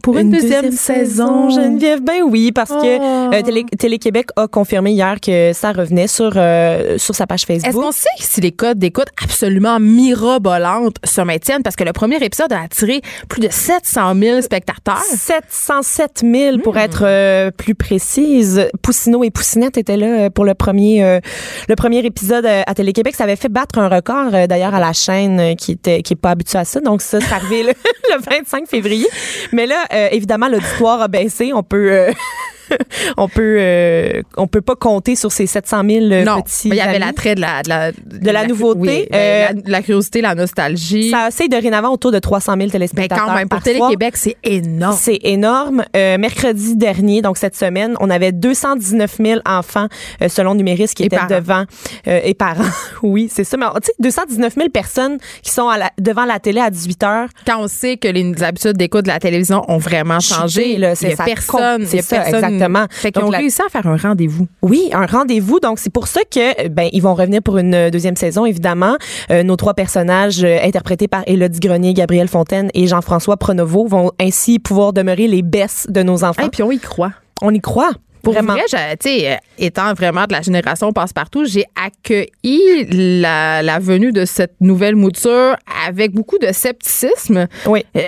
Pour 0.04 0.18
une, 0.18 0.30
deuxième, 0.30 0.70
saison. 0.70 1.48
Geneviève, 1.50 2.00
ben 2.02 2.22
oui, 2.24 2.52
parce 2.52 2.70
que 2.70 2.98
Oh. 2.98 3.32
euh, 3.34 3.42
Télé- 3.42 3.64
Télé-Québec 3.78 4.26
a 4.36 4.46
confirmé 4.46 4.92
hier 4.92 5.16
que 5.20 5.52
ça 5.54 5.72
revenait 5.72 6.06
sur, 6.06 6.32
euh, 6.36 6.98
sur 6.98 7.14
sa 7.14 7.26
page 7.26 7.44
Est-ce 7.48 7.62
Facebook. 7.64 7.82
qu'on 7.84 7.90
sait 7.92 8.08
si 8.18 8.40
les 8.40 8.52
codes 8.52 8.78
d'écoute 8.78 9.08
absolument 9.22 9.80
mirobolantes 9.80 10.96
se 11.04 11.20
maintiennent? 11.22 11.62
Parce 11.62 11.76
que 11.76 11.84
le 11.84 11.92
premier 11.92 12.22
épisode 12.22 12.52
a 12.52 12.60
attiré 12.62 13.00
plus 13.28 13.40
de 13.40 13.48
700 13.50 14.14
000 14.20 14.40
spectateurs. 14.42 15.02
707 15.02 16.20
000 16.22 16.56
Hmm. 16.56 16.60
pour 16.60 16.76
être 16.76 17.02
euh, 17.06 17.50
plus 17.50 17.74
précise. 17.74 18.68
Poussineau 18.82 19.24
et 19.24 19.30
Poussinette 19.30 19.78
étaient 19.78 19.96
là 19.96 20.06
euh, 20.26 20.30
pour 20.30 20.44
le 20.44 20.54
premier 20.54 21.02
euh, 21.02 21.20
le 21.68 21.76
premier 21.76 22.04
épisode 22.04 22.44
à 22.46 22.74
Télé-Québec. 22.74 23.14
Ça 23.16 23.24
avait 23.24 23.36
fait 23.36 23.48
battre 23.48 23.78
un 23.78 23.88
record 23.88 24.30
d'ailleurs 24.48 24.74
à 24.74 24.80
la 24.80 24.92
chaîne 24.92 25.56
qui 25.56 25.72
était 25.72 26.02
qui 26.02 26.12
est 26.12 26.16
pas 26.16 26.30
habituée 26.30 26.58
à 26.58 26.64
ça. 26.64 26.80
Donc 26.80 27.00
ça, 27.02 27.20
c'est 27.20 27.32
arrivé 27.32 27.62
le, 27.62 27.68
le 28.14 28.20
25 28.40 28.68
février. 28.68 29.06
Mais 29.52 29.66
là, 29.66 29.76
évidemment, 29.94 30.48
l'auditoire 30.48 31.00
a 31.00 31.08
baissé. 31.08 31.52
On 31.54 31.62
peut 31.62 31.92
euh, 31.92 32.12
on 33.16 33.28
peut 33.28 33.56
euh, 33.58 34.22
on 34.36 34.46
peut 34.46 34.60
pas 34.60 34.74
compter 34.76 35.16
sur 35.16 35.30
ces 35.32 35.46
700 35.46 35.82
000 35.88 36.04
euh, 36.12 36.24
non, 36.24 36.42
petits 36.42 36.68
mais 36.68 36.76
il 36.76 36.78
y 36.78 36.82
avait 36.82 36.98
l'attrait 36.98 37.34
de 37.34 37.40
la, 37.40 37.62
de 37.62 37.68
la, 37.68 37.92
De 37.92 38.30
la 38.30 38.46
nouveauté, 38.46 38.78
oui, 38.80 39.06
ben, 39.10 39.18
euh, 39.18 39.46
la, 39.66 39.70
la 39.78 39.82
curiosité, 39.82 40.20
la 40.20 40.34
nostalgie. 40.34 41.10
Ça 41.10 41.28
essaye 41.28 41.48
dorénavant 41.48 41.90
autour 41.92 42.12
de 42.12 42.18
300 42.18 42.52
000 42.54 42.58
mais 42.66 42.70
téléspectateurs 42.70 43.26
quand 43.26 43.34
même, 43.34 43.48
pour. 43.48 43.60
Télé-Québec, 43.62 44.16
c'est 44.16 44.36
énorme. 44.44 44.96
C'est 44.98 45.18
énorme. 45.22 45.84
Euh, 45.96 46.18
mercredi 46.18 46.76
dernier, 46.76 47.22
donc 47.22 47.36
cette 47.38 47.56
semaine, 47.56 47.96
on 48.00 48.10
avait 48.10 48.32
219 48.32 49.16
000 49.22 49.40
enfants 49.46 49.86
euh, 50.22 50.28
selon 50.28 50.54
Numéris 50.54 50.88
qui 50.94 51.02
Et 51.02 51.06
étaient 51.06 51.16
parents. 51.16 51.28
devant 51.28 51.64
euh, 52.08 52.20
et 52.24 52.34
parents. 52.34 52.64
oui, 53.02 53.28
c'est 53.32 53.44
ça. 53.44 53.56
Mais 53.56 53.66
tu 53.82 53.86
sais, 53.86 53.92
219 54.00 54.54
000 54.54 54.68
personnes 54.70 55.18
qui 55.42 55.50
sont 55.50 55.68
à 55.68 55.78
la- 55.78 55.90
devant 56.00 56.24
la 56.24 56.38
télé 56.38 56.60
à 56.60 56.70
18 56.70 57.02
heures. 57.02 57.28
Quand 57.46 57.60
on 57.60 57.68
sait 57.68 57.96
que 57.96 58.08
les 58.08 58.42
habitudes 58.42 58.76
d'écoute 58.76 59.04
de 59.04 59.08
la 59.08 59.18
télévision 59.18 59.62
ont 59.68 59.78
vraiment 59.78 60.20
changé, 60.20 60.62
Chuté, 60.64 60.78
là, 60.78 60.90
il 60.92 60.96
c'est 60.96 61.10
y 61.10 61.12
a 61.12 61.16
ça 61.16 61.24
personne, 61.24 61.86
c'est 61.86 62.08
personne- 62.08 62.53
exactement. 62.54 62.86
Fait 62.90 63.12
qu'ils 63.12 63.22
ont 63.24 63.30
la- 63.30 63.38
réussi 63.38 63.60
à 63.62 63.68
faire 63.68 63.86
un 63.86 63.96
rendez-vous. 63.96 64.46
Oui, 64.62 64.88
un 64.92 65.06
rendez-vous. 65.06 65.60
Donc 65.60 65.78
c'est 65.78 65.92
pour 65.92 66.06
ça 66.06 66.20
que 66.30 66.68
ben 66.68 66.88
ils 66.92 67.00
vont 67.02 67.14
revenir 67.14 67.42
pour 67.42 67.58
une 67.58 67.74
euh, 67.74 67.90
deuxième 67.90 68.16
saison 68.16 68.46
évidemment. 68.46 68.96
Euh, 69.30 69.42
nos 69.42 69.56
trois 69.56 69.74
personnages 69.74 70.42
euh, 70.44 70.58
interprétés 70.62 71.08
par 71.08 71.22
Élodie 71.26 71.60
Grenier, 71.60 71.94
Gabriel 71.94 72.28
Fontaine 72.28 72.70
et 72.74 72.86
Jean-François 72.86 73.36
Pronovo 73.36 73.86
vont 73.86 74.10
ainsi 74.20 74.58
pouvoir 74.58 74.92
demeurer 74.92 75.28
les 75.28 75.42
bestes 75.42 75.90
de 75.90 76.02
nos 76.02 76.24
enfants. 76.24 76.46
Et 76.46 76.50
puis 76.50 76.62
on 76.62 76.70
y 76.70 76.78
croit. 76.78 77.12
on 77.42 77.52
y 77.52 77.60
croit. 77.60 77.90
Pour 78.22 78.32
vraiment. 78.32 78.54
vrai, 78.54 78.62
je- 78.70 78.96
tu 78.96 79.20
sais, 79.20 79.38
étant 79.58 79.92
vraiment 79.92 80.24
de 80.26 80.32
la 80.32 80.40
génération 80.40 80.92
passe-partout, 80.92 81.44
j'ai 81.44 81.66
accueilli 81.76 83.20
la, 83.20 83.62
la 83.62 83.78
venue 83.78 84.12
de 84.12 84.24
cette 84.24 84.54
nouvelle 84.60 84.96
mouture 84.96 85.56
avec 85.86 86.12
beaucoup 86.12 86.38
de 86.38 86.52
scepticisme. 86.52 87.46
Oui. 87.66 87.84
Euh, 87.96 88.00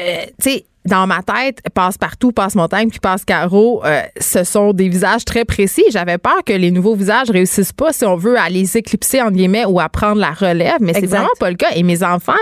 tu 0.43 0.51
sais, 0.51 0.65
dans 0.87 1.07
ma 1.07 1.22
tête, 1.22 1.61
passe-partout, 1.74 2.32
passe-montagne, 2.32 2.89
puis 2.89 3.01
passe-carreau, 3.01 3.82
euh, 3.84 4.03
ce 4.20 4.45
sont 4.45 4.72
des 4.72 4.89
visages 4.89 5.24
très 5.24 5.45
précis. 5.45 5.84
J'avais 5.91 6.18
peur 6.18 6.45
que 6.45 6.53
les 6.53 6.70
nouveaux 6.70 6.95
visages 6.95 7.30
réussissent 7.30 7.72
pas, 7.72 7.93
si 7.93 8.05
on 8.05 8.16
veut, 8.16 8.39
à 8.39 8.49
les 8.49 8.76
éclipser, 8.76 9.20
en 9.22 9.30
guillemets, 9.30 9.64
ou 9.64 9.80
à 9.80 9.89
prendre 9.89 10.20
la 10.20 10.30
relève, 10.30 10.76
mais 10.80 10.95
c'est 10.95 11.07
vraiment 11.07 11.28
pas 11.39 11.51
le 11.51 11.57
cas. 11.57 11.68
Et 11.74 11.82
mes 11.82 12.03
enfants, 12.03 12.32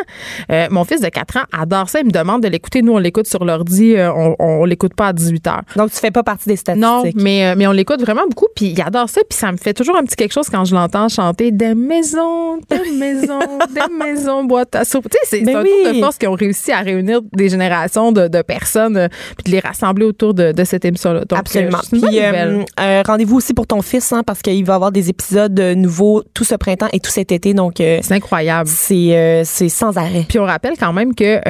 euh, 0.51 0.67
mon 0.71 0.85
fils 0.85 1.01
de 1.01 1.09
4 1.09 1.37
ans 1.39 1.45
adore 1.53 1.89
ça, 1.89 2.01
il 2.01 2.07
me 2.07 2.11
demande 2.13 2.43
de 2.43 2.49
l'écouter. 2.49 2.83
Nous, 2.83 2.93
on 2.93 2.99
l'écoute 2.99 3.27
sur 3.27 3.45
l'ordi, 3.45 3.97
euh, 3.97 4.13
on, 4.13 4.37
on 4.39 4.65
l'écoute 4.65 4.95
pas 4.95 5.09
à 5.09 5.13
18 5.13 5.47
heures. 5.47 5.63
Donc 5.77 5.91
tu 5.91 5.99
fais 5.99 6.11
pas 6.11 6.23
partie 6.23 6.49
des 6.49 6.57
statistiques. 6.57 6.85
Non, 6.85 7.05
mais, 7.15 7.47
euh, 7.47 7.55
mais 7.57 7.67
on 7.67 7.73
l'écoute 7.73 8.01
vraiment 8.01 8.27
beaucoup, 8.29 8.47
puis 8.55 8.67
il 8.67 8.81
adore 8.81 9.09
ça, 9.09 9.21
puis 9.29 9.39
ça 9.39 9.53
me 9.53 9.57
fait 9.57 9.75
toujours 9.75 9.97
un 9.97 10.05
petit 10.05 10.17
quelque 10.17 10.33
chose 10.33 10.49
quand 10.51 10.65
je 10.65 10.75
l'entends 10.75 11.09
chanter 11.09 11.51
des 11.51 11.75
maisons, 11.75 12.59
des 12.71 12.91
maisons, 12.99 13.39
des 13.71 13.95
maisons, 13.95 14.45
boîte 14.45 14.75
à 14.75 14.85
soupe. 14.85 15.09
Tu 15.11 15.19
sais, 15.23 15.39
c'est 15.39 15.41
Ben 15.43 15.53
c'est 15.53 15.59
un 15.59 15.63
oui. 15.63 15.71
tour 15.85 15.93
de 15.95 16.01
force 16.01 16.19
qui 16.19 16.27
ont 16.27 16.35
réussi 16.35 16.73
à 16.73 16.81
réunir 16.81 17.21
des 17.33 17.49
générations 17.49 18.13
de, 18.13 18.29
de 18.29 18.34
personnes, 18.43 18.97
euh, 18.97 19.09
puis 19.37 19.45
de 19.47 19.51
les 19.51 19.61
rassembler 19.61 20.05
autour 20.05 20.35
de, 20.35 20.53
de 20.53 20.65
cette 20.65 20.85
émission-là. 20.85 21.23
Absolument. 21.33 21.79
euh, 22.21 22.33
bonne 22.33 22.65
Puis 22.67 22.85
euh, 22.85 23.03
rendez-vous 23.07 23.37
aussi 23.37 23.55
pour 23.55 23.67
ton 23.67 23.83
fils, 23.83 24.13
hein, 24.13 24.23
parce 24.27 24.43
qu'il 24.43 24.65
va 24.65 24.75
avoir 24.75 24.93
des 24.93 25.11
épisodes 25.11 25.59
nouveaux 25.77 26.23
tout 26.35 26.45
ce 26.45 26.55
printemps 26.55 26.89
et 26.93 27.01
tout 27.01 27.11
cet 27.11 27.33
été. 27.33 27.55
Donc 27.55 27.75
C'est 27.79 28.13
incroyable. 28.13 28.69
c'est 28.69 29.43
c'est 29.45 29.69
sans 29.69 29.97
arrêt. 29.97 30.25
Puis 30.29 30.39
on 30.39 30.45
rappelle 30.45 30.75
quand 30.79 30.93
même 30.93 31.15
que 31.15 31.41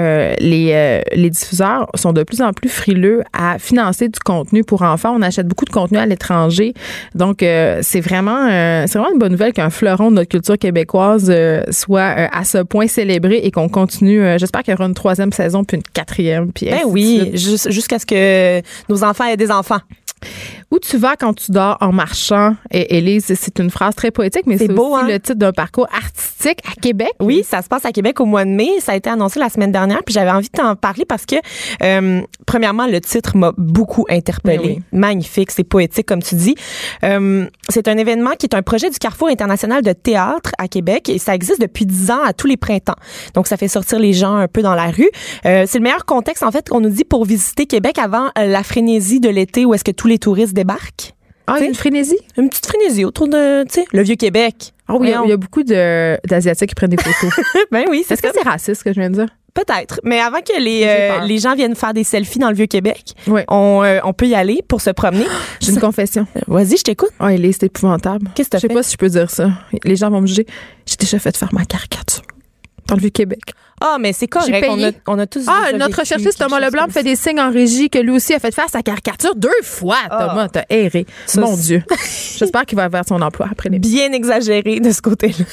les, 0.40 1.02
les 1.14 1.30
diffuseurs 1.30 1.88
sont 1.94 2.12
de 2.12 2.22
plus 2.22 2.42
en 2.42 2.52
plus 2.52 2.68
frileux 2.68 3.22
à 3.32 3.58
financer 3.58 4.08
du 4.08 4.18
contenu 4.20 4.64
pour 4.64 4.82
enfants. 4.82 5.14
On 5.16 5.22
achète 5.22 5.46
beaucoup 5.46 5.64
de 5.64 5.70
contenu 5.70 5.98
à 5.98 6.06
l'étranger. 6.06 6.74
Donc, 7.14 7.42
euh, 7.42 7.80
c'est 7.82 8.00
vraiment, 8.00 8.46
euh, 8.50 8.84
c'est 8.86 8.98
vraiment 8.98 9.12
une 9.12 9.18
bonne 9.18 9.32
nouvelle 9.32 9.52
qu'un 9.52 9.70
fleuron 9.70 10.10
de 10.10 10.16
notre 10.16 10.28
culture 10.28 10.58
québécoise 10.58 11.28
euh, 11.30 11.62
soit 11.70 12.02
à 12.02 12.44
ce 12.44 12.58
point 12.58 12.86
célébré 12.86 13.36
et 13.36 13.50
qu'on 13.50 13.68
continue. 13.68 14.22
J'espère 14.38 14.62
qu'il 14.62 14.72
y 14.72 14.74
aura 14.74 14.86
une 14.86 14.94
troisième 14.94 15.32
saison 15.32 15.64
puis 15.64 15.76
une 15.76 15.82
quatrième. 15.82 16.52
Puis 16.52 16.68
Ben 16.76 16.84
oui, 16.86 17.30
jusqu'à 17.34 17.98
ce 17.98 18.06
que 18.06 18.62
nos 18.88 19.04
enfants 19.04 19.24
aient 19.24 19.36
des 19.36 19.50
enfants. 19.50 19.80
Où 20.70 20.78
tu 20.78 20.96
vas 20.96 21.16
quand 21.16 21.34
tu 21.34 21.52
dors 21.52 21.76
en 21.80 21.92
marchant, 21.92 22.56
et 22.70 22.96
Élise, 22.98 23.32
c'est 23.34 23.58
une 23.58 23.70
phrase 23.70 23.94
très 23.94 24.10
poétique, 24.10 24.44
mais 24.46 24.58
C'est 24.58 24.70
aussi 24.70 24.94
hein? 24.94 25.06
le 25.06 25.20
titre 25.20 25.38
d'un 25.38 25.52
parcours 25.52 25.86
artistique 25.94 26.58
à 26.70 26.80
Québec. 26.80 27.12
Oui, 27.20 27.44
ça 27.48 27.62
se 27.62 27.68
passe 27.68 27.84
à 27.84 27.92
Québec 27.92 28.20
au 28.20 28.24
mois 28.24 28.44
de 28.44 28.50
mai. 28.50 28.70
Ça 28.80 28.92
a 28.92 28.96
été 28.96 29.10
annoncé 29.10 29.38
la 29.38 29.48
semaine 29.48 29.72
dernière, 29.72 30.02
puis 30.04 30.14
j'avais 30.14 30.30
envie 30.30 30.48
de 30.48 30.58
t'en 30.58 30.76
parler 30.76 31.04
parce 31.04 31.26
que, 31.26 31.36
euh, 31.82 32.20
premièrement, 32.46 32.86
le 32.86 33.00
titre 33.00 33.36
m'a 33.36 33.52
beaucoup 33.56 34.04
interpellée. 34.08 34.58
Ben 34.58 34.76
oui. 34.76 34.82
Magnifique, 34.92 35.50
c'est 35.50 35.64
poétique, 35.64 36.06
comme 36.06 36.22
tu 36.22 36.34
dis. 36.34 36.54
Euh, 37.02 37.46
c'est 37.68 37.88
un 37.88 37.96
événement 37.96 38.32
qui 38.38 38.46
est 38.46 38.54
un 38.54 38.62
projet 38.62 38.90
du 38.90 38.98
Carrefour 38.98 39.28
international 39.28 39.82
de 39.82 39.92
théâtre 39.92 40.52
à 40.58 40.68
Québec 40.68 41.08
et 41.08 41.18
ça 41.18 41.34
existe 41.34 41.60
depuis 41.60 41.86
dix 41.86 42.10
ans 42.10 42.22
à 42.24 42.32
tous 42.32 42.46
les 42.46 42.56
printemps. 42.56 42.96
Donc, 43.34 43.46
ça 43.46 43.56
fait 43.56 43.68
sortir 43.68 43.98
les 43.98 44.12
gens 44.12 44.34
un 44.34 44.48
peu 44.48 44.62
dans 44.62 44.74
la 44.74 44.90
rue. 44.90 45.10
Euh, 45.46 45.64
c'est 45.66 45.78
le 45.78 45.84
meilleur 45.84 46.04
contexte, 46.04 46.42
en 46.42 46.50
fait, 46.50 46.68
qu'on 46.68 46.80
nous 46.80 46.90
dit 46.90 47.04
pour 47.04 47.24
visiter 47.24 47.66
Québec 47.66 47.98
avant 47.98 48.26
euh, 48.38 48.46
la 48.46 48.62
frénésie 48.62 49.20
de 49.20 49.28
l'été 49.28 49.64
où 49.64 49.74
est-ce 49.74 49.84
que 49.84 49.90
tous 49.90 50.08
les 50.08 50.18
touristes 50.18 50.54
Ah, 51.46 51.56
il 51.60 51.66
une 51.66 51.74
frénésie? 51.74 52.16
Une 52.38 52.48
petite 52.48 52.66
frénésie 52.66 53.04
autour 53.04 53.28
de, 53.28 53.64
tu 53.64 53.74
sais, 53.74 53.84
le 53.92 54.02
vieux 54.02 54.14
Québec. 54.16 54.72
Ah 54.88 54.94
oui, 54.94 55.08
il 55.08 55.10
y 55.10 55.12
a- 55.12 55.16
Voyons. 55.18 55.24
il 55.26 55.30
y, 55.30 55.32
a 55.32 55.36
beaucoup 55.36 55.62
d'Asiatiques 55.62 56.70
qui 56.70 56.74
prennent 56.74 56.90
des 56.90 56.96
photos. 56.96 57.30
ben 57.70 57.84
oui, 57.90 58.02
c'est 58.06 58.14
Est-ce 58.14 58.22
que 58.22 58.28
c'est 58.34 58.42
raciste 58.48 58.80
ce 58.80 58.84
que 58.84 58.92
je 58.94 59.00
viens 59.00 59.10
de 59.10 59.16
dire? 59.16 59.28
Peut-être. 59.52 60.00
Mais 60.02 60.18
avant 60.20 60.40
que 60.40 60.58
les, 60.60 60.82
euh, 60.84 61.20
les 61.26 61.38
gens 61.38 61.54
viennent 61.54 61.76
faire 61.76 61.94
des 61.94 62.02
selfies 62.02 62.38
dans 62.40 62.48
le 62.48 62.56
Vieux-Québec, 62.56 63.12
Oui. 63.28 63.42
on, 63.48 63.82
euh, 63.84 64.00
on 64.04 64.12
peut 64.12 64.26
y 64.26 64.34
aller 64.34 64.62
pour 64.66 64.80
se 64.80 64.90
promener. 64.90 65.26
J'ai 65.60 65.72
une 65.72 65.80
confession. 65.80 66.26
Vas-y, 66.48 66.76
je 66.78 66.82
t'écoute. 66.82 67.10
Oh, 67.20 67.28
Elise, 67.28 67.58
c'est 67.60 67.66
épouvantable. 67.66 68.28
Qu'est-ce 68.34 68.48
que 68.50 68.56
Je 68.56 68.62
sais 68.62 68.68
pas 68.68 68.82
si 68.82 68.92
je 68.92 68.96
peux 68.96 69.08
dire 69.08 69.30
ça. 69.30 69.50
Les 69.84 69.96
gens 69.96 70.10
vont 70.10 70.22
me 70.22 70.26
juger. 70.26 70.46
J'ai 70.86 70.96
déjà 70.96 71.18
fait 71.20 71.36
faire 71.36 71.52
ma 71.54 71.64
caricature 71.64 72.22
dans 72.88 72.96
le 72.96 73.00
Vieux-Québec. 73.02 73.40
Ah, 73.86 73.96
mais 74.00 74.12
c'est 74.14 74.28
J'ai 74.46 74.60
correct. 74.60 74.66
On 75.06 75.12
a, 75.12 75.14
on 75.14 75.18
a 75.18 75.26
tous 75.26 75.44
Ah, 75.46 75.72
notre 75.76 76.02
quelque 76.02 76.36
Thomas 76.38 76.58
Leblanc 76.58 76.86
fait 76.90 77.02
des 77.02 77.16
signes 77.16 77.38
en 77.40 77.50
régie 77.50 77.90
que 77.90 77.98
lui 77.98 78.12
aussi 78.12 78.32
a 78.32 78.38
fait 78.38 78.54
faire 78.54 78.68
sa 78.70 78.82
caricature 78.82 79.34
deux 79.34 79.50
fois. 79.62 79.98
Thomas, 80.08 80.48
t'as 80.48 80.64
erré. 80.70 81.04
Ça, 81.26 81.40
Mon 81.42 81.54
Dieu. 81.54 81.82
J'espère 82.38 82.64
qu'il 82.64 82.76
va 82.76 82.84
avoir 82.84 83.04
son 83.06 83.20
emploi 83.20 83.46
après 83.50 83.68
les 83.68 83.78
Bien 83.78 84.10
exagéré 84.12 84.80
de 84.80 84.90
ce 84.90 85.02
côté-là. 85.02 85.34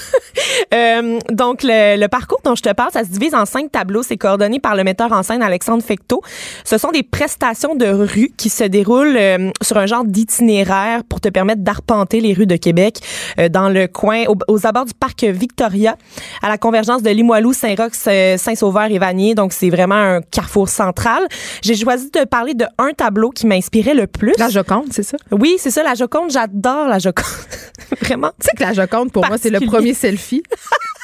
Euh, 0.73 1.19
donc, 1.29 1.63
le, 1.63 1.99
le 1.99 2.07
parcours 2.07 2.39
dont 2.45 2.55
je 2.55 2.61
te 2.61 2.71
parle, 2.73 2.91
ça 2.93 3.03
se 3.03 3.09
divise 3.09 3.35
en 3.35 3.45
cinq 3.45 3.69
tableaux. 3.73 4.03
C'est 4.03 4.15
coordonné 4.15 4.59
par 4.61 4.75
le 4.75 4.85
metteur 4.85 5.11
en 5.11 5.21
scène 5.21 5.41
Alexandre 5.41 5.83
Fecteau. 5.83 6.21
Ce 6.63 6.77
sont 6.77 6.91
des 6.91 7.03
prestations 7.03 7.75
de 7.75 7.87
rue 7.87 8.31
qui 8.37 8.47
se 8.49 8.63
déroulent 8.63 9.17
euh, 9.19 9.51
sur 9.61 9.77
un 9.77 9.85
genre 9.85 10.05
d'itinéraire 10.05 11.03
pour 11.03 11.19
te 11.19 11.27
permettre 11.27 11.61
d'arpenter 11.61 12.21
les 12.21 12.33
rues 12.33 12.45
de 12.47 12.55
Québec 12.55 12.99
euh, 13.37 13.49
dans 13.49 13.67
le 13.67 13.87
coin, 13.87 14.23
au- 14.29 14.37
aux 14.47 14.65
abords 14.65 14.85
du 14.85 14.93
parc 14.93 15.25
Victoria, 15.25 15.97
à 16.41 16.47
la 16.47 16.57
convergence 16.57 17.03
de 17.03 17.09
Limoilou, 17.09 17.51
Saint-Roch, 17.51 17.91
Saint-Sauveur 18.37 18.85
et 18.91 18.99
Vanier. 18.99 19.35
Donc, 19.35 19.53
c'est 19.53 19.69
vraiment 19.69 19.95
un 19.95 20.21
carrefour 20.21 20.69
central. 20.69 21.27
J'ai 21.61 21.75
choisi 21.75 22.09
de 22.11 22.23
parler 22.25 22.53
de 22.53 22.65
un 22.77 22.91
tableau 22.91 23.29
qui 23.29 23.47
m'inspirait 23.47 23.93
le 23.93 24.07
plus. 24.07 24.33
La 24.37 24.49
Joconde, 24.49 24.87
c'est 24.91 25.03
ça? 25.03 25.17
Oui, 25.31 25.55
c'est 25.57 25.71
ça, 25.71 25.83
la 25.83 25.95
Joconde. 25.95 26.31
J'adore 26.31 26.87
la 26.87 26.99
Joconde. 26.99 27.25
Vraiment. 28.01 28.31
Tu 28.39 28.47
sais 28.47 28.57
que 28.57 28.63
la 28.63 28.73
Joconde, 28.73 29.11
pour 29.11 29.25
moi, 29.25 29.37
c'est 29.37 29.49
le 29.49 29.59
premier 29.59 29.93
selfie. 29.93 30.43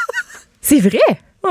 c'est 0.61 0.80
vrai. 0.80 0.99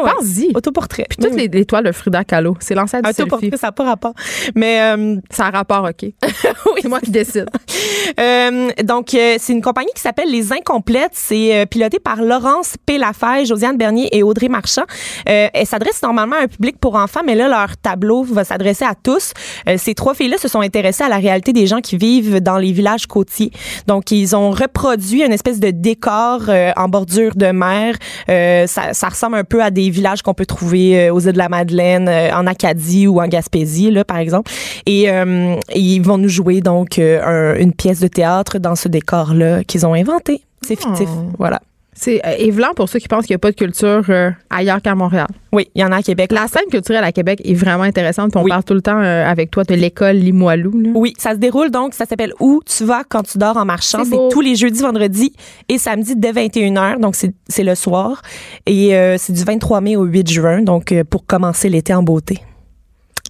Ouais. 0.05 0.11
Pense-y. 0.17 0.51
Autoportrait. 0.55 1.07
Puis 1.09 1.19
toutes 1.19 1.35
les, 1.35 1.49
les 1.49 1.65
toiles 1.65 1.85
de 1.85 1.93
Frida 1.93 2.25
Kahlo, 2.25 2.57
c'est 2.61 2.75
l'ancêtre 2.75 3.03
du 3.09 3.15
selfie. 3.15 3.23
Autoportrait, 3.23 3.57
ça 3.57 3.69
n'a 3.69 3.73
pas 3.73 3.85
rapport. 3.85 4.15
Mais 4.55 4.81
euh, 4.81 5.17
Ça 5.31 5.47
a 5.47 5.51
rapport, 5.51 5.85
OK. 5.85 6.11
c'est 6.81 6.89
moi 6.89 7.01
qui 7.01 7.11
décide. 7.11 7.49
euh, 8.21 8.71
donc, 8.85 9.15
euh, 9.15 9.37
c'est 9.39 9.53
une 9.53 9.63
compagnie 9.63 9.91
qui 9.95 10.03
s'appelle 10.03 10.31
Les 10.31 10.53
Incomplètes. 10.53 11.13
C'est 11.13 11.57
euh, 11.57 11.67
piloté 11.67 11.99
par 11.99 12.23
Laurence 12.23 12.75
P. 12.85 12.99
Lafay, 12.99 13.45
Josiane 13.47 13.77
Bernier 13.77 14.09
et 14.17 14.23
Audrey 14.23 14.49
Marchand. 14.49 14.85
Euh, 15.29 15.49
elle 15.53 15.67
s'adresse 15.67 16.03
normalement 16.03 16.37
à 16.37 16.45
un 16.45 16.49
public 16.49 16.79
pour 16.79 16.97
enfants, 16.97 17.23
mais 17.25 17.35
là, 17.35 17.49
leur 17.49 17.77
tableau 17.77 18.23
va 18.25 18.45
s'adresser 18.45 18.85
à 18.85 18.95
tous. 18.95 19.33
Euh, 19.69 19.77
ces 19.79 19.95
trois 19.95 20.15
filles-là 20.15 20.39
se 20.39 20.49
sont 20.49 20.61
intéressées 20.61 21.05
à 21.05 21.09
la 21.09 21.17
réalité 21.17 21.53
des 21.53 21.67
gens 21.67 21.81
qui 21.81 21.97
vivent 21.97 22.41
dans 22.41 22.59
les 22.59 22.73
villages 22.73 23.07
côtiers. 23.07 23.51
Donc, 23.87 24.11
ils 24.11 24.35
ont 24.37 24.51
reproduit 24.51 25.23
une 25.23 25.33
espèce 25.33 25.61
de 25.61 25.71
décor 25.71 26.43
euh, 26.49 26.73
en 26.77 26.89
bordure 26.89 27.35
de 27.35 27.47
mer. 27.47 27.97
Euh, 28.29 28.67
ça, 28.67 28.93
ça 28.93 29.09
ressemble 29.09 29.37
un 29.37 29.45
peu 29.45 29.63
à 29.63 29.71
des 29.71 29.86
villages 29.91 30.23
qu'on 30.23 30.35
peut 30.35 30.47
trouver 30.47 31.09
euh, 31.09 31.13
aux 31.15 31.21
îles 31.21 31.33
de 31.33 31.39
la 31.39 31.49
Madeleine, 31.49 32.09
euh, 32.09 32.31
en 32.35 32.47
Acadie 32.47 33.07
ou 33.07 33.21
en 33.21 33.29
Gaspésie, 33.29 33.91
là, 33.91 34.05
par 34.05 34.19
exemple. 34.19 34.51
Et 34.87 35.11
euh, 35.11 35.57
ils 35.75 36.01
vont 36.01 36.19
nous 36.19 36.29
jouer 36.29 36.61
donc 36.61 36.99
un- 36.99 37.55
une 37.57 37.73
pièce 37.73 38.01
de 38.01 38.09
théâtre 38.09 38.59
dans 38.59 38.75
ce 38.77 38.89
décor-là 38.89 39.65
qu'ils 39.65 39.87
ont 39.87 39.95
inventé. 39.95 40.43
C'est 40.63 40.79
fictif. 40.79 41.09
Oh. 41.11 41.31
Voilà. 41.39 41.61
C'est 41.99 42.21
euh, 42.27 42.35
Evelyn 42.39 42.73
pour 42.77 42.91
ceux 42.91 42.99
qui 42.99 43.09
pensent 43.09 43.25
qu'il 43.25 43.33
n'y 43.33 43.37
a 43.37 43.39
pas 43.39 43.51
de 43.51 43.57
culture 43.57 44.05
euh, 44.11 44.31
ailleurs 44.51 44.83
qu'à 44.83 44.95
Montréal. 44.95 45.27
Oui, 45.51 45.69
il 45.75 45.81
y 45.81 45.85
en 45.85 45.93
a 45.93 45.97
à 45.97 46.03
Québec. 46.03 46.31
La 46.31 46.47
scène 46.47 46.67
culturelle 46.71 47.03
à 47.03 47.11
Québec 47.11 47.41
est 47.43 47.55
vraiment 47.55 47.85
intéressante. 47.85 48.33
puis 48.33 48.39
on 48.41 48.45
Oui. 48.45 48.51
parle 48.51 48.65
tout 48.65 48.75
le 48.75 48.83
temps 48.83 49.01
euh, 49.01 49.25
avec 49.27 49.51
toi 49.51 49.65
de 49.65 49.75
l'école 49.75 50.17
Limoilou. 50.17 50.79
là. 50.79 50.91
Oui, 50.95 51.15
ça 51.17 51.31
se 51.33 51.37
déroule 51.39 51.71
donc, 51.71 51.95
ça 51.95 52.05
s'appelle 52.05 52.35
Où 52.39 52.61
tu 52.67 52.85
vas 52.85 53.03
quand 53.09 53.23
tu 53.23 53.39
dors 53.39 53.57
en 53.57 53.65
marchant. 53.65 54.05
C'est 54.05 54.19
tous 54.31 54.43
les 54.43 54.57
jeudis, 54.57 54.83
vendredis 54.83 55.33
et 55.71 55.79
samedis 55.79 56.17
dès 56.17 56.33
21h, 56.33 57.01
donc 57.01 57.15
c'est 57.17 57.33
c'est 57.49 57.65
le 57.65 57.75
soir. 57.75 58.21
Et 58.67 58.95
euh, 58.95 59.17
c'est 59.19 59.33
du 59.33 59.43
23 59.43 59.81
mai 59.81 59.97
au 59.97 60.05
8 60.05 60.31
juin, 60.31 60.61
donc 60.63 60.93
euh, 60.93 61.03
pour 61.03 61.25
commencer 61.25 61.71
l'été 61.71 61.95
en 61.95 62.03
beauté. 62.03 62.41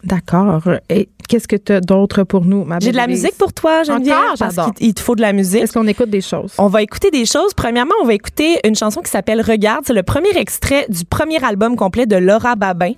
D'accord. 0.05 0.63
Et 0.91 1.09
qu'est-ce 1.27 1.49
que 1.49 1.57
tu 1.57 1.73
as 1.73 1.81
d'autre 1.81 2.23
pour 2.25 2.45
nous, 2.45 2.65
ma 2.65 2.79
J'ai 2.81 2.93
de 2.93 2.97
la 2.97 3.07
musique 3.07 3.37
pour 3.39 3.53
toi, 3.53 3.83
Geneviève, 3.83 4.17
Encore? 4.17 4.35
parce 4.39 4.55
qu'il 4.77 4.89
il 4.89 4.95
te 4.95 5.01
faut 5.01 5.15
de 5.15 5.21
la 5.23 5.33
musique. 5.33 5.63
Est-ce 5.63 5.73
qu'on 5.73 5.87
écoute 5.87 6.11
des 6.11 6.21
choses? 6.21 6.53
On 6.59 6.69
va 6.69 6.83
écouter 6.83 7.11
des 7.11 7.25
choses. 7.27 7.55
Premièrement, 7.55 7.95
on 8.03 8.07
va 8.07 8.15
écouter 8.15 8.61
une 8.65 8.75
chanson 8.75 9.01
qui 9.01 9.11
s'appelle 9.11 9.41
Regarde. 9.41 9.85
C'est 9.87 9.93
le 9.95 10.03
premier 10.03 10.37
extrait 10.37 10.87
du 10.89 11.05
premier 11.05 11.43
album 11.45 11.77
complet 11.77 12.07
de 12.07 12.17
Laura 12.17 12.57
Babin. 12.57 12.93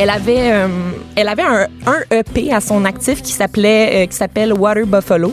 Elle 0.00 0.10
avait, 0.10 0.52
euh, 0.52 0.68
elle 1.16 1.26
avait 1.26 1.42
un, 1.42 1.66
un 1.86 2.16
EP 2.16 2.52
à 2.52 2.60
son 2.60 2.84
actif 2.84 3.20
qui 3.20 3.32
s'appelait, 3.32 4.04
euh, 4.04 4.06
qui 4.06 4.16
s'appelle 4.16 4.52
Water 4.52 4.86
Buffalo. 4.86 5.32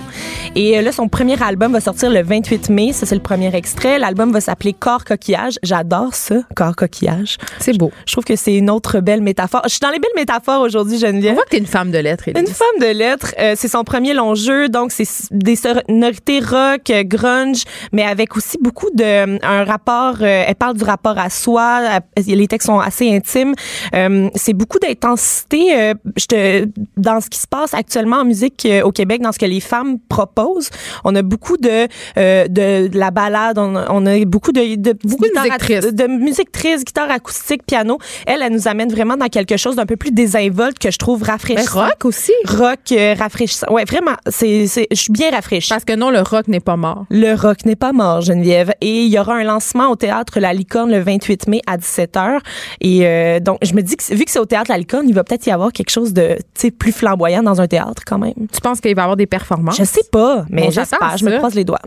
Et 0.55 0.79
euh, 0.79 0.81
là, 0.81 0.91
son 0.91 1.07
premier 1.07 1.39
album 1.43 1.73
va 1.73 1.79
sortir 1.79 2.09
le 2.09 2.23
28 2.23 2.69
mai. 2.69 2.91
Ça, 2.91 3.05
c'est 3.05 3.13
le 3.13 3.21
premier 3.21 3.53
extrait. 3.55 3.99
L'album 3.99 4.31
va 4.31 4.41
s'appeler 4.41 4.73
Corps 4.73 5.05
Coquillage. 5.05 5.59
J'adore 5.61 6.15
ça, 6.15 6.37
Corps 6.55 6.75
Coquillage. 6.75 7.37
C'est 7.59 7.77
beau. 7.77 7.91
Je 8.07 8.13
trouve 8.13 8.23
que 8.23 8.35
c'est 8.35 8.55
une 8.55 8.71
autre 8.71 9.01
belle 9.01 9.21
métaphore. 9.21 9.61
Je 9.65 9.69
suis 9.69 9.79
dans 9.81 9.91
les 9.91 9.99
belles 9.99 10.09
métaphores 10.15 10.61
aujourd'hui, 10.61 10.95
On 10.97 11.07
Geneviève. 11.07 11.35
voit 11.35 11.43
que 11.43 11.49
t'es 11.49 11.57
une 11.59 11.67
femme 11.67 11.91
de 11.91 11.99
lettres, 11.99 12.27
Élise. 12.29 12.41
Une 12.41 12.53
femme 12.55 12.79
de 12.81 12.87
lettres, 12.97 13.35
euh, 13.39 13.53
c'est 13.55 13.67
son 13.67 13.83
premier 13.83 14.15
long 14.15 14.33
jeu, 14.33 14.67
donc 14.67 14.91
c'est 14.91 15.07
des 15.29 15.55
sonorités 15.55 16.39
rock, 16.39 16.89
euh, 16.89 17.03
grunge, 17.03 17.65
mais 17.91 18.03
avec 18.03 18.35
aussi 18.35 18.57
beaucoup 18.59 18.89
de 18.95 19.03
euh, 19.03 19.37
un 19.43 19.63
rapport. 19.63 20.15
euh, 20.21 20.43
elle 20.47 20.55
parle 20.55 20.75
du 20.75 20.83
rapport 20.83 21.19
à 21.19 21.29
soi. 21.29 21.81
les 22.25 22.47
textes 22.47 22.65
sont 22.65 22.79
assez 22.79 23.13
intimes. 23.15 23.53
Euh, 23.93 24.29
c'est 24.33 24.54
beaucoup 24.55 24.79
d'intensité. 24.79 25.75
euh, 25.77 25.93
je 26.17 26.25
te- 26.25 26.67
dans 26.97 27.21
ce 27.21 27.29
qui 27.29 27.39
se 27.39 27.47
passe 27.47 27.73
actuellement 27.73 28.17
en 28.17 28.25
musique 28.25 28.65
euh, 28.65 28.81
au 28.83 28.91
Québec, 28.91 29.21
dans 29.21 29.31
ce 29.31 29.39
que 29.39 29.45
les 29.45 29.59
femmes 29.59 29.97
proposent, 30.09 30.69
on 31.03 31.15
a 31.15 31.21
beaucoup 31.21 31.57
de 31.57 31.87
euh, 32.17 32.47
de, 32.47 32.87
de 32.87 32.97
la 32.97 33.11
balade. 33.11 33.57
On, 33.57 33.75
a- 33.75 33.87
on 33.91 34.05
a 34.05 34.23
beaucoup 34.25 34.51
de, 34.51 34.75
de 34.75 34.93
Beaucoup 35.03 35.25
de 35.25 35.37
musique 35.39 35.57
triste. 35.59 35.93
de 35.93 36.07
musique 36.07 36.51
triste, 36.51 36.85
guitare 36.85 37.11
acoustique, 37.11 37.63
piano. 37.65 37.97
Elle, 38.25 38.41
elle 38.41 38.53
nous 38.53 38.67
amène 38.67 38.91
vraiment 38.91 39.17
dans 39.17 39.27
quelque 39.27 39.57
chose 39.57 39.75
d'un 39.75 39.85
peu 39.85 39.95
plus 39.97 40.11
désinvolte 40.11 40.79
que 40.79 40.91
je 40.91 40.97
trouve 40.97 41.21
Mais 41.21 41.31
rafraîchissant 41.31 41.81
rock 41.85 42.05
aussi. 42.05 42.31
rock 42.47 42.79
euh, 42.91 43.15
rafraîchissant. 43.17 43.67
Ouais, 43.71 43.85
vraiment, 43.85 44.15
c'est 44.27 44.67
c'est 44.67 44.87
je 44.91 44.95
suis 44.97 45.11
bien 45.13 45.31
rafraîchie. 45.31 45.69
Parce 45.69 45.85
que 45.85 45.93
non, 45.93 46.09
le 46.09 46.21
rock 46.21 46.47
n'est 46.47 46.59
pas 46.59 46.75
mort. 46.77 47.05
Le 47.09 47.33
rock 47.33 47.65
n'est 47.65 47.75
pas 47.75 47.91
mort, 47.93 48.21
Geneviève. 48.21 48.71
Et 48.81 49.03
il 49.03 49.11
y 49.11 49.19
aura 49.19 49.35
un 49.35 49.43
lancement 49.43 49.89
au 49.89 49.95
théâtre 49.95 50.39
La 50.39 50.53
Licorne 50.53 50.91
le 50.91 50.99
28 50.99 51.47
mai 51.47 51.61
à 51.67 51.77
17h. 51.77 52.39
Et 52.81 53.05
euh, 53.05 53.39
donc, 53.39 53.57
je 53.61 53.73
me 53.73 53.81
dis 53.81 53.95
que 53.97 54.13
vu 54.13 54.25
que 54.25 54.31
c'est 54.31 54.39
au 54.45 54.47
théâtre 54.47 54.69
La 54.71 54.77
Licorne, 54.77 55.09
il 55.09 55.15
va 55.15 55.23
peut-être 55.23 55.45
y 55.47 55.51
avoir 55.51 55.71
quelque 55.71 55.89
chose 55.89 56.13
de 56.13 56.37
plus 56.77 56.91
flamboyant 56.91 57.41
dans 57.41 57.59
un 57.59 57.67
théâtre 57.67 58.03
quand 58.05 58.19
même. 58.19 58.33
Tu 58.53 58.61
penses 58.61 58.79
qu'il 58.79 58.95
va 58.95 59.01
y 59.01 59.03
avoir 59.03 59.17
des 59.17 59.25
performances? 59.25 59.77
Je 59.77 59.83
sais 59.83 60.03
pas, 60.11 60.45
mais 60.49 60.63
Bon, 60.65 60.71
j'espère. 60.71 61.17
Je 61.17 61.25
me 61.25 61.37
croise 61.37 61.55
les 61.55 61.63
doigts. 61.63 61.81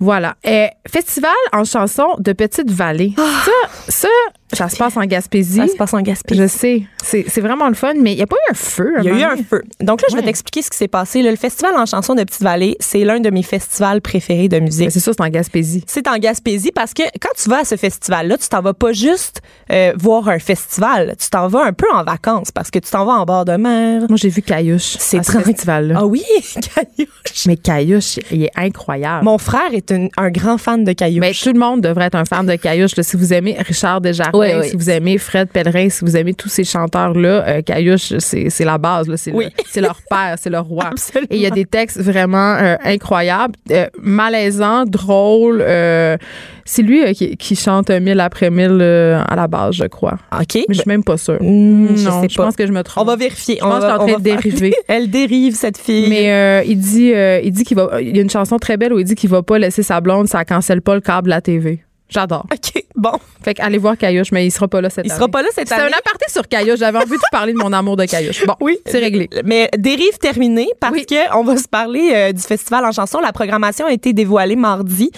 Voilà. 0.00 0.36
Euh, 0.46 0.68
festival 0.88 1.32
en 1.52 1.64
chanson 1.64 2.06
de 2.18 2.32
Petite-Vallée. 2.32 3.14
Ça, 3.16 3.50
ça, 3.88 4.08
ça 4.52 4.68
se 4.68 4.76
passe 4.76 4.96
en 4.96 5.04
Gaspésie. 5.04 5.58
Ça 5.58 5.68
se 5.68 5.76
passe 5.76 5.94
en 5.94 6.00
Gaspésie. 6.00 6.40
Je 6.40 6.46
sais. 6.46 6.82
C'est 7.02 7.24
c'est 7.28 7.40
vraiment 7.40 7.68
le 7.68 7.74
fun, 7.74 7.92
mais 8.00 8.12
il 8.12 8.16
n'y 8.16 8.22
a 8.22 8.26
pas 8.26 8.36
eu 8.36 8.50
un 8.50 8.54
feu. 8.54 8.94
Il 8.98 9.04
y 9.04 9.08
a 9.08 9.12
eu 9.12 9.22
un 9.22 9.36
feu. 9.36 9.62
Donc 9.80 10.00
là, 10.02 10.08
je 10.10 10.16
vais 10.16 10.22
t'expliquer 10.22 10.62
ce 10.62 10.70
qui 10.70 10.76
s'est 10.76 10.88
passé. 10.88 11.22
là. 11.22 11.30
le 11.30 11.36
festival 11.36 11.74
en 11.76 11.86
chanson 11.86 12.14
de 12.14 12.22
Petite-Vallée, 12.24 12.76
c'est 12.80 13.04
l'un 13.04 13.20
de 13.20 13.30
mes 13.30 13.42
festivals 13.42 14.00
préférés 14.00 14.48
de 14.48 14.58
musique. 14.58 14.86
Mais 14.86 14.90
C'est 14.90 15.00
sûr, 15.00 15.12
c'est 15.16 15.22
en 15.24 15.28
Gaspésie. 15.28 15.84
c'est 15.86 16.08
en 16.08 16.18
Gaspésie 16.18 16.72
parce 16.72 16.94
que 16.94 17.02
quand 17.20 17.30
tu 17.36 17.48
vas 17.48 17.58
à 17.60 17.64
ce 17.64 17.76
festival-là, 17.76 18.36
tu 18.38 18.48
t'en 18.48 18.62
vas 18.62 18.74
pas 18.74 18.92
juste 18.92 19.40
euh, 19.72 19.92
voir 19.96 20.28
un 20.28 20.38
festival, 20.38 21.14
tu 21.20 21.28
t'en 21.30 21.48
vas 21.48 21.64
un 21.64 21.72
peu 21.72 21.86
en 21.92 22.02
vacances 22.04 22.50
parce 22.50 22.70
que 22.70 22.78
tu 22.78 22.90
t'en 22.90 23.04
vas 23.04 23.12
en 23.12 23.24
bord 23.24 23.44
de 23.44 23.52
mer. 23.56 24.02
Moi, 24.08 24.16
j'ai 24.16 24.28
vu 24.30 24.42
Caillouche 24.42 24.96
C'est 24.98 25.22
ce 25.24 25.38
festival-là. 25.38 25.94
Ah 25.98 26.06
oui, 26.06 26.22
Caillouche. 26.54 27.46
Mais 27.46 27.56
Caillouche, 27.56 28.18
il 28.30 28.44
est 28.44 28.52
incroyable. 28.56 29.24
Mon 29.24 29.38
frère 29.38 29.72
est 29.72 29.90
un, 29.92 30.08
un 30.16 30.30
grand 30.30 30.58
fan 30.58 30.84
de 30.84 30.92
Caillouche. 30.92 31.20
Mais 31.20 31.32
tout 31.32 31.52
le 31.52 31.58
monde 31.58 31.80
devrait 31.80 32.06
être 32.06 32.14
un 32.16 32.24
fan 32.24 32.46
de 32.46 32.54
Caillouche. 32.56 32.96
là. 32.96 33.02
Si 33.02 33.16
vous 33.16 33.32
aimez 33.32 33.56
Richard 33.58 34.00
Desjardins, 34.00 34.37
Oui, 34.38 34.46
oui. 34.60 34.68
si 34.70 34.76
vous 34.76 34.90
aimez 34.90 35.18
Fred 35.18 35.48
Pellerin, 35.48 35.88
si 35.90 36.04
vous 36.04 36.16
aimez 36.16 36.34
tous 36.34 36.48
ces 36.48 36.64
chanteurs-là, 36.64 37.46
euh, 37.48 37.62
Caillouche, 37.62 38.14
c'est 38.18 38.64
la 38.64 38.78
base. 38.78 39.12
C'est 39.16 39.32
Oui. 39.32 39.46
le- 39.76 39.82
leur 39.82 39.98
père, 40.08 40.36
c'est 40.40 40.50
leur 40.50 40.64
roi. 40.64 40.86
Absolument. 40.92 41.28
Et 41.30 41.36
il 41.36 41.42
y 41.42 41.46
a 41.46 41.50
des 41.50 41.64
textes 41.64 42.00
vraiment 42.00 42.54
euh, 42.56 42.76
incroyables, 42.84 43.54
euh, 43.70 43.86
malaisants, 44.02 44.84
drôles. 44.86 45.62
euh, 45.66 46.16
c'est 46.64 46.82
lui 46.82 47.14
qui, 47.14 47.34
qui 47.38 47.56
chante 47.56 47.90
mille 47.90 48.20
après 48.20 48.50
mille 48.50 48.82
à 48.82 49.34
la 49.36 49.46
base, 49.48 49.74
je 49.76 49.84
crois. 49.86 50.18
OK. 50.38 50.54
Mais 50.54 50.64
je 50.74 50.80
suis 50.80 50.88
même 50.88 51.02
pas 51.02 51.16
sûre. 51.16 51.38
Hmm, 51.40 51.96
je 51.96 52.04
non, 52.04 52.20
sais 52.20 52.28
je 52.28 52.36
pas. 52.36 52.44
pense 52.44 52.56
que 52.56 52.66
je 52.66 52.72
me 52.72 52.82
trompe. 52.82 53.02
On 53.04 53.06
va 53.06 53.16
vérifier. 53.16 53.56
Je 53.56 53.60
pense 53.60 53.72
on 53.72 53.76
que 53.76 53.80
je 53.80 53.86
suis 53.86 53.96
va, 53.96 54.02
en 54.02 54.06
train 54.06 54.18
de 54.18 54.22
dériver. 54.22 54.74
Elle 54.88 55.08
dérive, 55.10 55.54
cette 55.54 55.78
fille. 55.78 56.08
Mais 56.10 56.64
il 56.66 56.78
dit, 56.78 57.12
il 57.44 57.50
dit 57.52 57.64
qu'il 57.64 57.76
va. 57.76 58.00
Il 58.02 58.14
y 58.14 58.18
a 58.18 58.22
une 58.22 58.28
chanson 58.30 58.58
très 58.58 58.76
belle 58.76 58.92
où 58.92 58.98
il 58.98 59.04
dit 59.06 59.14
qu'il 59.14 59.30
va 59.30 59.42
pas 59.42 59.58
laisser 59.58 59.82
sa 59.82 60.00
blonde, 60.02 60.28
ça 60.28 60.44
cancelle 60.44 60.82
pas 60.82 60.94
le 60.94 61.00
câble 61.00 61.24
de 61.26 61.30
la 61.30 61.40
TV. 61.40 61.80
J'adore. 62.08 62.46
OK, 62.50 62.82
bon. 62.96 63.12
Fait 63.42 63.52
qu'allez 63.54 63.76
voir 63.78 63.96
Caillouche, 63.96 64.32
mais 64.32 64.46
il 64.46 64.50
sera 64.50 64.66
pas 64.66 64.80
là 64.80 64.88
cette 64.88 65.04
Il 65.04 65.10
année. 65.10 65.18
sera 65.18 65.28
pas 65.28 65.42
là 65.42 65.48
cette 65.54 65.68
C'est 65.68 65.74
année. 65.74 65.84
un 65.92 65.98
aparté 65.98 66.24
sur 66.30 66.48
Caillouche. 66.48 66.78
J'avais 66.78 66.98
envie 66.98 67.10
de 67.16 67.22
parler 67.30 67.52
de 67.52 67.58
mon 67.58 67.72
amour 67.72 67.96
de 67.96 68.06
Caillouche. 68.06 68.46
Bon, 68.46 68.54
Oui, 68.60 68.78
c'est 68.86 68.98
réglé. 68.98 69.28
Mais 69.44 69.68
dérive 69.76 70.16
terminée 70.18 70.68
parce 70.80 70.94
Oui. 70.94 71.04
que 71.06 71.36
on 71.36 71.44
va 71.44 71.56
se 71.58 71.68
parler 71.68 72.12
euh, 72.14 72.32
du 72.32 72.40
festival 72.40 72.84
en 72.86 72.92
chanson. 72.92 73.20
La 73.20 73.32
programmation 73.32 73.86
a 73.86 73.92
été 73.92 74.12
dévoilée 74.14 74.56
mardi 74.56 75.10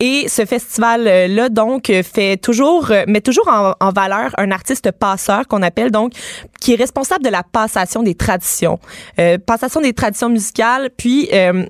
et 0.00 0.28
ce 0.28 0.44
festival 0.44 1.06
euh, 1.08 1.28
là 1.28 1.48
donc 1.48 1.90
fait 2.02 2.36
toujours 2.36 2.90
euh, 2.90 3.04
met 3.06 3.20
toujours 3.22 3.48
en, 3.48 3.72
en 3.80 3.90
valeur 3.92 4.30
un 4.36 4.50
artiste 4.50 4.90
passeur 4.92 5.46
qu'on 5.48 5.62
appelle 5.62 5.90
donc 5.90 6.12
qui 6.60 6.74
est 6.74 6.76
responsable 6.76 7.24
de 7.24 7.30
la 7.30 7.42
passation 7.42 8.02
des 8.02 8.14
traditions. 8.14 8.78
Euh, 9.18 9.38
passation 9.38 9.80
des 9.80 9.94
traditions 9.94 10.28
musicales 10.28 10.90
puis 10.96 11.28
euh, 11.32 11.64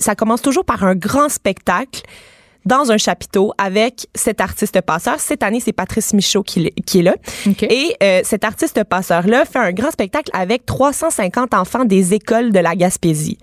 ça 0.00 0.14
commence 0.14 0.42
toujours 0.42 0.64
par 0.66 0.84
un 0.84 0.94
grand 0.94 1.28
spectacle 1.30 2.02
dans 2.68 2.92
un 2.92 2.98
chapiteau 2.98 3.54
avec 3.56 4.08
cet 4.14 4.42
artiste 4.42 4.82
passeur. 4.82 5.18
Cette 5.20 5.42
année, 5.42 5.58
c'est 5.58 5.72
Patrice 5.72 6.12
Michaud 6.12 6.42
qui, 6.42 6.66
est 6.66 7.02
là. 7.02 7.14
Et 7.62 7.96
euh, 8.02 8.20
cet 8.24 8.44
artiste 8.44 8.84
passeur-là 8.84 9.46
fait 9.46 9.58
un 9.58 9.72
grand 9.72 9.90
spectacle 9.90 10.30
avec 10.34 10.66
350 10.66 11.54
enfants 11.54 11.86
des 11.86 12.12
écoles 12.12 12.52
de 12.52 12.58
la 12.58 12.76
Gaspésie. 12.76 13.38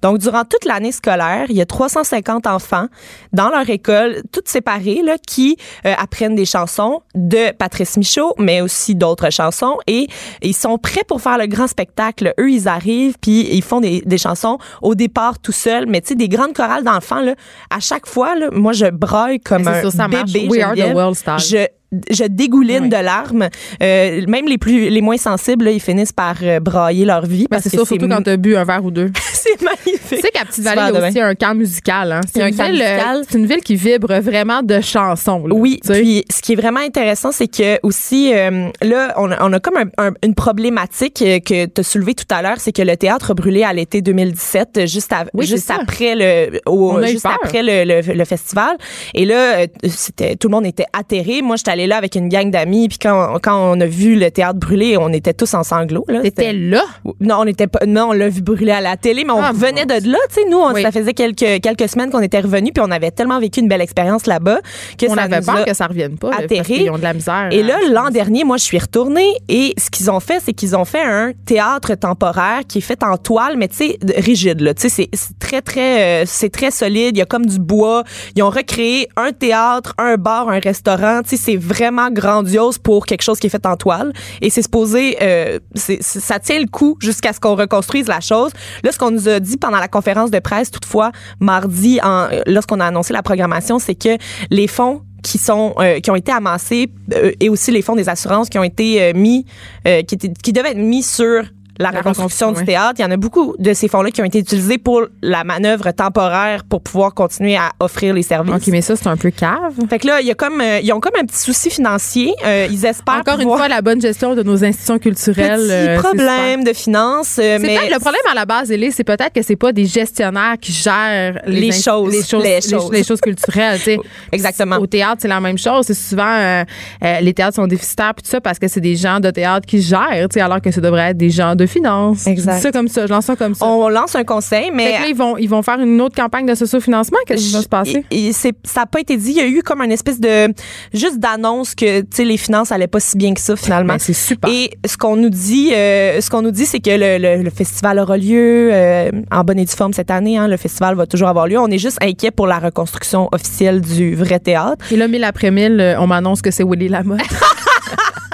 Donc, 0.00 0.16
durant 0.16 0.44
toute 0.44 0.64
l'année 0.64 0.92
scolaire, 0.92 1.44
il 1.50 1.56
y 1.56 1.60
a 1.60 1.66
350 1.66 2.46
enfants 2.46 2.86
dans 3.34 3.50
leur 3.50 3.68
école, 3.68 4.22
toutes 4.32 4.48
séparées, 4.48 5.02
là, 5.04 5.16
qui 5.18 5.58
euh, 5.84 5.92
apprennent 5.98 6.34
des 6.34 6.46
chansons 6.46 7.02
de 7.14 7.52
Patrice 7.52 7.98
Michaud, 7.98 8.32
mais 8.38 8.62
aussi 8.62 8.94
d'autres 8.94 9.28
chansons. 9.28 9.76
Et 9.88 10.06
ils 10.40 10.56
sont 10.56 10.78
prêts 10.78 11.04
pour 11.06 11.20
faire 11.20 11.36
le 11.36 11.46
grand 11.46 11.66
spectacle. 11.66 12.32
Eux, 12.40 12.50
ils 12.50 12.66
arrivent, 12.66 13.16
puis 13.20 13.46
ils 13.52 13.62
font 13.62 13.80
des, 13.80 14.00
des 14.06 14.18
chansons 14.18 14.56
au 14.80 14.94
départ 14.94 15.38
tout 15.38 15.52
seuls. 15.52 15.84
Mais 15.86 16.00
tu 16.00 16.08
sais, 16.08 16.14
des 16.14 16.30
grandes 16.30 16.54
chorales 16.54 16.84
d'enfants, 16.84 17.20
là, 17.20 17.34
à 17.68 17.80
chaque 17.80 18.06
fois, 18.06 18.34
là, 18.36 18.48
moi, 18.50 18.69
je 18.72 18.86
braille 18.86 19.40
comme 19.40 19.66
un 19.66 19.90
ça 19.90 20.08
bébé. 20.08 20.48
We 20.50 20.62
are 20.62 20.72
the 20.74 20.78
Geneviève. 20.78 20.94
world 20.94 21.16
style. 21.16 21.68
Je 22.10 22.24
dégouline 22.24 22.84
Oui. 22.84 22.88
de 22.88 22.96
larmes. 22.96 23.48
Euh, 23.82 24.22
même 24.28 24.46
les 24.46 24.58
plus 24.58 24.90
les 24.90 25.00
moins 25.00 25.16
sensibles, 25.16 25.64
là, 25.64 25.70
ils 25.72 25.80
finissent 25.80 26.12
par 26.12 26.36
euh, 26.42 26.60
brailler 26.60 27.04
leur 27.04 27.26
vie 27.26 27.46
Ben, 27.50 27.58
c'est 27.60 27.68
sûr, 27.70 27.86
surtout 27.86 28.06
quand 28.08 28.22
t'as 28.22 28.36
bu 28.36 28.54
un 28.56 28.64
verre 28.64 28.84
ou 28.84 28.90
deux. 28.92 29.10
c'est 29.32 29.60
magnifique. 29.60 30.00
Tu 30.08 30.16
sais 30.20 30.30
qu'à 30.30 30.44
Petite-Vallée, 30.44 30.82
il 30.92 30.94
y 31.00 31.02
a 31.04 31.08
aussi 31.08 31.20
un 31.20 31.34
camp 31.34 31.54
musical. 31.56 32.12
Hein. 32.12 32.20
C'est 32.32 32.42
un 32.42 32.48
une, 32.48 32.60
euh, 32.60 32.68
musical. 32.70 33.22
c'est 33.28 33.38
une 33.38 33.46
ville 33.46 33.60
qui 33.62 33.74
vibre 33.74 34.20
vraiment 34.20 34.62
de 34.62 34.80
chansons. 34.80 35.46
là. 35.46 35.54
Oui, 35.54 35.80
Tu 35.82 35.88
sais. 35.92 36.00
puis 36.00 36.24
ce 36.32 36.40
qui 36.42 36.52
est 36.52 36.56
vraiment 36.56 36.80
intéressant, 36.80 37.32
c'est 37.32 37.48
que 37.48 37.78
aussi 37.84 38.32
euh, 38.34 38.68
là, 38.82 39.12
on 39.16 39.30
a, 39.32 39.44
on 39.44 39.52
a 39.52 39.58
comme 39.60 39.76
un- 39.76 40.06
un- 40.08 40.12
une 40.22 40.34
problématique 40.36 41.22
euh, 41.22 41.40
que 41.40 41.66
tu 41.66 41.80
as 41.80 41.82
soulevée 41.82 42.14
tout 42.14 42.24
à 42.30 42.42
l'heure, 42.42 42.58
c'est 42.58 42.72
que 42.72 42.82
le 42.82 42.96
théâtre 42.96 43.32
a 43.32 43.34
brûlé 43.34 43.64
à 43.64 43.72
l'été 43.72 44.00
2017, 44.02 44.68
euh, 44.78 44.86
juste, 44.86 45.12
à- 45.12 45.24
Oui, 45.34 45.44
c'est 45.46 45.54
juste 45.56 45.66
ça. 45.66 45.78
après 45.80 46.14
le, 46.14 46.60
au- 46.66 47.02
juste 47.04 47.26
après 47.26 47.62
le, 47.62 47.84
le- 47.84 48.14
le 48.14 48.24
festival. 48.24 48.76
Et 49.14 49.24
là, 49.24 49.66
c'était 49.88 50.36
tout 50.36 50.48
le 50.48 50.52
monde 50.52 50.66
était 50.66 50.86
atterré. 50.92 51.42
Moi, 51.42 51.56
j'étais 51.56 51.70
là 51.86 51.96
avec 51.96 52.14
une 52.14 52.28
gang 52.28 52.50
d'amis, 52.50 52.88
puis 52.88 52.98
quand, 52.98 53.38
quand 53.42 53.56
on 53.72 53.80
a 53.80 53.86
vu 53.86 54.16
le 54.16 54.30
théâtre 54.30 54.58
brûler, 54.58 54.96
on 54.98 55.12
était 55.12 55.34
tous 55.34 55.52
en 55.54 55.62
sanglots. 55.62 56.04
Là. 56.08 56.20
T'étais 56.20 56.52
là? 56.52 56.82
Non, 57.20 57.36
on 57.40 57.46
était 57.46 57.66
pas. 57.66 57.80
Non, 57.86 58.08
on 58.10 58.12
l'a 58.12 58.28
vu 58.28 58.42
brûler 58.42 58.72
à 58.72 58.80
la 58.80 58.96
télé, 58.96 59.24
mais 59.24 59.32
on 59.32 59.40
Ah, 59.42 59.48
revenait 59.50 59.84
mon 59.86 59.98
de 59.98 60.08
là, 60.12 60.18
tu 60.28 60.34
sais, 60.42 60.48
nous, 60.48 60.58
on, 60.58 60.72
Oui. 60.72 60.82
ça 60.82 60.90
faisait 60.92 61.12
quelques, 61.14 61.60
quelques 61.62 61.88
semaines 61.88 62.10
qu'on 62.10 62.20
était 62.20 62.40
revenus, 62.40 62.72
puis 62.74 62.82
on 62.86 62.90
avait 62.90 63.10
tellement 63.10 63.38
vécu 63.40 63.60
une 63.60 63.68
belle 63.68 63.80
expérience 63.80 64.26
là-bas 64.26 64.60
que 64.98 65.06
On 65.10 65.14
ça 65.14 65.22
avait 65.22 65.40
nous 65.40 65.46
peur 65.46 65.56
a 65.56 65.64
que 65.64 65.74
ça 65.74 65.86
revienne 65.86 66.16
pas. 66.18 66.30
parce 66.30 66.44
atterri. 66.44 66.62
qu'ils 66.74 66.90
ont 66.90 66.98
de 66.98 67.02
la 67.02 67.14
misère. 67.14 67.48
Et 67.50 67.60
à- 67.62 67.66
là, 67.66 67.76
l'an 67.90 68.10
dernier, 68.10 68.44
moi, 68.44 68.56
je 68.56 68.64
suis 68.64 68.78
retournée 68.78 69.30
et 69.48 69.74
ce 69.78 69.90
qu'ils 69.90 70.10
ont 70.10 70.20
fait, 70.20 70.40
c'est 70.44 70.52
qu'ils 70.52 70.76
ont 70.76 70.84
fait 70.84 71.02
un 71.02 71.32
théâtre 71.46 71.94
temporaire 71.94 72.60
qui 72.68 72.78
est 72.78 72.82
fait 72.82 73.02
en 73.02 73.16
toile, 73.16 73.56
mais 73.56 73.68
tu 73.68 73.76
sais, 73.76 73.98
de- 74.02 74.14
rigide, 74.16 74.60
là. 74.60 74.74
Tu 74.74 74.82
sais, 74.82 74.88
c'est- 74.88 75.08
c'est 75.12 75.38
très, 75.38 75.62
très, 75.62 76.22
euh, 76.22 76.24
c'est 76.26 76.50
très 76.50 76.70
solide. 76.70 77.16
Il 77.16 77.18
y 77.18 77.22
a 77.22 77.26
comme 77.26 77.46
du 77.46 77.58
bois. 77.58 78.04
Ils 78.36 78.42
ont 78.42 78.50
recréé 78.50 79.08
un 79.16 79.32
théâtre, 79.32 79.94
un 79.98 80.16
bar, 80.16 80.48
un 80.48 80.58
restaurant. 80.58 81.20
Tu 81.22 81.30
sais, 81.30 81.36
c'est 81.36 81.56
vraiment 81.70 82.10
grandiose 82.10 82.78
pour 82.78 83.06
quelque 83.06 83.22
chose 83.22 83.38
qui 83.38 83.46
est 83.46 83.50
fait 83.50 83.66
en 83.66 83.76
toile. 83.76 84.12
Et 84.40 84.50
c'est 84.50 84.62
supposé, 84.62 85.16
euh, 85.22 85.58
ça 85.74 86.38
tient 86.38 86.58
le 86.58 86.66
coup 86.66 86.96
jusqu'à 87.00 87.32
ce 87.32 87.40
qu'on 87.40 87.54
reconstruise 87.54 88.08
la 88.08 88.20
chose. 88.20 88.52
Là, 88.82 88.92
ce 88.92 88.98
qu'on 88.98 89.10
nous 89.10 89.28
a 89.28 89.40
dit 89.40 89.56
pendant 89.56 89.78
la 89.78 89.88
conférence 89.88 90.30
de 90.30 90.38
presse, 90.38 90.70
toutefois, 90.70 91.12
mardi, 91.38 92.00
en, 92.02 92.28
lorsqu'on 92.46 92.80
a 92.80 92.86
annoncé 92.86 93.12
la 93.12 93.22
programmation, 93.22 93.78
c'est 93.78 93.94
que 93.94 94.16
les 94.50 94.66
fonds 94.66 95.02
qui 95.22 95.38
sont 95.38 95.74
euh, 95.78 96.00
qui 96.00 96.10
ont 96.10 96.16
été 96.16 96.32
amassés 96.32 96.90
euh, 97.14 97.32
et 97.40 97.48
aussi 97.48 97.70
les 97.70 97.82
fonds 97.82 97.96
des 97.96 98.08
assurances 98.08 98.48
qui 98.48 98.58
ont 98.58 98.64
été 98.64 99.02
euh, 99.02 99.12
mis 99.14 99.44
euh, 99.86 100.02
qui 100.02 100.14
étaient, 100.14 100.32
qui 100.42 100.52
devaient 100.52 100.70
être 100.70 100.78
mis 100.78 101.02
sur 101.02 101.44
la, 101.80 101.90
La 101.90 101.98
reconstruction 101.98 102.52
du 102.52 102.60
oui. 102.60 102.66
théâtre. 102.66 102.94
Il 102.98 103.02
y 103.02 103.04
en 103.04 103.10
a 103.10 103.16
beaucoup 103.16 103.54
de 103.58 103.72
ces 103.72 103.88
fonds-là 103.88 104.10
qui 104.10 104.20
ont 104.20 104.26
été 104.26 104.38
utilisés 104.38 104.76
pour 104.76 105.06
la 105.22 105.44
manœuvre 105.44 105.90
temporaire 105.92 106.64
pour 106.64 106.82
pouvoir 106.82 107.14
continuer 107.14 107.56
à 107.56 107.72
offrir 107.80 108.12
les 108.12 108.22
services. 108.22 108.54
OK, 108.54 108.66
mais 108.68 108.82
ça, 108.82 108.96
c'est 108.96 109.06
un 109.06 109.16
peu 109.16 109.30
cave. 109.30 109.74
Fait 109.88 109.98
que 109.98 110.06
là, 110.06 110.20
il 110.20 110.26
y 110.26 110.30
a 110.30 110.34
comme, 110.34 110.60
euh, 110.60 110.80
ils 110.82 110.92
ont 110.92 111.00
comme 111.00 111.14
un 111.18 111.24
petit 111.24 111.38
souci 111.38 111.70
financier. 111.70 112.34
Euh, 112.44 112.68
ils 112.70 112.84
espèrent 112.84 113.14
Encore 113.20 113.40
une 113.40 113.48
fois, 113.48 113.66
la 113.68 113.80
bonne 113.80 114.00
gestion 114.00 114.34
de 114.34 114.42
nos 114.42 114.62
institutions 114.62 114.98
culturelles. 114.98 115.60
petit 115.60 115.72
euh, 115.72 115.98
problème 115.98 116.64
de 116.64 116.72
finances. 116.74 117.38
mais 117.38 117.58
le 117.90 117.98
problème 117.98 118.20
à 118.30 118.34
la 118.34 118.44
base, 118.44 118.70
Élise, 118.70 118.94
c'est 118.94 119.04
peut-être 119.04 119.32
que 119.32 119.42
c'est 119.42 119.56
pas 119.56 119.72
des 119.72 119.86
gestionnaires 119.86 120.56
qui 120.60 120.72
gèrent 120.72 121.40
les, 121.46 121.72
choses. 121.72 122.12
les 122.12 122.22
choses, 122.22 122.42
Les 122.44 122.60
choses. 122.60 122.92
les 122.92 123.04
choses 123.04 123.20
culturelles. 123.20 123.80
Exactement. 124.32 124.76
Au 124.76 124.86
théâtre, 124.86 125.16
c'est 125.20 125.28
la 125.28 125.40
même 125.40 125.58
chose. 125.58 125.86
C'est 125.86 125.94
souvent 125.94 126.62
les 127.00 127.32
théâtres 127.32 127.56
sont 127.56 127.66
déficitaires 127.66 128.12
puis 128.14 128.22
tout 128.22 128.30
ça 128.30 128.40
parce 128.40 128.58
que 128.58 128.68
c'est 128.68 128.80
des 128.80 128.96
gens 128.96 129.18
de 129.20 129.30
théâtre 129.30 129.66
qui 129.66 129.80
gèrent, 129.80 130.28
alors 130.36 130.60
que 130.60 130.70
ça 130.70 130.80
devrait 130.80 131.10
être 131.10 131.16
des 131.16 131.30
gens 131.30 131.54
de 131.54 131.66
finance. 131.70 132.26
Exact. 132.26 132.60
Ça 132.60 132.72
comme 132.72 132.88
ça, 132.88 133.06
je 133.06 133.12
lance 133.12 133.24
ça 133.26 133.36
comme 133.36 133.54
ça. 133.54 133.64
On 133.66 133.88
lance 133.88 134.14
un 134.16 134.24
conseil, 134.24 134.70
mais 134.72 134.92
là, 134.92 135.06
ils 135.08 135.14
vont 135.14 135.36
ils 135.36 135.48
vont 135.48 135.62
faire 135.62 135.80
une 135.80 136.00
autre 136.00 136.14
campagne 136.16 136.46
de 136.46 136.54
socio-financement. 136.54 137.18
Qu'est-ce 137.26 137.46
qui 137.46 137.52
va 137.52 137.62
se 137.62 137.68
passer? 137.68 138.04
Et- 138.10 138.32
ça 138.32 138.50
n'a 138.76 138.86
pas 138.86 139.00
été 139.00 139.16
dit. 139.16 139.30
Il 139.30 139.36
y 139.36 139.40
a 139.40 139.46
eu 139.46 139.62
comme 139.62 139.80
une 139.82 139.92
espèce 139.92 140.20
de 140.20 140.52
juste 140.92 141.18
d'annonce 141.18 141.74
que 141.74 142.00
tu 142.00 142.06
sais 142.12 142.24
les 142.24 142.36
finances 142.36 142.72
allaient 142.72 142.86
pas 142.86 143.00
si 143.00 143.16
bien 143.16 143.34
que 143.34 143.40
ça 143.40 143.56
finalement. 143.56 143.94
Ben, 143.94 143.98
c'est 143.98 144.12
super. 144.12 144.50
Et 144.50 144.70
ce 144.86 144.96
qu'on 144.96 145.16
nous 145.16 145.30
dit, 145.30 145.72
euh, 145.74 146.20
ce 146.20 146.28
qu'on 146.30 146.42
nous 146.42 146.50
dit, 146.50 146.66
c'est 146.66 146.80
que 146.80 146.90
le, 146.90 147.18
le- 147.18 147.42
le 147.42 147.50
festival 147.50 147.98
aura 147.98 148.16
lieu 148.16 148.70
euh, 148.72 149.10
en 149.30 149.44
bonne 149.44 149.58
et 149.58 149.64
due 149.64 149.74
forme 149.76 149.92
cette 149.92 150.10
année. 150.10 150.36
Hein, 150.36 150.48
le 150.48 150.56
festival 150.56 150.94
va 150.96 151.06
toujours 151.06 151.28
avoir 151.28 151.46
lieu. 151.46 151.58
On 151.58 151.68
est 151.68 151.78
juste 151.78 151.98
inquiet 152.02 152.30
pour 152.30 152.46
la 152.46 152.58
reconstruction 152.58 153.28
officielle 153.32 153.80
du 153.80 154.14
vrai 154.14 154.38
théâtre. 154.40 154.84
Et 154.92 154.96
là, 154.96 155.08
mille 155.08 155.24
après 155.24 155.50
mille, 155.50 155.80
euh, 155.80 156.00
on 156.00 156.06
m'annonce 156.06 156.42
que 156.42 156.50
c'est 156.50 156.64
Willy 156.64 156.88
Lamotte. 156.88 157.20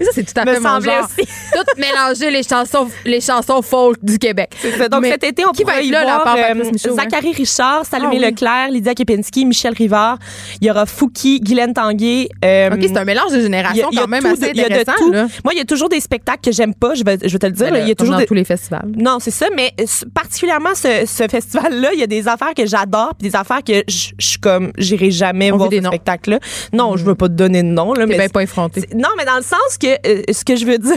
Mais 0.00 0.06
ça, 0.06 0.12
c'est 0.14 0.24
tout 0.24 0.40
à 0.40 0.44
Me 0.46 0.54
fait 0.54 0.60
mon 0.60 0.68
semblait 0.70 0.92
genre. 0.96 1.04
aussi. 1.18 1.28
Tout 1.52 1.80
mélanger 1.80 2.30
les 2.30 2.42
chansons, 2.42 2.88
les 3.04 3.20
chansons 3.20 3.60
folk 3.62 3.98
du 4.02 4.18
Québec. 4.18 4.50
Donc 4.90 5.02
Mais 5.02 5.10
cet 5.10 5.24
été, 5.24 5.44
on 5.44 5.50
qui 5.52 5.62
va 5.64 5.78
être 5.80 5.84
y 5.86 5.90
là, 5.90 6.00
la 6.04 6.14
voir 6.14 6.24
part 6.24 6.36
euh, 6.38 6.54
Michaud, 6.54 6.90
hein? 6.90 6.94
Zachary 7.02 7.32
Richard, 7.32 7.84
Salomé 7.84 8.16
Ah 8.16 8.18
oui. 8.20 8.30
Leclerc, 8.30 8.68
Lydia 8.70 8.94
Kepinski, 8.94 9.44
Michel 9.44 9.74
Rivard. 9.74 10.18
Il 10.60 10.66
y 10.66 10.70
aura 10.70 10.86
Fouki, 10.86 11.40
Guylaine 11.40 11.74
Tanguay. 11.74 12.28
euh, 12.44 12.70
OK, 12.70 12.78
c'est 12.82 12.96
un 12.96 13.04
mélange 13.04 13.32
de 13.32 13.38
y 13.38 13.42
générations 13.42 13.88
il 13.92 13.96
y 13.96 13.98
a 13.98 14.02
quand 14.02 14.08
même 14.08 14.24
assez 14.26 14.40
de- 14.40 14.46
il 14.54 14.56
y 14.56 14.64
a 14.64 14.68
de 14.68 14.84
tout. 14.96 15.10
Moi, 15.12 15.52
il 15.52 15.58
y 15.58 15.60
a 15.60 15.64
toujours 15.64 15.88
des 15.88 16.00
spectacles 16.00 16.40
que 16.44 16.52
j'aime 16.52 16.74
pas, 16.74 16.94
je 16.94 17.04
vais, 17.04 17.18
je 17.22 17.28
vais 17.32 17.38
te 17.38 17.46
le 17.46 17.52
dire. 17.52 17.76
Il 17.76 17.88
y 17.88 17.90
a 17.90 17.94
toujours 17.94 18.14
dans 18.14 18.20
des- 18.20 18.26
tous 18.26 18.34
les 18.34 18.44
festivals. 18.44 18.90
Non, 18.96 19.18
c'est 19.20 19.30
ça, 19.30 19.46
mais 19.54 19.72
euh, 19.80 19.84
particulièrement 20.14 20.74
ce, 20.74 21.04
ce 21.06 21.26
festival-là, 21.28 21.90
il 21.92 22.00
y 22.00 22.02
a 22.02 22.06
des 22.06 22.26
affaires 22.28 22.54
que 22.56 22.64
j'adore, 22.66 23.14
puis 23.18 23.28
des 23.28 23.36
affaires 23.36 23.62
que 23.64 23.82
je 23.88 24.10
suis 24.18 24.38
comme, 24.40 24.72
j'irai 24.78 25.10
jamais 25.10 25.52
On 25.52 25.56
voir 25.56 25.68
ce 25.70 25.82
spectacle-là. 25.82 26.38
Non, 26.72 26.96
je 26.96 27.04
veux 27.04 27.14
pas 27.14 27.28
te 27.28 27.34
donner 27.34 27.62
de 27.62 27.68
nom, 27.68 27.92
là, 27.92 28.06
T'es 28.06 28.16
mais 28.16 28.28
pas 28.28 28.42
effronté. 28.42 28.82
non, 28.94 29.08
mais 29.18 29.24
dans 29.24 29.36
le 29.36 29.42
sens 29.42 29.76
que 29.80 29.89
euh, 30.06 30.22
ce 30.32 30.44
que 30.44 30.56
je 30.56 30.64
veux 30.66 30.78
dire, 30.78 30.96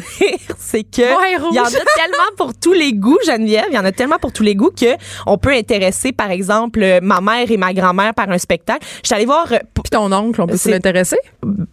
c'est 0.57 0.83
que 0.83 1.01
il 1.01 1.55
y 1.55 1.59
en 1.59 1.63
a 1.65 1.69
tellement 1.69 2.29
pour 2.37 2.53
tous 2.53 2.73
les 2.73 2.93
goûts, 2.93 3.17
Geneviève. 3.25 3.65
Il 3.69 3.75
y 3.75 3.77
en 3.79 3.85
a 3.85 3.91
tellement 3.91 4.17
pour 4.19 4.31
tous 4.33 4.43
les 4.43 4.55
goûts 4.55 4.71
que 4.71 4.95
on 5.25 5.37
peut 5.37 5.51
intéresser, 5.51 6.11
par 6.11 6.31
exemple, 6.31 6.81
euh, 6.81 6.99
ma 7.01 7.21
mère 7.21 7.49
et 7.49 7.57
ma 7.57 7.73
grand-mère 7.73 8.13
par 8.13 8.29
un 8.29 8.37
spectacle. 8.37 8.85
Je 9.03 9.07
suis 9.07 9.15
allée 9.15 9.25
voir 9.25 9.51
euh, 9.51 9.57
Puis 9.73 9.89
ton 9.91 10.11
oncle, 10.11 10.41
on 10.41 10.47
peut 10.47 10.57
l'intéresser? 10.65 11.17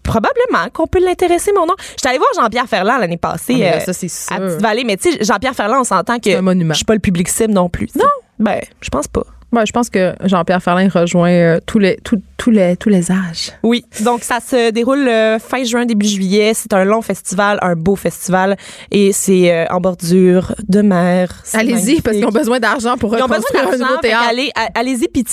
probablement 0.02 0.68
qu'on 0.72 0.86
peut 0.86 1.00
l'intéresser, 1.04 1.52
mon 1.52 1.66
nom. 1.66 1.74
Je 1.78 1.84
suis 2.00 2.08
allée 2.08 2.18
voir 2.18 2.30
Jean-Pierre 2.36 2.66
Ferland 2.66 2.98
l'année 2.98 3.16
passée. 3.16 3.54
Ah, 3.66 3.76
là, 3.76 3.80
ça, 3.80 3.92
c'est 3.92 4.08
sûr. 4.08 4.34
à 4.34 4.40
Petite-Vallée. 4.40 4.84
Mais 4.84 4.96
tu 4.96 5.12
sais, 5.12 5.18
Jean-Pierre 5.24 5.54
Ferland, 5.54 5.80
on 5.80 5.84
s'entend 5.84 6.16
que 6.18 6.30
C'est 6.30 6.36
un 6.36 6.42
monument. 6.42 6.74
je 6.74 6.78
suis 6.78 6.84
pas 6.84 6.94
le 6.94 7.00
public 7.00 7.28
cible 7.28 7.52
non 7.52 7.68
plus. 7.68 7.88
Non? 7.94 8.04
Ben, 8.38 8.60
je 8.80 8.88
pense 8.88 9.06
pas. 9.08 9.22
Ouais, 9.52 9.66
je 9.66 9.72
pense 9.72 9.90
que 9.90 10.14
Jean-Pierre 10.24 10.62
Ferlin 10.62 10.88
rejoint 10.88 11.30
euh, 11.30 11.58
tous 11.66 11.80
les 11.80 11.96
tous, 12.04 12.20
tous 12.36 12.52
les 12.52 12.76
tous 12.76 12.88
les 12.88 13.10
âges. 13.10 13.50
Oui, 13.64 13.84
donc 14.04 14.22
ça 14.22 14.38
se 14.38 14.70
déroule 14.70 15.08
euh, 15.08 15.40
fin 15.40 15.64
juin, 15.64 15.86
début 15.86 16.06
juillet. 16.06 16.52
C'est 16.54 16.72
un 16.72 16.84
long 16.84 17.02
festival, 17.02 17.58
un 17.60 17.74
beau 17.74 17.96
festival. 17.96 18.56
Et 18.92 19.10
c'est 19.12 19.52
euh, 19.52 19.64
en 19.70 19.80
bordure 19.80 20.54
de 20.68 20.82
mer. 20.82 21.42
Allez-y, 21.52 22.00
parce 22.00 22.16
qu'ils 22.16 22.26
ont 22.26 22.30
besoin 22.30 22.60
d'argent 22.60 22.96
pour 22.96 23.16
Ils 23.16 23.22
ont 23.24 23.26
besoin 23.26 23.72
un 23.72 23.76
nouveau 23.76 23.96
théâtre. 24.00 24.34
allez-y, 24.74 25.08
puis 25.08 25.24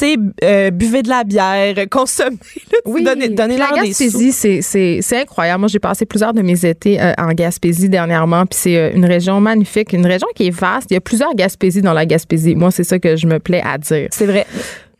buvez 0.72 1.03
de 1.03 1.09
la 1.09 1.24
bière, 1.24 1.76
consommez, 1.91 2.38
là, 2.72 2.80
Oui, 2.86 3.03
donnez, 3.03 3.30
donnez-leur 3.30 3.72
la. 3.76 3.84
Gaspésie, 3.84 4.32
c'est 4.32 5.18
incroyable. 5.22 5.59
Moi, 5.59 5.68
j'ai 5.68 5.80
passé 5.80 6.07
plusieurs 6.07 6.34
de 6.34 6.41
mes 6.41 6.65
étés 6.65 6.99
en 7.20 7.28
Gaspésie 7.30 7.89
dernièrement, 7.89 8.47
puis 8.47 8.59
c'est 8.59 8.93
une 8.95 9.05
région 9.05 9.39
magnifique, 9.39 9.93
une 9.93 10.07
région 10.07 10.28
qui 10.36 10.47
est 10.47 10.51
vaste. 10.51 10.88
Il 10.89 10.95
y 10.95 10.97
a 10.97 11.01
plusieurs 11.01 11.36
Gaspésies 11.36 11.82
dans 11.82 11.93
la 11.93 12.07
Gaspésie. 12.07 12.55
Moi, 12.55 12.72
c'est 12.72 12.84
ça 12.84 12.97
que 12.97 13.15
je 13.15 13.28
me 13.28 13.39
plais 13.39 13.61
à 13.63 13.78
dire. 13.78 14.07
C'est 14.12 14.26
vrai. 14.26 14.45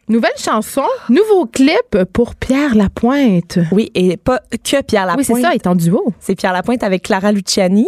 Nouvelle 0.10 0.32
chanson, 0.38 0.84
nouveau 1.10 1.45
clip 1.45 2.03
pour 2.14 2.36
Pierre 2.36 2.76
Lapointe. 2.76 3.60
Oui, 3.74 3.91
et 3.93 4.16
pas 4.16 4.39
que 4.64 4.82
Pierre 4.82 5.05
Lapointe. 5.05 5.28
Oui, 5.28 5.36
c'est 5.36 5.41
ça, 5.41 5.51
il 5.51 5.55
est 5.58 5.68
en 5.68 5.76
duo. 5.76 6.14
C'est 6.22 6.36
Pierre 6.36 6.53
Lapointe 6.53 6.82
avec 6.84 7.03
Clara 7.03 7.34
Luciani. 7.34 7.88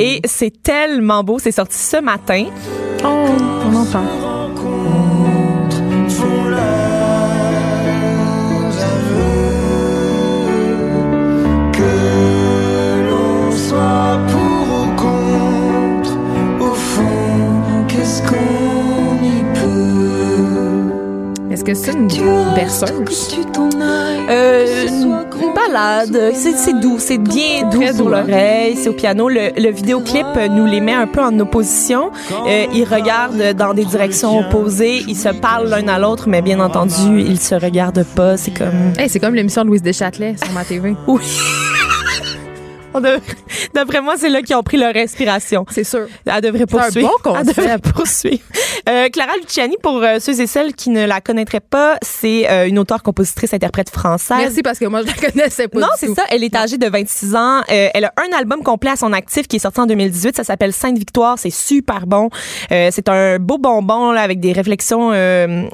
Et 0.00 0.20
c'est 0.24 0.62
tellement 0.64 1.22
beau. 1.22 1.38
C'est 1.38 1.52
sorti 1.52 1.78
ce 1.78 1.98
matin. 1.98 2.46
oh, 3.04 3.06
on 3.06 3.76
entend. 3.76 4.43
Est-ce 21.54 21.62
que 21.62 21.74
c'est 21.74 21.92
une 21.92 22.08
berceuse? 22.56 23.28
Euh, 24.28 24.88
une 24.88 25.54
balade. 25.54 26.32
C'est 26.34 26.56
c'est 26.56 26.72
doux. 26.80 26.96
C'est 26.98 27.18
bien 27.18 27.70
doux 27.70 27.80
pour 27.80 28.06
doux, 28.06 28.08
l'oreille. 28.08 28.76
C'est 28.76 28.88
au 28.88 28.92
piano. 28.92 29.28
Le, 29.28 29.50
le 29.56 29.70
vidéoclip 29.70 30.26
euh, 30.36 30.48
nous 30.48 30.66
les 30.66 30.80
met 30.80 30.94
un 30.94 31.06
peu 31.06 31.22
en 31.22 31.38
opposition. 31.38 32.10
Euh, 32.48 32.66
ils 32.74 32.82
regardent 32.82 33.52
dans 33.56 33.72
des 33.72 33.84
directions 33.84 34.36
opposées. 34.40 35.04
Ils 35.06 35.14
se 35.14 35.28
parlent 35.28 35.68
l'un 35.68 35.86
à 35.86 36.00
l'autre, 36.00 36.28
mais 36.28 36.42
bien 36.42 36.58
entendu, 36.58 37.20
ils 37.20 37.38
se 37.38 37.54
regardent 37.54 38.04
pas. 38.16 38.36
C'est 38.36 38.50
comme... 38.50 38.92
Hey, 38.98 39.08
c'est 39.08 39.20
comme 39.20 39.36
l'émission 39.36 39.62
de 39.62 39.68
Louise 39.68 39.82
Deschâtelet 39.82 40.34
sur 40.42 40.52
ma 40.52 40.64
TV. 40.64 40.96
Oui. 41.06 41.20
Dev- 43.00 43.20
D'après 43.74 44.00
moi, 44.00 44.14
c'est 44.16 44.28
là 44.28 44.42
qu'ils 44.42 44.56
ont 44.56 44.62
pris 44.62 44.76
leur 44.76 44.92
respiration. 44.94 45.64
C'est 45.70 45.84
sûr. 45.84 46.06
Elle 46.26 46.40
devrait 46.42 46.64
C'est 46.68 46.74
un 46.74 46.80
poursuivre. 46.82 47.16
bon. 47.24 47.36
Elle 47.36 47.46
devrait 47.46 47.78
poursuivre. 47.78 48.42
Euh, 48.88 49.08
Clara 49.08 49.32
Luciani, 49.40 49.76
pour 49.82 50.02
euh, 50.02 50.18
ceux 50.20 50.40
et 50.40 50.46
celles 50.46 50.74
qui 50.74 50.90
ne 50.90 51.04
la 51.06 51.20
connaîtraient 51.20 51.60
pas, 51.60 51.96
c'est 52.02 52.48
euh, 52.50 52.68
une 52.68 52.78
auteure, 52.78 53.02
compositrice, 53.02 53.52
interprète 53.54 53.90
française. 53.90 54.36
Merci 54.38 54.62
parce 54.62 54.78
que 54.78 54.84
moi, 54.86 55.00
je 55.02 55.06
la 55.06 55.30
connaissais 55.30 55.68
pas. 55.68 55.80
Non, 55.80 55.86
c'est 55.96 56.14
ça. 56.14 56.22
Elle 56.30 56.44
est 56.44 56.54
âgée 56.54 56.78
de 56.78 56.86
26 56.88 57.34
ans. 57.34 57.62
Elle 57.68 58.04
a 58.04 58.12
un 58.16 58.36
album 58.36 58.62
complet 58.62 58.90
à 58.90 58.96
son 58.96 59.12
actif 59.12 59.48
qui 59.48 59.56
est 59.56 59.60
sorti 59.60 59.80
en 59.80 59.86
2018. 59.86 60.36
Ça 60.36 60.44
s'appelle 60.44 60.72
Sainte 60.72 60.98
Victoire. 60.98 61.38
C'est 61.38 61.50
super 61.50 62.06
bon. 62.06 62.28
C'est 62.70 63.08
un 63.08 63.38
beau 63.38 63.58
bonbon 63.58 64.12
là, 64.12 64.20
avec 64.22 64.40
des 64.40 64.52
réflexions 64.52 65.10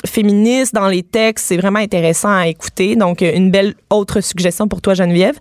féministes 0.07 0.75
dans 0.75 0.89
les 0.89 1.03
textes. 1.03 1.47
C'est 1.49 1.57
vraiment 1.57 1.79
intéressant 1.81 2.31
à 2.35 2.47
écouter. 2.49 2.97
Donc, 2.97 3.21
une 3.23 3.51
belle 3.51 3.75
autre 3.91 4.21
suggestion 4.21 4.69
pour 4.69 4.81
toi, 4.81 4.95
Geneviève. 4.95 5.37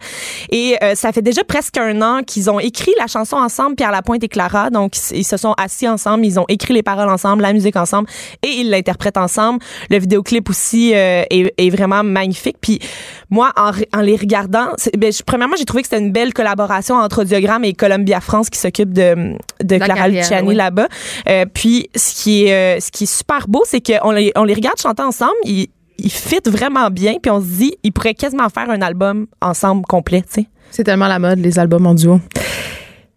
Et 0.51 0.75
ça 0.95 1.11
fait 1.11 1.21
déjà 1.21 1.43
presque 1.43 1.68
un 1.77 2.01
an 2.01 2.21
qu'ils 2.23 2.49
ont 2.49 2.59
écrit 2.59 2.91
la 2.99 3.07
chanson 3.07 3.35
ensemble, 3.37 3.75
Pierre 3.75 3.91
Lapointe 3.91 4.23
et 4.23 4.27
Clara. 4.27 4.69
Donc, 4.69 4.93
ils 5.11 5.23
se 5.23 5.37
sont 5.37 5.53
assis 5.57 5.87
ensemble. 5.87 6.25
Ils 6.25 6.39
ont 6.39 6.45
écrit 6.47 6.73
les 6.73 6.83
paroles 6.83 7.09
ensemble, 7.09 7.41
la 7.43 7.53
musique 7.53 7.75
ensemble 7.75 8.09
et 8.43 8.47
ils 8.49 8.69
l'interprètent 8.69 9.17
ensemble. 9.17 9.59
Le 9.89 9.99
vidéoclip 9.99 10.49
aussi 10.49 10.93
euh, 10.95 11.23
est, 11.29 11.53
est 11.57 11.69
vraiment 11.69 12.03
magnifique. 12.03 12.57
Puis 12.59 12.79
moi, 13.29 13.51
en, 13.57 14.01
les 14.01 14.15
regardant, 14.15 14.69
ben, 14.97 15.11
je- 15.11 15.23
premièrement, 15.23 15.55
j'ai 15.57 15.65
trouvé 15.65 15.83
que 15.83 15.89
c'était 15.89 16.01
une 16.03 16.11
belle 16.11 16.33
collaboration 16.33 16.95
entre 16.95 17.21
Audiogramme 17.21 17.63
et 17.65 17.73
Columbia 17.73 18.21
France 18.21 18.49
qui 18.49 18.59
s'occupe 18.59 18.93
de, 18.93 19.35
de 19.63 19.75
La 19.75 19.85
Clara 19.85 19.99
carrière, 20.01 20.23
Luciani 20.23 20.47
oui. 20.47 20.55
là-bas. 20.55 20.87
Euh, 21.27 21.45
puis 21.53 21.89
ce 21.95 22.23
qui 22.23 22.45
est 22.45 22.77
euh, 22.77 22.79
ce 22.79 22.91
qui 22.91 23.03
est 23.03 23.17
super 23.17 23.47
beau, 23.47 23.63
c'est 23.65 23.81
qu'on 23.81 24.11
les, 24.11 24.31
on 24.35 24.43
les 24.43 24.53
regarde 24.53 24.79
chanter 24.79 25.03
ensemble. 25.03 25.33
Ils, 25.43 25.67
ils 25.97 26.11
fit 26.11 26.39
vraiment 26.45 26.89
bien. 26.89 27.15
Puis 27.21 27.29
on 27.29 27.41
se 27.41 27.45
dit, 27.45 27.75
ils 27.83 27.91
pourraient 27.91 28.13
quasiment 28.13 28.47
faire 28.49 28.69
un 28.69 28.81
album 28.81 29.27
ensemble 29.41 29.83
complet, 29.85 30.21
tu 30.21 30.41
sais. 30.43 30.47
C'est 30.71 30.83
tellement 30.83 31.07
la 31.07 31.19
mode, 31.19 31.39
les 31.39 31.59
albums 31.59 31.85
en 31.87 31.93
duo. 31.93 32.19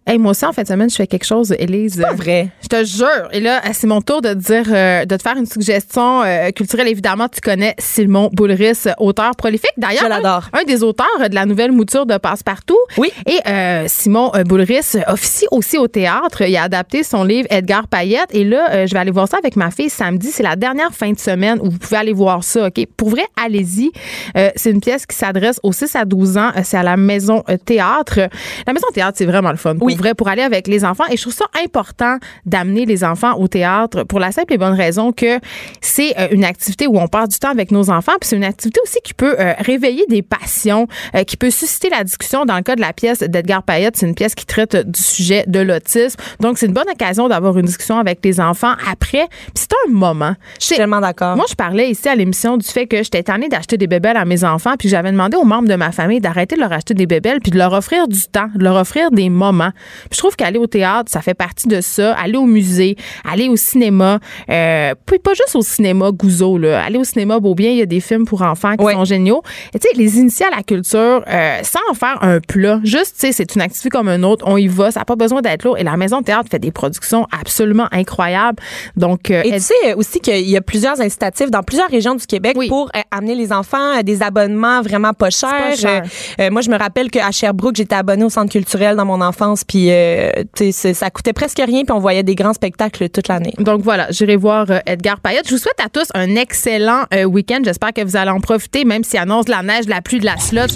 Hey, 0.04 0.18
moi 0.18 0.32
aussi, 0.32 0.44
en 0.44 0.52
fin 0.52 0.62
de 0.62 0.66
semaine, 0.66 0.90
je 0.90 0.96
fais 0.96 1.06
quelque 1.06 1.24
chose, 1.24 1.54
Élise. 1.56 2.00
Pas 2.00 2.12
vrai. 2.12 2.48
Je 2.60 2.66
te 2.66 2.84
jure. 2.84 3.28
Et 3.30 3.38
là, 3.38 3.60
c'est 3.72 3.86
mon 3.86 4.00
tour 4.00 4.20
de 4.20 4.30
te 4.30 4.38
dire, 4.38 4.64
euh, 4.68 5.04
de 5.04 5.16
te 5.16 5.22
faire 5.22 5.36
une 5.36 5.46
suggestion 5.46 6.22
euh, 6.24 6.50
culturelle. 6.50 6.88
Évidemment, 6.88 7.28
tu 7.28 7.40
connais 7.40 7.76
Simon 7.78 8.28
Boulris, 8.32 8.84
auteur 8.98 9.36
prolifique. 9.36 9.70
D'ailleurs. 9.76 10.10
Un, 10.52 10.60
un 10.60 10.64
des 10.64 10.82
auteurs 10.82 11.06
de 11.30 11.34
la 11.34 11.46
nouvelle 11.46 11.70
mouture 11.70 12.04
de 12.04 12.16
Passepartout. 12.18 12.78
Oui. 12.98 13.12
Et 13.26 13.38
euh, 13.48 13.84
Simon 13.86 14.32
euh, 14.34 14.42
Boulris 14.42 14.96
officie 15.06 15.46
aussi 15.52 15.78
au 15.78 15.86
théâtre. 15.86 16.42
Il 16.42 16.56
a 16.56 16.64
adapté 16.64 17.04
son 17.04 17.22
livre 17.22 17.46
Edgar 17.50 17.86
Payette. 17.86 18.34
Et 18.34 18.42
là, 18.42 18.70
euh, 18.72 18.86
je 18.88 18.94
vais 18.94 18.98
aller 18.98 19.12
voir 19.12 19.28
ça 19.28 19.36
avec 19.38 19.54
ma 19.54 19.70
fille 19.70 19.88
samedi. 19.88 20.32
C'est 20.32 20.42
la 20.42 20.56
dernière 20.56 20.92
fin 20.92 21.12
de 21.12 21.18
semaine 21.18 21.60
où 21.62 21.70
vous 21.70 21.78
pouvez 21.78 21.96
aller 21.96 22.12
voir 22.12 22.42
ça. 22.42 22.66
OK? 22.66 22.86
Pour 22.96 23.10
vrai, 23.10 23.26
allez-y. 23.40 23.92
Euh, 24.36 24.50
c'est 24.56 24.72
une 24.72 24.80
pièce 24.80 25.06
qui 25.06 25.16
s'adresse 25.16 25.60
aux 25.62 25.72
6 25.72 25.94
à 25.94 26.04
12 26.04 26.38
ans. 26.38 26.50
C'est 26.64 26.76
à 26.76 26.82
la 26.82 26.96
Maison 26.96 27.44
Théâtre. 27.64 28.18
La 28.66 28.72
Maison 28.72 28.88
Théâtre, 28.92 29.16
c'est 29.16 29.26
vraiment 29.26 29.50
le 29.52 29.56
fun. 29.56 29.76
Pour 29.76 29.91
Oui. 29.92 29.98
vrai, 29.98 30.14
pour 30.14 30.28
aller 30.28 30.42
avec 30.42 30.66
les 30.66 30.84
enfants. 30.84 31.04
Et 31.10 31.16
je 31.16 31.22
trouve 31.22 31.34
ça 31.34 31.46
important 31.64 32.18
d'amener 32.46 32.86
les 32.86 33.04
enfants 33.04 33.34
au 33.38 33.48
théâtre 33.48 34.04
pour 34.04 34.20
la 34.20 34.32
simple 34.32 34.52
et 34.54 34.58
bonne 34.58 34.74
raison 34.74 35.12
que 35.12 35.38
c'est 35.80 36.18
euh, 36.18 36.28
une 36.30 36.44
activité 36.44 36.86
où 36.86 36.98
on 36.98 37.08
passe 37.08 37.28
du 37.28 37.38
temps 37.38 37.50
avec 37.50 37.70
nos 37.70 37.90
enfants. 37.90 38.12
Puis 38.20 38.28
c'est 38.28 38.36
une 38.36 38.44
activité 38.44 38.80
aussi 38.82 38.98
qui 39.04 39.14
peut 39.14 39.36
euh, 39.38 39.54
réveiller 39.58 40.04
des 40.08 40.22
passions, 40.22 40.86
euh, 41.14 41.24
qui 41.24 41.36
peut 41.36 41.50
susciter 41.50 41.90
la 41.90 42.04
discussion. 42.04 42.44
Dans 42.44 42.56
le 42.56 42.62
cas 42.62 42.76
de 42.76 42.80
la 42.80 42.92
pièce 42.92 43.20
d'Edgar 43.20 43.62
Payette, 43.62 43.96
c'est 43.96 44.06
une 44.06 44.14
pièce 44.14 44.34
qui 44.34 44.46
traite 44.46 44.76
du 44.76 45.00
sujet 45.00 45.44
de 45.46 45.60
l'autisme. 45.60 46.20
Donc, 46.40 46.58
c'est 46.58 46.66
une 46.66 46.72
bonne 46.72 46.88
occasion 46.90 47.28
d'avoir 47.28 47.58
une 47.58 47.66
discussion 47.66 47.98
avec 47.98 48.20
les 48.24 48.40
enfants 48.40 48.74
après. 48.90 49.28
Puis 49.28 49.64
c'est 49.68 49.72
un 49.86 49.90
moment. 49.90 50.34
Je 50.60 50.66
suis 50.66 50.76
tellement 50.76 51.00
d'accord. 51.00 51.36
Moi, 51.36 51.46
je 51.48 51.54
parlais 51.54 51.90
ici 51.90 52.08
à 52.08 52.14
l'émission 52.14 52.56
du 52.56 52.66
fait 52.66 52.86
que 52.86 53.02
j'étais 53.02 53.22
tannée 53.22 53.48
d'acheter 53.48 53.76
des 53.76 53.86
bébelles 53.86 54.16
à 54.16 54.24
mes 54.24 54.44
enfants, 54.44 54.74
puis 54.78 54.88
j'avais 54.88 55.10
demandé 55.10 55.36
aux 55.36 55.44
membres 55.44 55.68
de 55.68 55.74
ma 55.74 55.92
famille 55.92 56.20
d'arrêter 56.20 56.56
de 56.56 56.60
leur 56.60 56.72
acheter 56.72 56.94
des 56.94 57.06
bébelles, 57.06 57.40
puis 57.40 57.50
de 57.50 57.58
leur 57.58 57.72
offrir 57.72 58.08
du 58.08 58.22
temps, 58.22 58.48
de 58.54 58.64
leur 58.64 58.76
offrir 58.76 59.10
des 59.10 59.28
moments. 59.28 59.72
Puis 60.02 60.14
je 60.14 60.18
trouve 60.18 60.36
qu'aller 60.36 60.58
au 60.58 60.66
théâtre, 60.66 61.10
ça 61.10 61.20
fait 61.22 61.34
partie 61.34 61.68
de 61.68 61.80
ça. 61.80 62.14
Aller 62.14 62.36
au 62.36 62.46
musée, 62.46 62.96
aller 63.30 63.48
au 63.48 63.56
cinéma, 63.56 64.18
euh, 64.50 64.94
puis 65.06 65.18
pas 65.18 65.34
juste 65.34 65.54
au 65.56 65.62
cinéma 65.62 66.10
Gouzeau, 66.12 66.58
là. 66.58 66.82
Aller 66.84 66.98
au 66.98 67.04
cinéma 67.04 67.38
Beaubien, 67.40 67.70
il 67.70 67.78
y 67.78 67.82
a 67.82 67.86
des 67.86 68.00
films 68.00 68.24
pour 68.24 68.42
enfants 68.42 68.76
qui 68.76 68.84
sont 68.84 69.04
géniaux. 69.04 69.42
Et 69.74 69.78
tu 69.78 69.88
sais, 69.88 69.96
les 69.96 70.18
initier 70.18 70.46
à 70.46 70.50
la 70.56 70.62
culture, 70.62 71.24
euh, 71.28 71.58
sans 71.62 71.80
en 71.90 71.94
faire 71.94 72.18
un 72.22 72.40
plat, 72.40 72.80
juste, 72.84 73.16
tu 73.18 73.26
sais, 73.26 73.32
c'est 73.32 73.54
une 73.54 73.60
activité 73.62 73.88
comme 73.88 74.08
une 74.08 74.24
autre, 74.24 74.44
on 74.48 74.56
y 74.56 74.66
va, 74.68 74.90
ça 74.90 75.00
n'a 75.00 75.04
pas 75.04 75.16
besoin 75.16 75.40
d'être 75.40 75.64
lourd. 75.64 75.78
Et 75.78 75.84
la 75.84 75.96
Maison 75.96 76.20
de 76.20 76.24
théâtre 76.24 76.48
fait 76.50 76.58
des 76.58 76.70
productions 76.72 77.26
absolument 77.38 77.86
incroyables. 77.92 78.58
Donc, 78.96 79.30
euh, 79.30 79.42
Et 79.44 79.48
elle- 79.50 79.60
tu 79.60 79.66
sais 79.84 79.94
aussi 79.94 80.20
qu'il 80.20 80.48
y 80.48 80.56
a 80.56 80.60
plusieurs 80.60 81.00
incitatifs 81.00 81.50
dans 81.50 81.62
plusieurs 81.62 81.88
régions 81.88 82.14
du 82.14 82.26
Québec 82.26 82.54
Oui. 82.56 82.68
pour 82.68 82.90
euh, 82.96 83.00
amener 83.10 83.34
les 83.34 83.52
enfants 83.52 83.92
à 83.96 84.02
des 84.02 84.22
abonnements 84.22 84.82
vraiment 84.82 85.12
pas 85.12 85.30
chers. 85.30 85.50
pas 85.50 85.76
cher. 85.76 86.02
Moi, 86.50 86.60
je 86.62 86.70
me 86.70 86.76
rappelle 86.78 87.10
qu'à 87.10 87.30
Sherbrooke, 87.30 87.76
j'étais 87.76 87.94
abonnée 87.94 88.24
au 88.24 88.30
centre 88.30 88.50
culturel 88.52 88.96
dans 88.96 89.04
mon 89.04 89.20
enfance, 89.20 89.64
puis 89.72 89.90
euh, 89.90 90.30
tu 90.54 90.66
sais, 90.66 90.72
c'est- 90.72 90.92
ça 90.94 91.08
coûtait 91.08 91.32
presque 91.32 91.56
rien, 91.56 91.84
puis 91.84 91.92
on 91.92 91.98
voyait 91.98 92.22
des 92.22 92.34
grands 92.34 92.52
spectacles 92.52 93.08
toute 93.08 93.28
l'année. 93.28 93.54
Donc 93.58 93.80
voilà, 93.80 94.06
j'irai 94.10 94.36
voir 94.36 94.66
euh, 94.70 94.80
Edgar 94.84 95.18
Payette. 95.18 95.48
Je 95.48 95.54
vous 95.54 95.58
souhaite 95.58 95.80
à 95.82 95.88
tous 95.88 96.08
un 96.12 96.34
excellent 96.36 97.04
euh, 97.14 97.24
week-end. 97.24 97.60
J'espère 97.64 97.94
que 97.94 98.02
vous 98.04 98.16
allez 98.16 98.30
en 98.30 98.40
profiter, 98.40 98.84
même 98.84 99.02
s'il 99.02 99.18
annonce 99.18 99.46
de 99.46 99.50
la 99.50 99.62
neige, 99.62 99.86
de 99.86 99.90
la 99.90 100.02
pluie, 100.02 100.20
de 100.20 100.26
la 100.26 100.36
slot. 100.36 100.66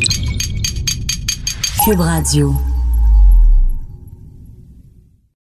Cube 1.84 2.00
Radio. 2.00 2.54